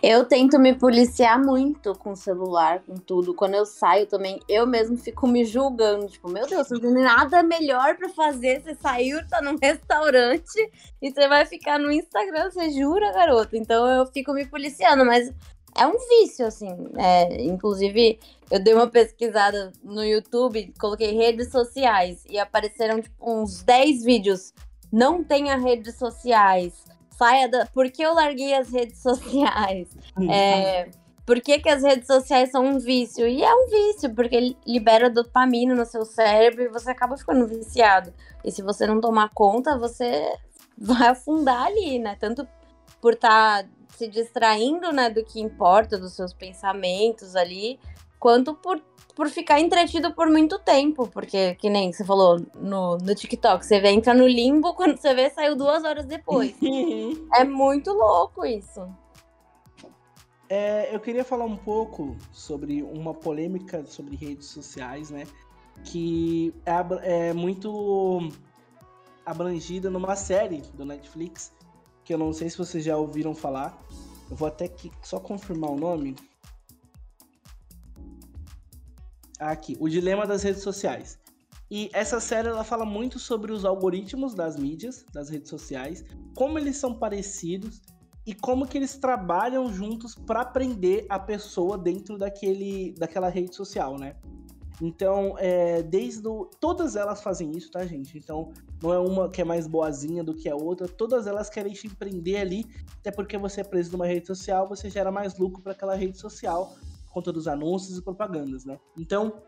[0.00, 3.34] Eu tento me policiar muito com o celular, com tudo.
[3.34, 6.06] Quando eu saio também, eu mesmo fico me julgando.
[6.06, 8.62] Tipo, meu Deus, não tem nada melhor para fazer.
[8.62, 10.70] Você saiu, tá num restaurante
[11.02, 12.48] e você vai ficar no Instagram.
[12.48, 13.56] Você jura, garoto?
[13.56, 15.32] Então eu fico me policiando, mas
[15.76, 16.70] é um vício, assim.
[16.96, 18.20] É, inclusive,
[18.52, 24.54] eu dei uma pesquisada no YouTube, coloquei redes sociais e apareceram tipo, uns 10 vídeos.
[24.92, 26.84] Não tenha redes sociais
[27.18, 27.66] saia da.
[27.66, 29.88] Por que eu larguei as redes sociais?
[30.30, 30.88] É,
[31.26, 33.26] por que, que as redes sociais são um vício?
[33.28, 38.14] E é um vício, porque libera dopamina no seu cérebro e você acaba ficando viciado.
[38.44, 40.34] E se você não tomar conta, você
[40.78, 42.16] vai afundar ali, né?
[42.18, 42.48] Tanto
[43.00, 47.80] por estar tá se distraindo, né, do que importa, dos seus pensamentos ali,
[48.18, 48.82] quanto por
[49.18, 53.80] por ficar entretido por muito tempo, porque, que nem você falou no, no TikTok, você
[53.80, 56.54] vê, entra no limbo, quando você vê, saiu duas horas depois.
[57.34, 58.88] é muito louco isso.
[60.48, 65.24] É, eu queria falar um pouco sobre uma polêmica sobre redes sociais, né?
[65.84, 68.30] Que é, é muito
[69.26, 71.52] abrangida numa série do Netflix,
[72.04, 73.76] que eu não sei se vocês já ouviram falar.
[74.30, 76.14] Eu vou até aqui só confirmar o nome.
[79.38, 81.18] Aqui, o dilema das redes sociais.
[81.70, 86.04] E essa série ela fala muito sobre os algoritmos das mídias, das redes sociais,
[86.34, 87.82] como eles são parecidos
[88.26, 93.98] e como que eles trabalham juntos para prender a pessoa dentro daquele, daquela rede social,
[93.98, 94.16] né?
[94.80, 98.16] Então, é, desde o, todas elas fazem isso, tá, gente?
[98.16, 98.52] Então,
[98.82, 101.86] não é uma que é mais boazinha do que a outra, todas elas querem te
[101.86, 102.64] empreender ali,
[103.00, 106.18] até porque você é preso numa rede social, você gera mais lucro para aquela rede
[106.18, 106.76] social
[107.18, 108.78] conta dos anúncios e propagandas, né?
[108.96, 109.42] Então,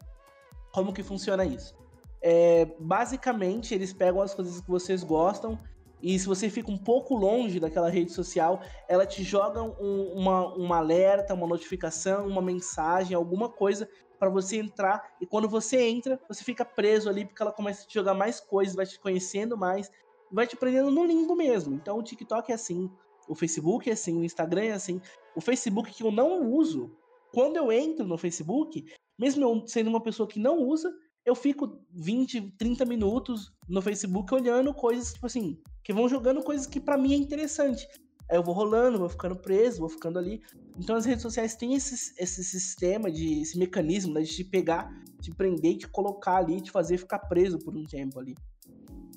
[0.72, 1.74] como que funciona isso?
[2.20, 5.58] É, basicamente, eles pegam as coisas que vocês gostam
[6.02, 10.52] e se você fica um pouco longe daquela rede social, ela te joga um, uma,
[10.54, 13.88] uma alerta, uma notificação, uma mensagem, alguma coisa
[14.18, 15.14] para você entrar.
[15.20, 18.40] E quando você entra, você fica preso ali porque ela começa a te jogar mais
[18.40, 19.90] coisas, vai te conhecendo mais,
[20.32, 21.74] vai te prendendo no limbo mesmo.
[21.74, 22.90] Então o TikTok é assim,
[23.28, 25.00] o Facebook é assim, o Instagram é assim.
[25.36, 26.90] O Facebook que eu não uso,
[27.32, 28.84] quando eu entro no Facebook,
[29.18, 30.92] mesmo eu sendo uma pessoa que não usa,
[31.24, 36.66] eu fico 20, 30 minutos no Facebook olhando coisas, tipo assim, que vão jogando coisas
[36.66, 37.86] que para mim é interessante.
[38.30, 40.40] Aí eu vou rolando, vou ficando preso, vou ficando ali.
[40.78, 44.88] Então as redes sociais têm esse, esse sistema, de, esse mecanismo né, de te pegar,
[45.20, 48.34] te prender, te colocar ali, te fazer ficar preso por um tempo ali.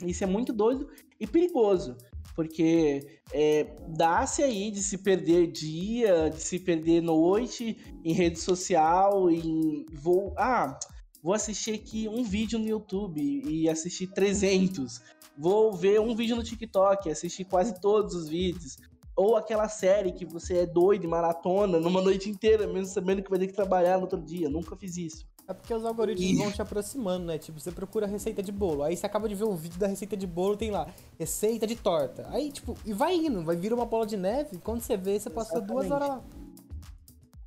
[0.03, 1.95] Isso é muito doido e perigoso
[2.35, 9.29] porque é, dá-se aí de se perder dia, de se perder noite em rede social,
[9.29, 10.33] em voo.
[10.37, 10.77] Ah,
[11.21, 15.01] vou assistir aqui um vídeo no YouTube e assistir 300.
[15.37, 18.77] Vou ver um vídeo no TikTok assistir quase todos os vídeos.
[19.15, 23.37] Ou aquela série que você é doido maratona numa noite inteira, mesmo sabendo que vai
[23.37, 24.49] ter que trabalhar no outro dia.
[24.49, 25.32] Nunca fiz isso.
[25.47, 27.37] É porque os algoritmos E- vão te aproximando, né?
[27.37, 28.83] Tipo, você procura receita de bolo.
[28.83, 30.87] Aí você acaba de ver um vídeo da receita de bolo, tem lá,
[31.19, 32.25] receita de torta.
[32.29, 34.57] Aí, tipo, e vai indo, vai vir uma bola de neve.
[34.63, 36.11] Quando você vê, você passou duas Exatamente.
[36.11, 36.43] horas lá.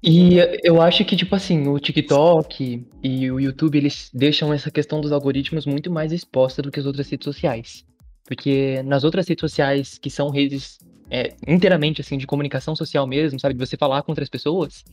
[0.02, 5.00] E eu acho que, tipo assim, o TikTok e o YouTube, eles deixam essa questão
[5.00, 7.84] dos algoritmos muito mais exposta do que as outras redes sociais.
[8.24, 10.78] Porque nas outras redes sociais, que são redes
[11.10, 13.54] é, inteiramente, assim, de comunicação social mesmo, sabe?
[13.54, 14.84] De você falar com outras pessoas,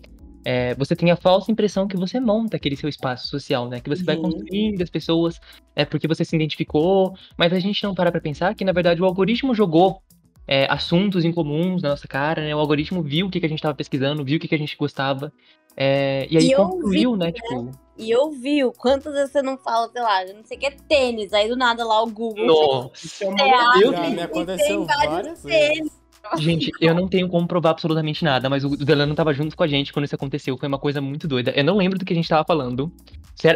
[0.45, 3.80] é, você tem a falsa impressão que você monta aquele seu espaço social, né?
[3.80, 4.24] Que você vai Uhum.
[4.24, 5.40] construindo as pessoas,
[5.76, 9.02] é porque você se identificou, mas a gente não para pra pensar que, na verdade,
[9.02, 10.02] o algoritmo jogou
[10.45, 12.53] é, assuntos em comuns na nossa cara, né?
[12.53, 14.57] O algoritmo viu o que, que a gente estava pesquisando, viu o que, que a
[14.57, 15.32] gente gostava.
[15.78, 17.32] é, e aí E construiu, né?
[17.32, 20.72] Tipo, E ouviu, quantas vezes você não fala, sei lá, não sei o que é
[20.72, 22.45] tênis, aí do nada lá o Google.
[22.45, 22.91] nossa.
[23.06, 26.03] Isso é uma É, ah, Eu- Já tem- me aconteceu vários várias tênis.
[26.38, 29.68] Gente, eu não tenho como provar absolutamente nada, mas o Delano tava junto com a
[29.68, 30.58] gente quando isso aconteceu.
[30.58, 31.52] Foi uma coisa muito doida.
[31.56, 32.91] Eu não lembro do que a gente tava falando.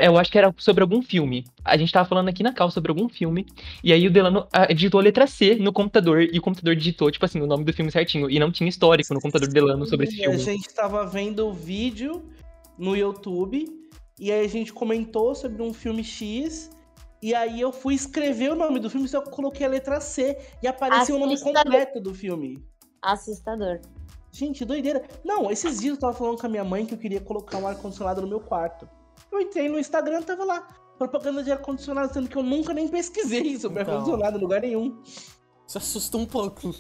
[0.02, 1.46] Eu acho que era sobre algum filme.
[1.64, 3.46] A gente tava falando aqui na cal sobre algum filme.
[3.84, 6.24] E aí o Delano ah, digitou a letra C no computador.
[6.24, 8.30] E o computador digitou, tipo assim, o nome do filme certinho.
[8.30, 10.40] E não tinha histórico no computador do Delano sobre esse E A filme.
[10.40, 12.24] gente tava vendo o vídeo
[12.78, 13.66] no YouTube
[14.20, 16.70] e aí a gente comentou sobre um filme X.
[17.22, 20.00] E aí eu fui escrever o nome do filme, só que eu coloquei a letra
[20.00, 22.64] C e apareceu o nome completo do filme.
[23.02, 23.80] Assustador.
[24.32, 25.04] Gente, doideira.
[25.24, 27.68] Não, esses dias eu tava falando com a minha mãe que eu queria colocar um
[27.68, 28.88] ar-condicionado no meu quarto.
[29.32, 30.68] Eu entrei no Instagram, tava lá.
[30.98, 33.96] Propaganda de ar-condicionado, sendo que eu nunca nem pesquisei sobre Então.
[33.96, 35.02] ar-condicionado em lugar nenhum.
[35.68, 36.74] Isso assusta um pouco.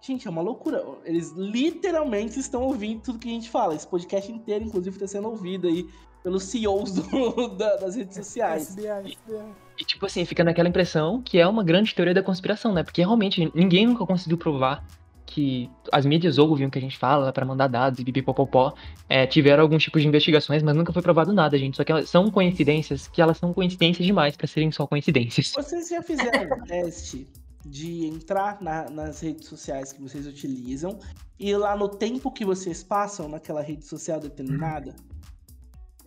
[0.00, 0.84] Gente, é uma loucura.
[1.04, 3.74] Eles literalmente estão ouvindo tudo que a gente fala.
[3.74, 5.88] Esse podcast inteiro, inclusive, está sendo ouvido aí
[6.22, 8.68] pelos CEOs do- da- das redes sociais.
[8.74, 9.52] FBI, FBI.
[9.78, 12.82] E tipo assim, fica naquela impressão que é uma grande teoria da conspiração, né?
[12.82, 14.84] Porque realmente ninguém nunca conseguiu provar
[15.24, 18.74] que as mídias ouvem o que a gente fala pra mandar dados e pipipopopó.
[19.08, 21.76] É, tiveram alguns tipos de investigações, mas nunca foi provado nada, gente.
[21.76, 25.52] Só que elas são coincidências que elas são coincidências demais pra serem só coincidências.
[25.56, 27.28] Vocês já fizeram o teste
[27.64, 30.98] de entrar na- nas redes sociais que vocês utilizam
[31.38, 34.96] e lá no tempo que vocês passam naquela rede social determinada?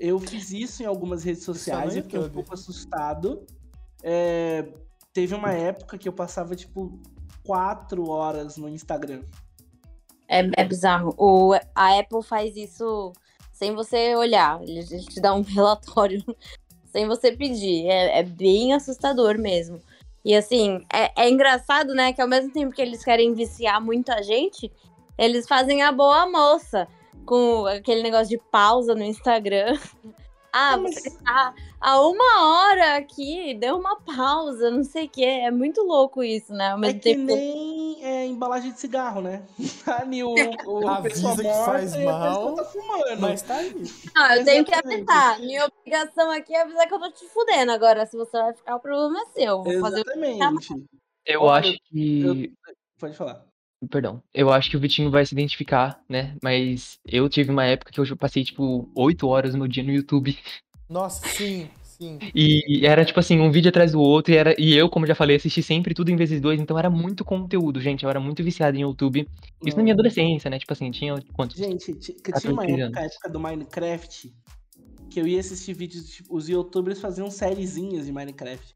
[0.06, 3.48] Eu fiz isso em algumas redes sociais no e fiquei um pouco assustado.
[4.04, 4.68] É,
[5.14, 7.00] teve uma época que eu passava, tipo,
[7.42, 9.24] quatro horas no Instagram.
[10.28, 11.16] É, é bizarro.
[11.18, 13.14] O, a Apple faz isso
[13.54, 14.62] sem você olhar.
[14.62, 16.22] Ele, ele te dá um relatório
[16.92, 17.88] sem você pedir.
[17.88, 19.80] É, é bem assustador mesmo.
[20.26, 22.12] E assim, é, é engraçado, né?
[22.12, 24.70] Que ao mesmo tempo que eles querem viciar muita gente,
[25.18, 26.90] eles fazem a boa moça
[27.26, 29.78] com aquele negócio de pausa no Instagram.
[30.56, 35.26] Ah, Mas- você tá há uma hora aqui, deu uma pausa, não sei o quê.
[35.26, 36.74] É muito louco isso, né?
[36.74, 37.24] Ao É que tempo.
[37.26, 39.42] nem é, embalagem de cigarro, né?
[40.00, 40.30] Ali o,
[40.68, 43.20] o Avisa que faz a mal, tá fumando.
[43.20, 43.74] Mas tá aí.
[44.16, 45.10] Não, eu tenho que Exatamente.
[45.12, 45.40] avisar.
[45.40, 47.72] Minha obrigação aqui é avisar que eu tô te fudendo.
[47.72, 49.64] Agora, se você vai ficar, o problema é seu.
[49.64, 50.86] Vou fazer o Exatamente.
[51.26, 52.54] Eu Olha, acho que.
[53.00, 53.44] Pode falar.
[53.90, 54.22] Perdão.
[54.34, 56.36] Eu acho que o Vitinho vai se identificar, né?
[56.42, 59.92] Mas eu tive uma época que eu passei, tipo, oito horas no meu dia no
[59.92, 60.38] YouTube.
[60.90, 62.20] Nossa, sim, sim.
[62.36, 64.34] E era, tipo assim, um vídeo atrás do outro.
[64.34, 66.60] E, era, e eu, como já falei, assisti sempre tudo em vezes dois.
[66.60, 68.04] Então era muito conteúdo, gente.
[68.04, 69.28] Eu era muito viciado em YouTube.
[69.66, 70.60] Isso na minha adolescência, né?
[70.60, 71.58] Tipo assim, tinha quantos?
[71.58, 74.34] Gente, ti- que 14 tinha uma época, época do Minecraft
[75.10, 78.76] que eu ia assistir vídeos, tipo, os youtubers faziam sériezinhas de Minecraft.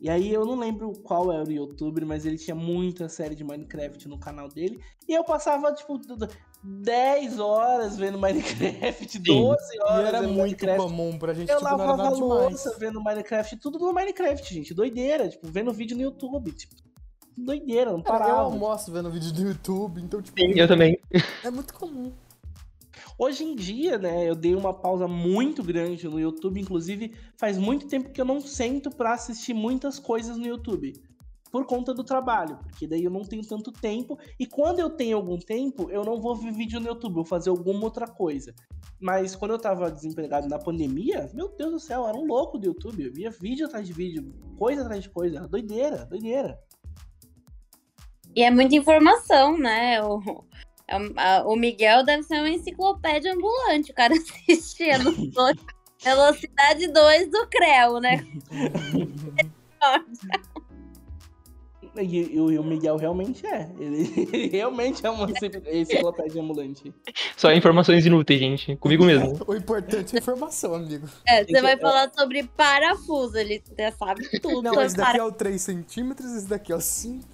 [0.00, 3.42] E aí eu não lembro qual era o youtuber, mas ele tinha muita série de
[3.42, 4.78] Minecraft no canal dele.
[5.08, 6.28] E eu passava, tipo, d- d-
[6.62, 10.82] 10 horas vendo Minecraft, 12 E horas era vendo muito Minecraft.
[10.82, 12.18] comum pra gente, Eu tipo, era lavava demais.
[12.20, 14.74] louça vendo Minecraft, tudo no Minecraft, gente.
[14.74, 16.74] Doideira, tipo, vendo vídeo no YouTube, tipo,
[17.36, 18.40] doideira, não Cara, eu parava.
[18.42, 20.98] almoço vendo vídeo do YouTube, então, tipo, Sim, eu também.
[21.44, 22.12] é muito comum.
[23.18, 27.88] Hoje em dia, né, eu dei uma pausa muito grande no YouTube, inclusive faz muito
[27.88, 30.92] tempo que eu não sento pra assistir muitas coisas no YouTube.
[31.50, 34.18] Por conta do trabalho, porque daí eu não tenho tanto tempo.
[34.38, 37.24] E quando eu tenho algum tempo, eu não vou ver vídeo no YouTube, eu vou
[37.24, 38.54] fazer alguma outra coisa.
[39.00, 42.66] Mas quando eu tava desempregado na pandemia, meu Deus do céu, era um louco do
[42.66, 43.02] YouTube.
[43.02, 45.48] Eu via vídeo atrás de vídeo, coisa atrás de coisa.
[45.48, 46.58] Doideira, doideira.
[48.34, 50.02] E é muita informação, né?
[50.02, 50.20] O,
[51.46, 53.90] o Miguel deve ser uma enciclopédia ambulante.
[53.90, 54.14] O cara
[54.48, 55.56] assistia no dois-
[56.04, 58.24] Velocidade 2 do Creu, né?
[61.98, 63.70] E, e o Miguel realmente é.
[63.78, 65.26] Ele, ele realmente é uma
[65.72, 66.92] enciclopédia ambulante.
[67.38, 68.76] Só informações inúteis, gente.
[68.76, 69.38] Comigo mesmo.
[69.46, 71.08] O importante é a informação, amigo.
[71.26, 75.30] É, você vai é- falar sobre parafuso, ele já sabe tudo Não, esse daqui parafuso.
[75.30, 77.26] é o 3 centímetros, esse daqui é o 5.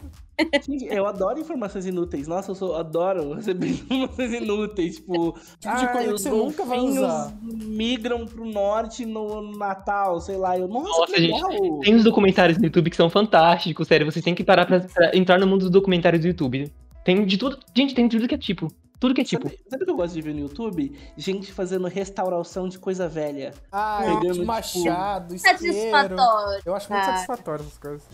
[0.90, 2.26] Eu adoro informações inúteis.
[2.26, 4.96] Nossa, eu sou- adoro receber informações inúteis.
[4.96, 7.32] Tipo, Tipo de coisa que os você nunca vai usar.
[7.42, 10.58] migram pro norte no Natal, sei lá.
[10.58, 11.80] Eu, nossa, Nossa, que gente, legal.
[11.80, 14.10] Tem uns documentários no YouTube que são fantásticos, sério.
[14.10, 16.72] Vocês têm que parar pra, pra entrar no mundo dos documentários do YouTube.
[17.04, 17.58] Tem de tudo.
[17.74, 18.72] Gente, tem de tudo que é tipo.
[18.98, 19.48] Tudo que é tipo.
[19.48, 20.96] Sabe, sabe o que eu gosto de ver no YouTube?
[21.16, 23.52] Gente fazendo restauração de coisa velha.
[23.72, 25.58] Ah, Pegando, tipo, machado, isqueiro.
[25.58, 26.62] Satisfatório.
[26.64, 27.12] Eu acho muito cara.
[27.18, 28.08] satisfatório essas coisas.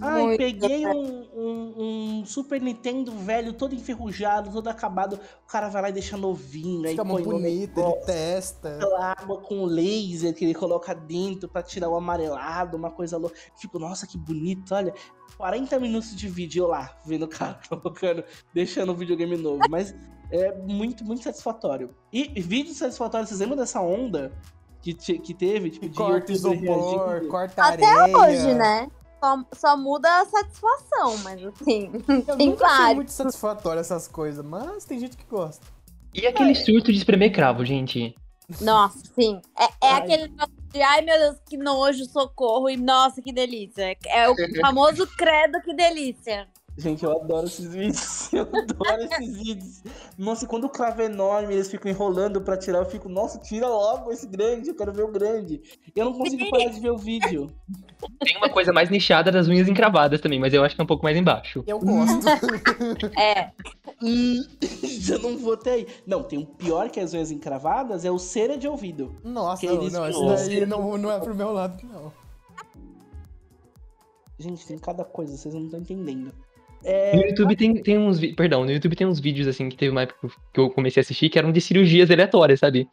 [0.00, 1.74] Ai, Muito peguei um, um-
[2.20, 5.14] um Super Nintendo velho, todo enferrujado, todo acabado.
[5.44, 6.84] O cara vai lá e deixa novinho.
[6.84, 8.76] Aí Fica muito põe bonito, ele testa.
[8.76, 13.36] aquela água com laser que ele coloca dentro pra tirar o amarelado, uma coisa louca.
[13.56, 14.92] Fico, nossa, que bonito, olha.
[15.36, 18.22] 40 minutos de vídeo eu lá, vendo o cara colocando,
[18.52, 19.60] deixando o videogame novo.
[19.68, 19.94] Mas
[20.30, 21.90] é muito, muito satisfatório.
[22.12, 24.32] E vídeos satisfatórios, vocês lembram dessa onda
[24.82, 25.70] que, que teve?
[25.70, 28.16] Tipo, de Corta isopor, corta Até areia.
[28.18, 28.88] hoje, né?
[29.24, 31.90] Só, só muda a satisfação, mas assim,
[32.28, 32.96] Eu tem nunca achei vários.
[32.96, 35.66] muito satisfatório essas coisas, mas tem gente que gosta.
[36.12, 38.14] E aquele surto de espremer cravo, gente.
[38.60, 39.40] Nossa, sim.
[39.58, 40.00] É, é Ai.
[40.02, 43.96] aquele de, ai meu Deus, que nojo, socorro, e nossa, que delícia.
[44.06, 46.46] É o famoso credo, que delícia.
[46.76, 48.32] Gente, eu adoro esses vídeos.
[48.34, 49.82] Eu adoro esses vídeos.
[50.18, 53.68] Nossa, quando o cravo é enorme, eles ficam enrolando pra tirar, eu fico, nossa, tira
[53.68, 55.62] logo esse grande, eu quero ver o grande.
[55.94, 57.52] Eu não consigo parar de ver o vídeo.
[58.20, 60.86] Tem uma coisa mais nichada das unhas encravadas também, mas eu acho que é um
[60.86, 61.62] pouco mais embaixo.
[61.66, 62.24] Eu gosto.
[63.16, 63.52] É,
[64.02, 64.44] Hum,
[65.10, 65.86] eu não vou ter aí.
[66.06, 69.14] Não, tem um pior que as unhas encravadas, é o cera de ouvido.
[69.22, 72.12] Nossa, não, não, isso daí não, não é pro meu lado, não.
[74.38, 76.32] Gente, tem cada coisa, vocês não estão entendendo.
[76.84, 80.02] No YouTube tem, tem uns Perdão, no YouTube tem uns vídeos assim que teve uma
[80.02, 82.86] época que eu comecei a assistir que eram de cirurgias aleatórias, sabe?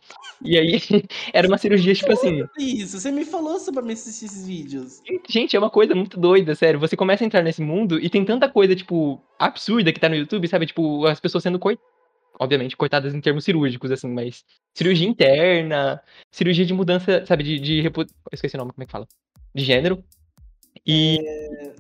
[0.44, 0.80] E aí
[1.34, 2.44] era uma cirurgia, tipo assim.
[2.58, 5.02] Isso, você me falou sobre me assistir esses vídeos.
[5.28, 6.80] Gente, é uma coisa muito doida, sério.
[6.80, 10.16] Você começa a entrar nesse mundo e tem tanta coisa, tipo, absurda que tá no
[10.16, 10.66] YouTube, sabe?
[10.66, 11.92] Tipo, as pessoas sendo cortadas.
[12.40, 14.44] Obviamente, cortadas em termos cirúrgicos, assim, mas.
[14.74, 16.02] Cirurgia interna,
[16.32, 17.60] cirurgia de mudança, sabe, de.
[17.60, 18.02] de repu...
[18.02, 19.08] Eu esqueci o nome, como é que fala?
[19.54, 20.04] De gênero.
[20.86, 21.18] E.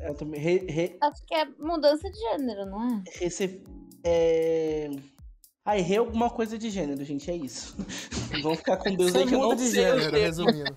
[0.01, 0.39] Eu também.
[0.39, 3.03] Re, re, acho que é mudança de gênero, não é?
[3.19, 3.61] rece-
[4.03, 4.89] é...
[5.65, 7.75] Ah, errei alguma coisa de gênero, gente, é isso.
[8.41, 10.17] Vamos ficar com Deus Você aí que eu não de gênero, termo.
[10.17, 10.75] resumindo.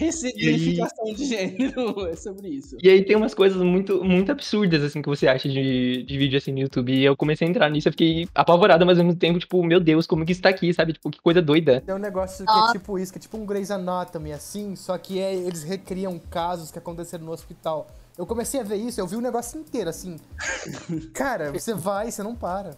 [0.00, 2.78] Ressignificação de gênero, é sobre isso.
[2.82, 6.38] E aí tem umas coisas muito, muito absurdas, assim, que você acha de, de vídeo
[6.38, 6.90] assim no YouTube.
[6.90, 9.78] E eu comecei a entrar nisso, eu fiquei apavorada, mas ao mesmo tempo, tipo, meu
[9.78, 10.94] Deus, como que isso tá aqui, sabe?
[10.94, 11.82] Tipo, que coisa doida.
[11.82, 14.96] Tem um negócio que é tipo isso, que é tipo um Grey's Anatomy, assim, só
[14.96, 17.86] que é, eles recriam casos que aconteceram no hospital.
[18.16, 20.16] Eu comecei a ver isso, eu vi o negócio inteiro, assim.
[21.12, 22.74] Cara, você vai, você não para.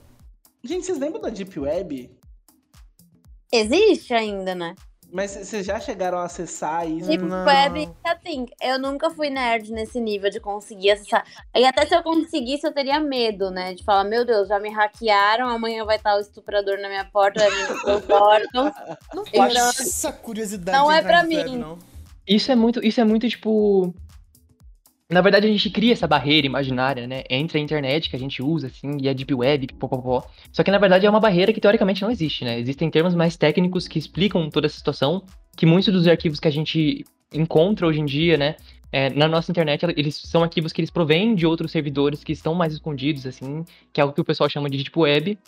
[0.65, 2.11] Gente, vocês lembram da Deep Web?
[3.53, 4.75] Existe ainda, né?
[5.13, 7.07] Mas vocês já chegaram a acessar isso?
[7.07, 7.45] Deep Não.
[7.45, 11.23] Web, assim, eu nunca fui nerd nesse nível de conseguir acessar.
[11.55, 13.75] E até se eu conseguisse, eu teria medo, né?
[13.75, 17.41] De falar, meu Deus, já me hackearam, amanhã vai estar o estuprador na minha porta,
[17.41, 18.73] vai vir no meu órgão.
[19.15, 21.37] Não Então, essa curiosidade não é pra mim.
[21.37, 21.79] web, não.
[22.27, 23.95] Isso é muito, isso é muito, tipo.
[25.13, 27.23] Na verdade, a gente cria essa barreira imaginária, né?
[27.29, 29.69] Entre a internet que a gente usa, assim, e a Deep Web.
[30.53, 32.59] Só que, na verdade, é uma barreira que teoricamente não existe, né?
[32.59, 35.25] Existem termos mais técnicos que explicam toda essa situação,
[35.57, 38.57] que muitos dos arquivos que a gente encontra hoje em dia, né?
[38.93, 42.55] é, na nossa internet, eles são arquivos que eles provêm de outros servidores que estão
[42.55, 45.39] mais escondidos, assim, que é algo que o pessoal chama de Deep Web.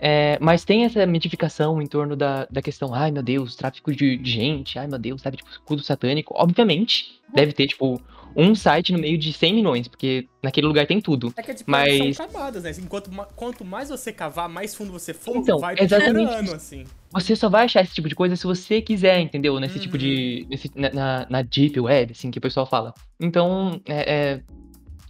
[0.00, 4.16] É, mas tem essa mitificação em torno da, da questão, ai meu Deus, tráfico de,
[4.16, 6.34] de gente, ai meu Deus, sabe, tipo, escudo satânico.
[6.36, 8.00] Obviamente, deve ter, tipo,
[8.36, 11.32] um site no meio de 100 milhões, porque naquele lugar tem tudo.
[11.36, 12.70] É que tipo, Mas- são camadas, né?
[12.70, 16.84] Assim, Quanto, ma- quanto mais você cavar, mais fundo você for, Então, vai exatamente assim.
[17.12, 19.58] Você só vai achar esse tipo de coisa se você quiser, entendeu?
[19.60, 20.00] Nesse tipo Uhum.
[20.00, 20.46] de.
[20.50, 22.92] nesse- na, na, Deep Web, assim, que o pessoal fala.
[23.20, 24.40] Então, é, é-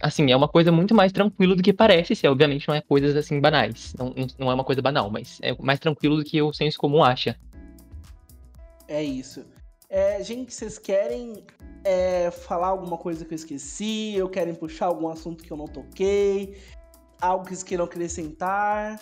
[0.01, 2.27] Assim, é uma coisa muito mais tranquila do que parece ser.
[2.27, 3.95] Obviamente, não é coisas assim banais.
[3.97, 6.77] Não, não- não é uma coisa banal, mas é mais tranquilo do que o senso
[6.77, 7.35] comum acha.
[8.87, 9.45] É isso.
[9.89, 11.45] É, gente, vocês querem
[11.83, 14.15] é, falar alguma coisa que eu esqueci?
[14.15, 16.61] Eu querem puxar algum assunto que eu não toquei?
[17.21, 18.99] Algo que vocês queiram acrescentar?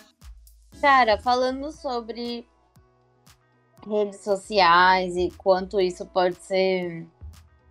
[0.80, 2.46] Cara, falando sobre
[3.86, 7.06] redes sociais e quanto isso pode ser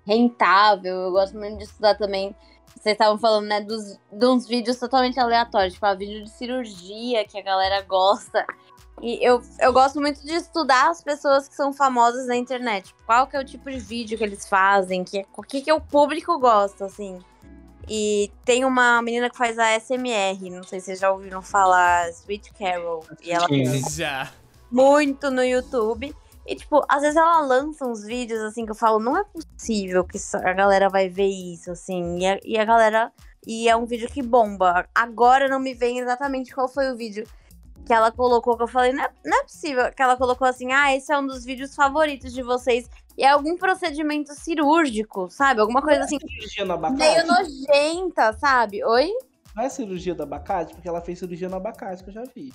[0.05, 2.35] rentável, eu gosto muito de estudar também.
[2.75, 7.25] Vocês estavam falando, né, dos, de uns vídeos totalmente aleatórios, tipo, a vídeo de cirurgia
[7.25, 8.45] que a galera gosta.
[9.03, 12.95] E eu, eu gosto muito de estudar as pessoas que são famosas na internet.
[13.05, 15.81] Qual que é o tipo de vídeo que eles fazem, que, o que, que o
[15.81, 17.19] público gosta, assim.
[17.89, 22.09] E tem uma menina que faz a SMR, não sei se vocês já ouviram falar,
[22.11, 23.05] Sweet Carol.
[23.21, 23.45] E ela.
[23.91, 24.31] Já.
[24.71, 26.15] muito no YouTube.
[26.47, 30.05] E, tipo, às vezes ela lança uns vídeos, assim, que eu falo, não é possível
[30.05, 32.19] que a galera vai ver isso, assim.
[32.19, 33.11] E a, e a galera.
[33.45, 34.87] E é um vídeo que bomba.
[34.95, 37.27] Agora não me vem exatamente qual foi o vídeo
[37.85, 39.91] que ela colocou, que eu falei, não é, não é possível.
[39.91, 42.89] Que ela colocou assim, ah, esse é um dos vídeos favoritos de vocês.
[43.17, 45.61] E é algum procedimento cirúrgico, sabe?
[45.61, 46.99] Alguma coisa assim, Cirurgia no abacate?
[46.99, 48.83] meio nojenta, sabe?
[48.83, 49.11] Oi?
[49.55, 50.73] Não é cirurgia do abacate?
[50.73, 52.51] Porque ela fez cirurgia no abacate, que eu já vi.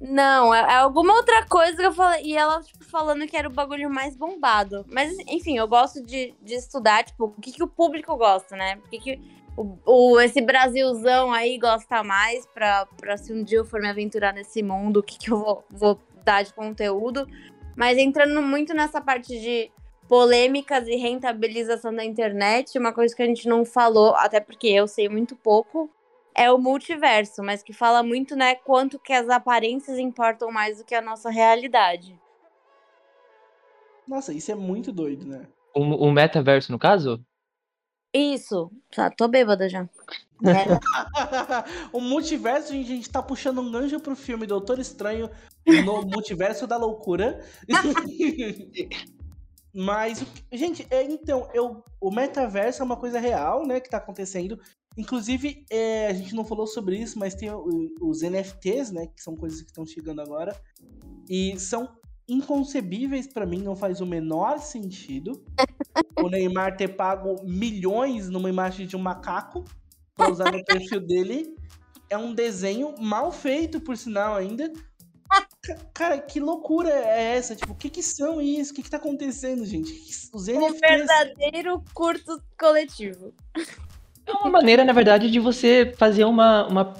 [0.00, 2.22] Não, é, é alguma outra coisa que eu falei.
[2.24, 4.84] E ela, tipo, falando que era o bagulho mais bombado.
[4.88, 8.76] Mas, enfim, eu gosto de, de estudar, tipo, o que, que o público gosta, né?
[8.76, 9.20] O que, que
[9.56, 13.88] o, o- esse Brasilzão aí gosta mais pra, pra se um dia eu for me
[13.88, 17.26] aventurar nesse mundo, o que, que eu vou, vou dar de conteúdo.
[17.76, 19.70] Mas entrando muito nessa parte de
[20.08, 24.86] polêmicas e rentabilização da internet, uma coisa que a gente não falou, até porque eu
[24.86, 25.90] sei muito pouco,
[26.34, 30.84] é o multiverso, mas que fala muito, né, quanto que as aparências importam mais do
[30.84, 32.18] que a nossa realidade.
[34.06, 35.46] Nossa, isso é muito doido, né?
[35.74, 37.20] O, o metaverso, no caso?
[38.16, 38.70] Isso.
[38.94, 39.88] Tá, tô bêbada já.
[40.42, 40.66] É,
[41.92, 45.30] o multiverso, gente, a gente tá puxando um gancho pro filme Doutor Estranho
[45.84, 47.40] no multiverso da loucura.
[49.78, 54.58] Mas, gente, é, então, eu, o metaverso é uma coisa real, né, que tá acontecendo.
[54.96, 59.22] Inclusive, é, a gente não falou sobre isso, mas tem o- os NFTs, né, que
[59.22, 60.58] são coisas que estão chegando agora.
[61.28, 61.94] E são
[62.28, 65.42] inconcebíveis pra mim, não faz o menor sentido.
[66.18, 69.64] o Neymar ter pago milhões numa imagem de um macaco
[70.14, 71.56] pra usar no perfil dele.
[72.08, 74.72] É um desenho mal feito, por sinal, ainda.
[75.62, 77.56] Ca- Cara, que loucura é essa?
[77.56, 78.72] Tipo, o que que são isso?
[78.72, 79.92] O que que tá acontecendo, gente?
[80.32, 80.80] Os um NFTs...
[80.80, 83.34] verdadeiro curto coletivo.
[84.24, 86.94] É uma maneira, na verdade, de você fazer uma, uma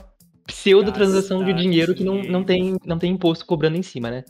[0.47, 4.25] pseudo-transação de dinheiro que não, não, tem, não tem imposto cobrando em cima, né?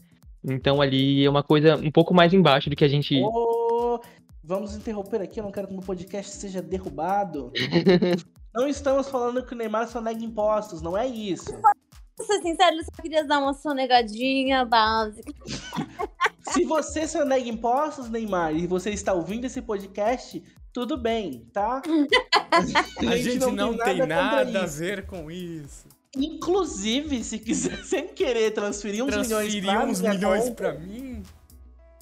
[0.46, 3.20] Então ali é uma coisa um pouco mais embaixo do que a gente.
[3.20, 4.00] Ô,
[4.42, 7.52] vamos interromper aqui, eu não quero que o meu podcast seja derrubado.
[8.54, 11.52] não estamos falando que o Neymar só nega impostos, não é isso.
[11.60, 15.32] Pra ser sincero, eu só queria dar uma sonegadinha básica.
[16.52, 20.42] Se você só nega impostos, Neymar, e você está ouvindo esse podcast,
[20.72, 21.82] tudo bem, tá?
[22.52, 25.88] A gente não, tem contra nada a ver com isso.
[26.16, 30.74] Inclusive, se quiser sem querer transferir uns milhões Transferir pra uns minha milhões conta, pra
[30.78, 31.22] mim.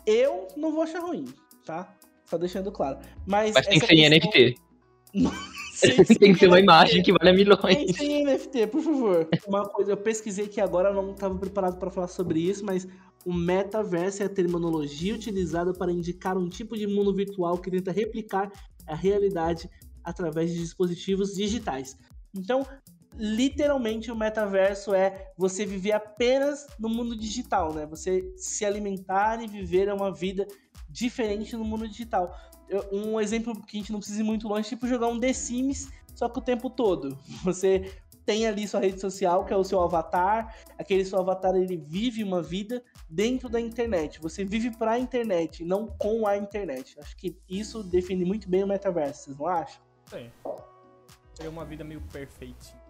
[0.06, 1.24] eu não vou achar ruim,
[1.64, 1.92] tá?
[2.24, 2.98] Só deixando claro.
[3.26, 4.54] Mas, Mas tem que ser em questão- NFT.
[5.74, 6.62] Sim, sim, tem que ser uma NFT.
[6.62, 7.96] imagem que vale Tem milhões.
[7.96, 9.28] sim NFT, por favor.
[9.46, 12.86] Uma coisa, eu pesquisei que agora eu não estava preparado para falar sobre isso, mas
[13.26, 17.90] o metaverso é a terminologia utilizada para indicar um tipo de mundo virtual que tenta
[17.90, 18.50] replicar
[18.86, 19.68] a realidade
[20.04, 21.96] através de dispositivos digitais.
[22.36, 22.66] Então,
[23.16, 27.86] literalmente, o metaverso é você viver apenas no mundo digital, né?
[27.86, 30.46] Você se alimentar e viver uma vida
[30.88, 32.34] diferente no mundo digital.
[32.92, 35.88] Um exemplo que a gente não precisa ir muito longe, tipo jogar um The Sims,
[36.14, 37.18] só que o tempo todo.
[37.44, 37.92] Você
[38.24, 40.56] tem ali sua rede social, que é o seu avatar.
[40.78, 44.20] Aquele seu avatar, ele vive uma vida dentro da internet.
[44.20, 46.98] Você vive pra internet, não com a internet.
[46.98, 49.82] Acho que isso define muito bem o metaverso, vocês não acham?
[50.10, 50.32] Tem.
[51.34, 52.83] Seria uma vida meio perfeitinha.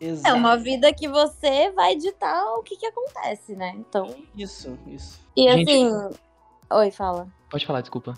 [0.00, 0.28] Exato.
[0.28, 3.74] É uma vida que você vai ditar o que que acontece, né?
[3.76, 4.14] Então.
[4.34, 5.20] Isso, isso.
[5.36, 6.16] E Gente- assim.
[6.72, 7.28] Oi, fala.
[7.50, 8.14] Pode falar, desculpa.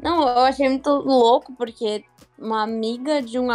[0.00, 2.04] Não, eu achei muito louco porque
[2.38, 3.48] uma amiga de um,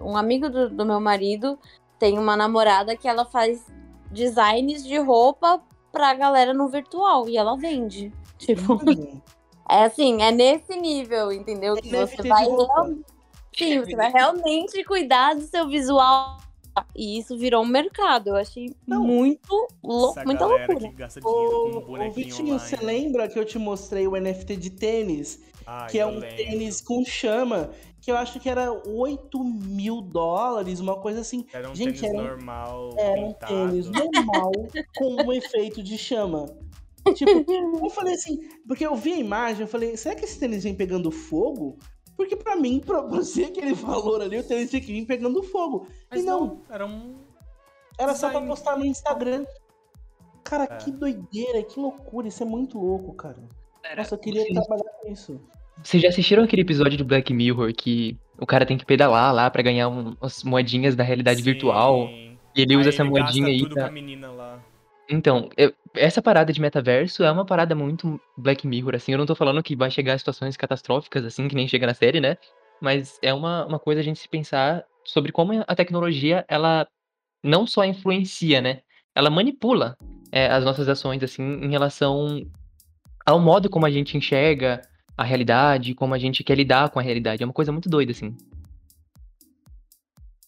[0.00, 1.58] um amigo do, do meu marido
[1.98, 3.66] tem uma namorada que ela faz
[4.10, 5.62] designs de roupa
[5.92, 8.12] pra galera no virtual e ela vende.
[8.38, 8.78] Tipo,
[9.68, 11.74] é assim, é nesse nível, entendeu?
[11.76, 12.44] Que NFT você vai
[13.56, 16.38] Sim, você vai realmente cuidar do seu visual.
[16.94, 18.28] E isso virou um mercado.
[18.28, 19.02] Eu achei Não.
[19.04, 20.78] muito louco, Essa muita loucura.
[20.78, 24.70] que gasta dinheiro com um Vitinho, você lembra que eu te mostrei o NFT de
[24.70, 25.40] tênis?
[25.66, 26.36] Ai, que é um lembro.
[26.36, 31.44] tênis com chama, que eu acho que era 8 mil dólares, uma coisa assim.
[31.52, 33.52] Era um Gente, tênis era um- normal, Era um pintado.
[33.54, 34.52] tênis normal
[34.96, 36.46] com um efeito de chama.
[37.14, 37.30] Tipo,
[37.84, 40.74] eu falei assim, porque eu vi a imagem, eu falei, será que esse tênis vem
[40.74, 41.78] pegando fogo?
[42.16, 45.86] Porque pra mim, pra ser aquele valor ali, o tênis tinha que vir pegando fogo.
[46.10, 47.16] Mas e não, não, era um...
[47.98, 49.44] era só pra postar no Instagram.
[50.44, 50.76] Cara, É.
[50.76, 53.36] que doideira, que loucura, isso é muito louco, cara.
[53.96, 55.40] Nossa, eu queria vocês- trabalhar com isso.
[55.82, 59.48] Vocês já assistiram aquele episódio do Black Mirror que o cara tem que pedalar lá
[59.50, 62.06] pra ganhar um- umas moedinhas da realidade virtual?
[62.08, 62.38] Sim.
[62.56, 63.82] E ele usa Aí essa ele moedinha gasta aí tudo pra...
[63.84, 64.58] com a menina lá.
[65.08, 69.12] Então, eu- essa parada de metaverso é uma parada muito Black Mirror, assim.
[69.12, 71.94] Eu não tô falando que vai chegar a situações catastróficas, assim, que nem chega na
[71.94, 72.36] série, né?
[72.80, 76.86] mas é uma, uma coisa a gente se pensar sobre como a tecnologia, ela
[77.42, 78.82] não só influencia, né?
[79.14, 79.96] Ela manipula
[80.30, 82.46] é, as nossas ações, assim, em relação
[83.24, 84.82] ao modo como a gente enxerga
[85.16, 87.42] a realidade, como a gente quer lidar com a realidade.
[87.42, 88.36] É uma coisa muito doida, assim.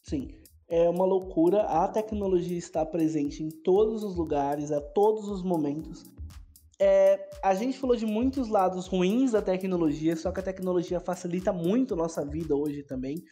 [0.02, 0.28] Sim.
[0.68, 1.62] É uma loucura.
[1.62, 6.04] A tecnologia está presente em todos os lugares, a todos os momentos.
[6.78, 11.52] É, a gente falou de muitos lados ruins da tecnologia, só que a tecnologia facilita
[11.52, 13.24] muito nossa vida hoje também.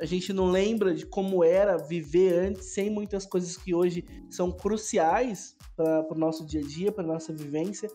[0.00, 4.52] A gente não lembra de como era viver antes sem muitas coisas que hoje são
[4.52, 7.90] cruciais para o nosso dia a dia, para nossa vivência.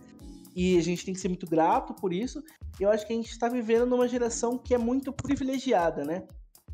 [0.55, 2.43] E a gente tem que ser muito grato por isso.
[2.79, 6.27] Eu acho que a gente está vivendo numa geração que é muito privilegiada, né?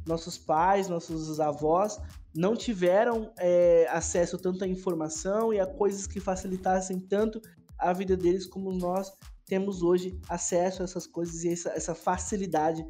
[0.06, 2.00] Nossos pais, nossos avós
[2.34, 7.42] não tiveram é, acesso tanto à informação e a coisas que facilitassem tanto
[7.78, 9.12] a vida deles como nós
[9.46, 12.86] temos hoje acesso a essas coisas e essa, essa facilidade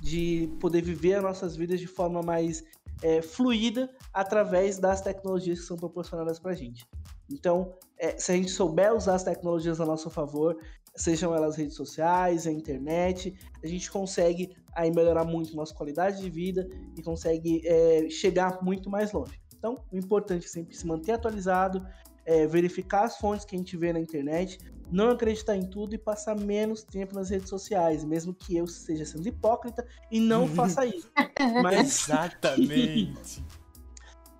[0.00, 2.62] de poder viver as nossas vidas de forma mais
[3.02, 6.86] é, fluida através das tecnologias que são proporcionadas para a gente.
[7.30, 10.56] Então, é, se a gente souber usar as tecnologias a nosso favor,
[10.96, 16.30] sejam elas redes sociais, a internet, a gente consegue aí melhorar muito nossa qualidade de
[16.30, 19.40] vida e consegue é, chegar muito mais longe.
[19.56, 21.84] Então, o importante é sempre se manter atualizado,
[22.24, 24.58] é, verificar as fontes que a gente vê na internet,
[24.90, 29.04] não acreditar em tudo e passar menos tempo nas redes sociais, mesmo que eu esteja
[29.04, 31.10] sendo hipócrita e não faça isso.
[31.62, 33.44] Mas exatamente.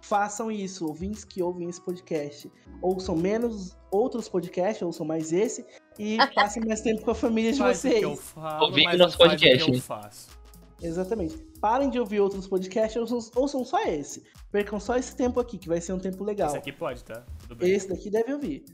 [0.04, 2.50] façam isso, ouvintes que ouvem esse podcast.
[2.82, 5.64] Ouçam menos outros podcasts, ouçam mais esse
[5.98, 8.34] e passem mais tempo com a família de Faz vocês.
[8.60, 10.43] Ouvindo nosso não faz o que podcast.
[10.84, 11.38] Exatamente.
[11.60, 14.22] Parem de ouvir outros podcasts, ouçam, ouçam só esse.
[14.52, 16.48] Percam só esse tempo aqui, que vai ser um tempo legal.
[16.48, 17.24] Esse aqui pode, tá?
[17.40, 17.70] Tudo bem.
[17.70, 18.64] Esse daqui deve ouvir.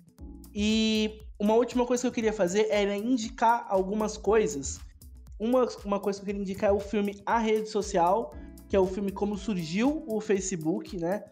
[0.52, 4.80] E uma última coisa que eu queria fazer era indicar algumas coisas.
[5.38, 8.34] Uma, uma coisa que eu queria indicar é o filme A Rede Social,
[8.68, 11.24] que é o filme Como Surgiu o Facebook, né?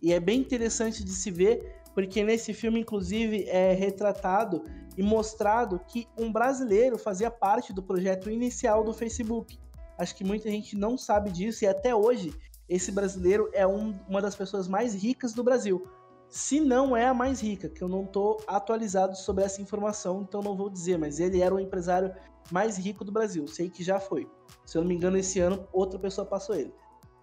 [0.00, 4.64] E é bem interessante de se ver, porque nesse filme, inclusive, é retratado
[4.96, 9.58] e mostrado que um brasileiro fazia parte do projeto inicial do Facebook.
[10.00, 12.32] Acho que muita gente não sabe disso e até hoje
[12.66, 15.86] esse brasileiro é um- uma das pessoas mais ricas do Brasil.
[16.26, 20.40] Se não é a mais rica, que eu não estou atualizado sobre essa informação, então
[20.40, 22.14] não vou dizer, mas ele era o empresário
[22.50, 23.46] mais rico do Brasil.
[23.46, 24.26] Sei que já foi.
[24.64, 26.72] Se eu não me engano, esse ano outra pessoa passou ele.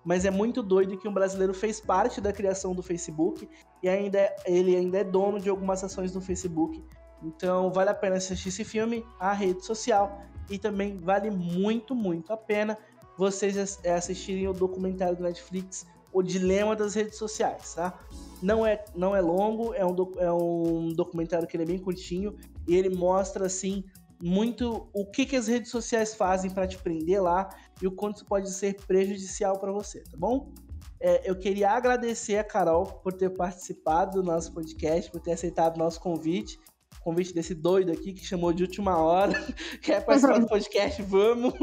[0.05, 3.49] Mas é muito doido que um brasileiro fez parte da criação do Facebook
[3.81, 6.83] e ainda é- ele ainda é dono de algumas ações do Facebook.
[7.23, 12.31] Então vale a pena assistir esse filme, a rede social, e também vale muito, muito
[12.31, 12.77] a pena
[13.17, 17.99] vocês é, assistirem o documentário do Netflix, O Dilema das Redes Sociais, tá?
[18.41, 22.35] Não é, não é longo, é um, é um documentário que é bem curtinho
[22.67, 23.83] e ele mostra assim
[24.21, 27.49] muito o que, que as redes sociais fazem para te prender lá
[27.81, 30.51] e o quanto isso pode ser prejudicial para você, tá bom?
[30.99, 35.75] É, eu queria agradecer a Carol por ter participado do nosso podcast, por ter aceitado
[35.75, 36.59] o nosso convite.
[37.01, 39.33] Convite desse doido aqui que chamou de última hora.
[39.81, 41.01] Quer participar do podcast?
[41.03, 41.53] Vamos!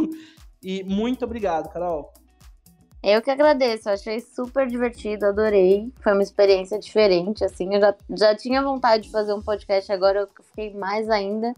[0.63, 2.13] E muito obrigado, Carol.
[3.03, 5.93] Eu que agradeço, achei super divertido, adorei.
[6.01, 7.75] Foi uma experiência diferente, assim.
[7.75, 11.53] Eu já, já tinha vontade de fazer um podcast, agora eu fiquei mais ainda.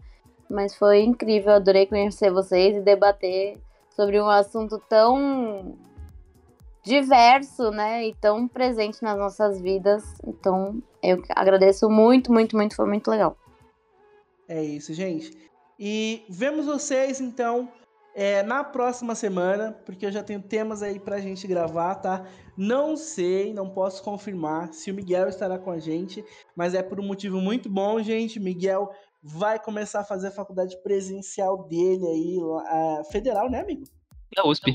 [0.49, 3.57] Mas foi incrível, adorei conhecer vocês e debater
[3.95, 5.77] sobre um assunto tão
[6.83, 8.07] diverso, né?
[8.07, 10.03] E tão presente nas nossas vidas.
[10.25, 13.37] Então, eu agradeço muito, muito, muito, foi muito legal.
[14.47, 15.37] É isso, gente.
[15.79, 17.69] E vemos vocês, então,
[18.15, 22.25] é, na próxima semana, porque eu já tenho temas aí pra gente gravar, tá?
[22.57, 26.25] Não sei, não posso confirmar se o Miguel estará com a gente,
[26.55, 28.39] mas é por um motivo muito bom, gente.
[28.39, 28.89] Miguel
[29.21, 33.83] vai começar a fazer a faculdade presencial dele aí, lá, a federal, né, amigo?
[34.35, 34.73] Na USP.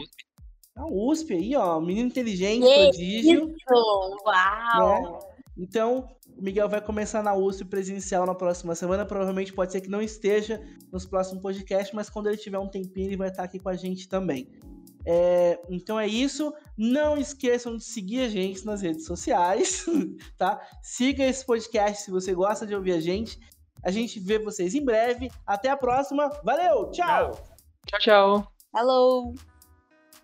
[0.77, 3.55] Na USP aí, ó, menino inteligente, prodígio.
[4.25, 5.19] Uau!
[5.59, 9.05] Então, o Miguel vai começar na USP presencial na próxima semana.
[9.05, 10.61] Provavelmente pode ser que não esteja
[10.91, 13.77] nos próximos podcasts, mas quando ele tiver um tempinho, ele vai estar aqui com a
[13.77, 14.49] gente também.
[15.05, 16.53] É, então é isso.
[16.77, 19.85] Não esqueçam de seguir a gente nas redes sociais,
[20.39, 20.61] tá?
[20.83, 23.39] Siga esse podcast se você gosta de ouvir a gente.
[23.85, 25.31] A gente vê vocês em breve.
[25.47, 26.29] Até a próxima.
[26.45, 27.33] Valeu, tchau.
[27.87, 28.53] Tchau, tchau.
[28.75, 29.52] Hello!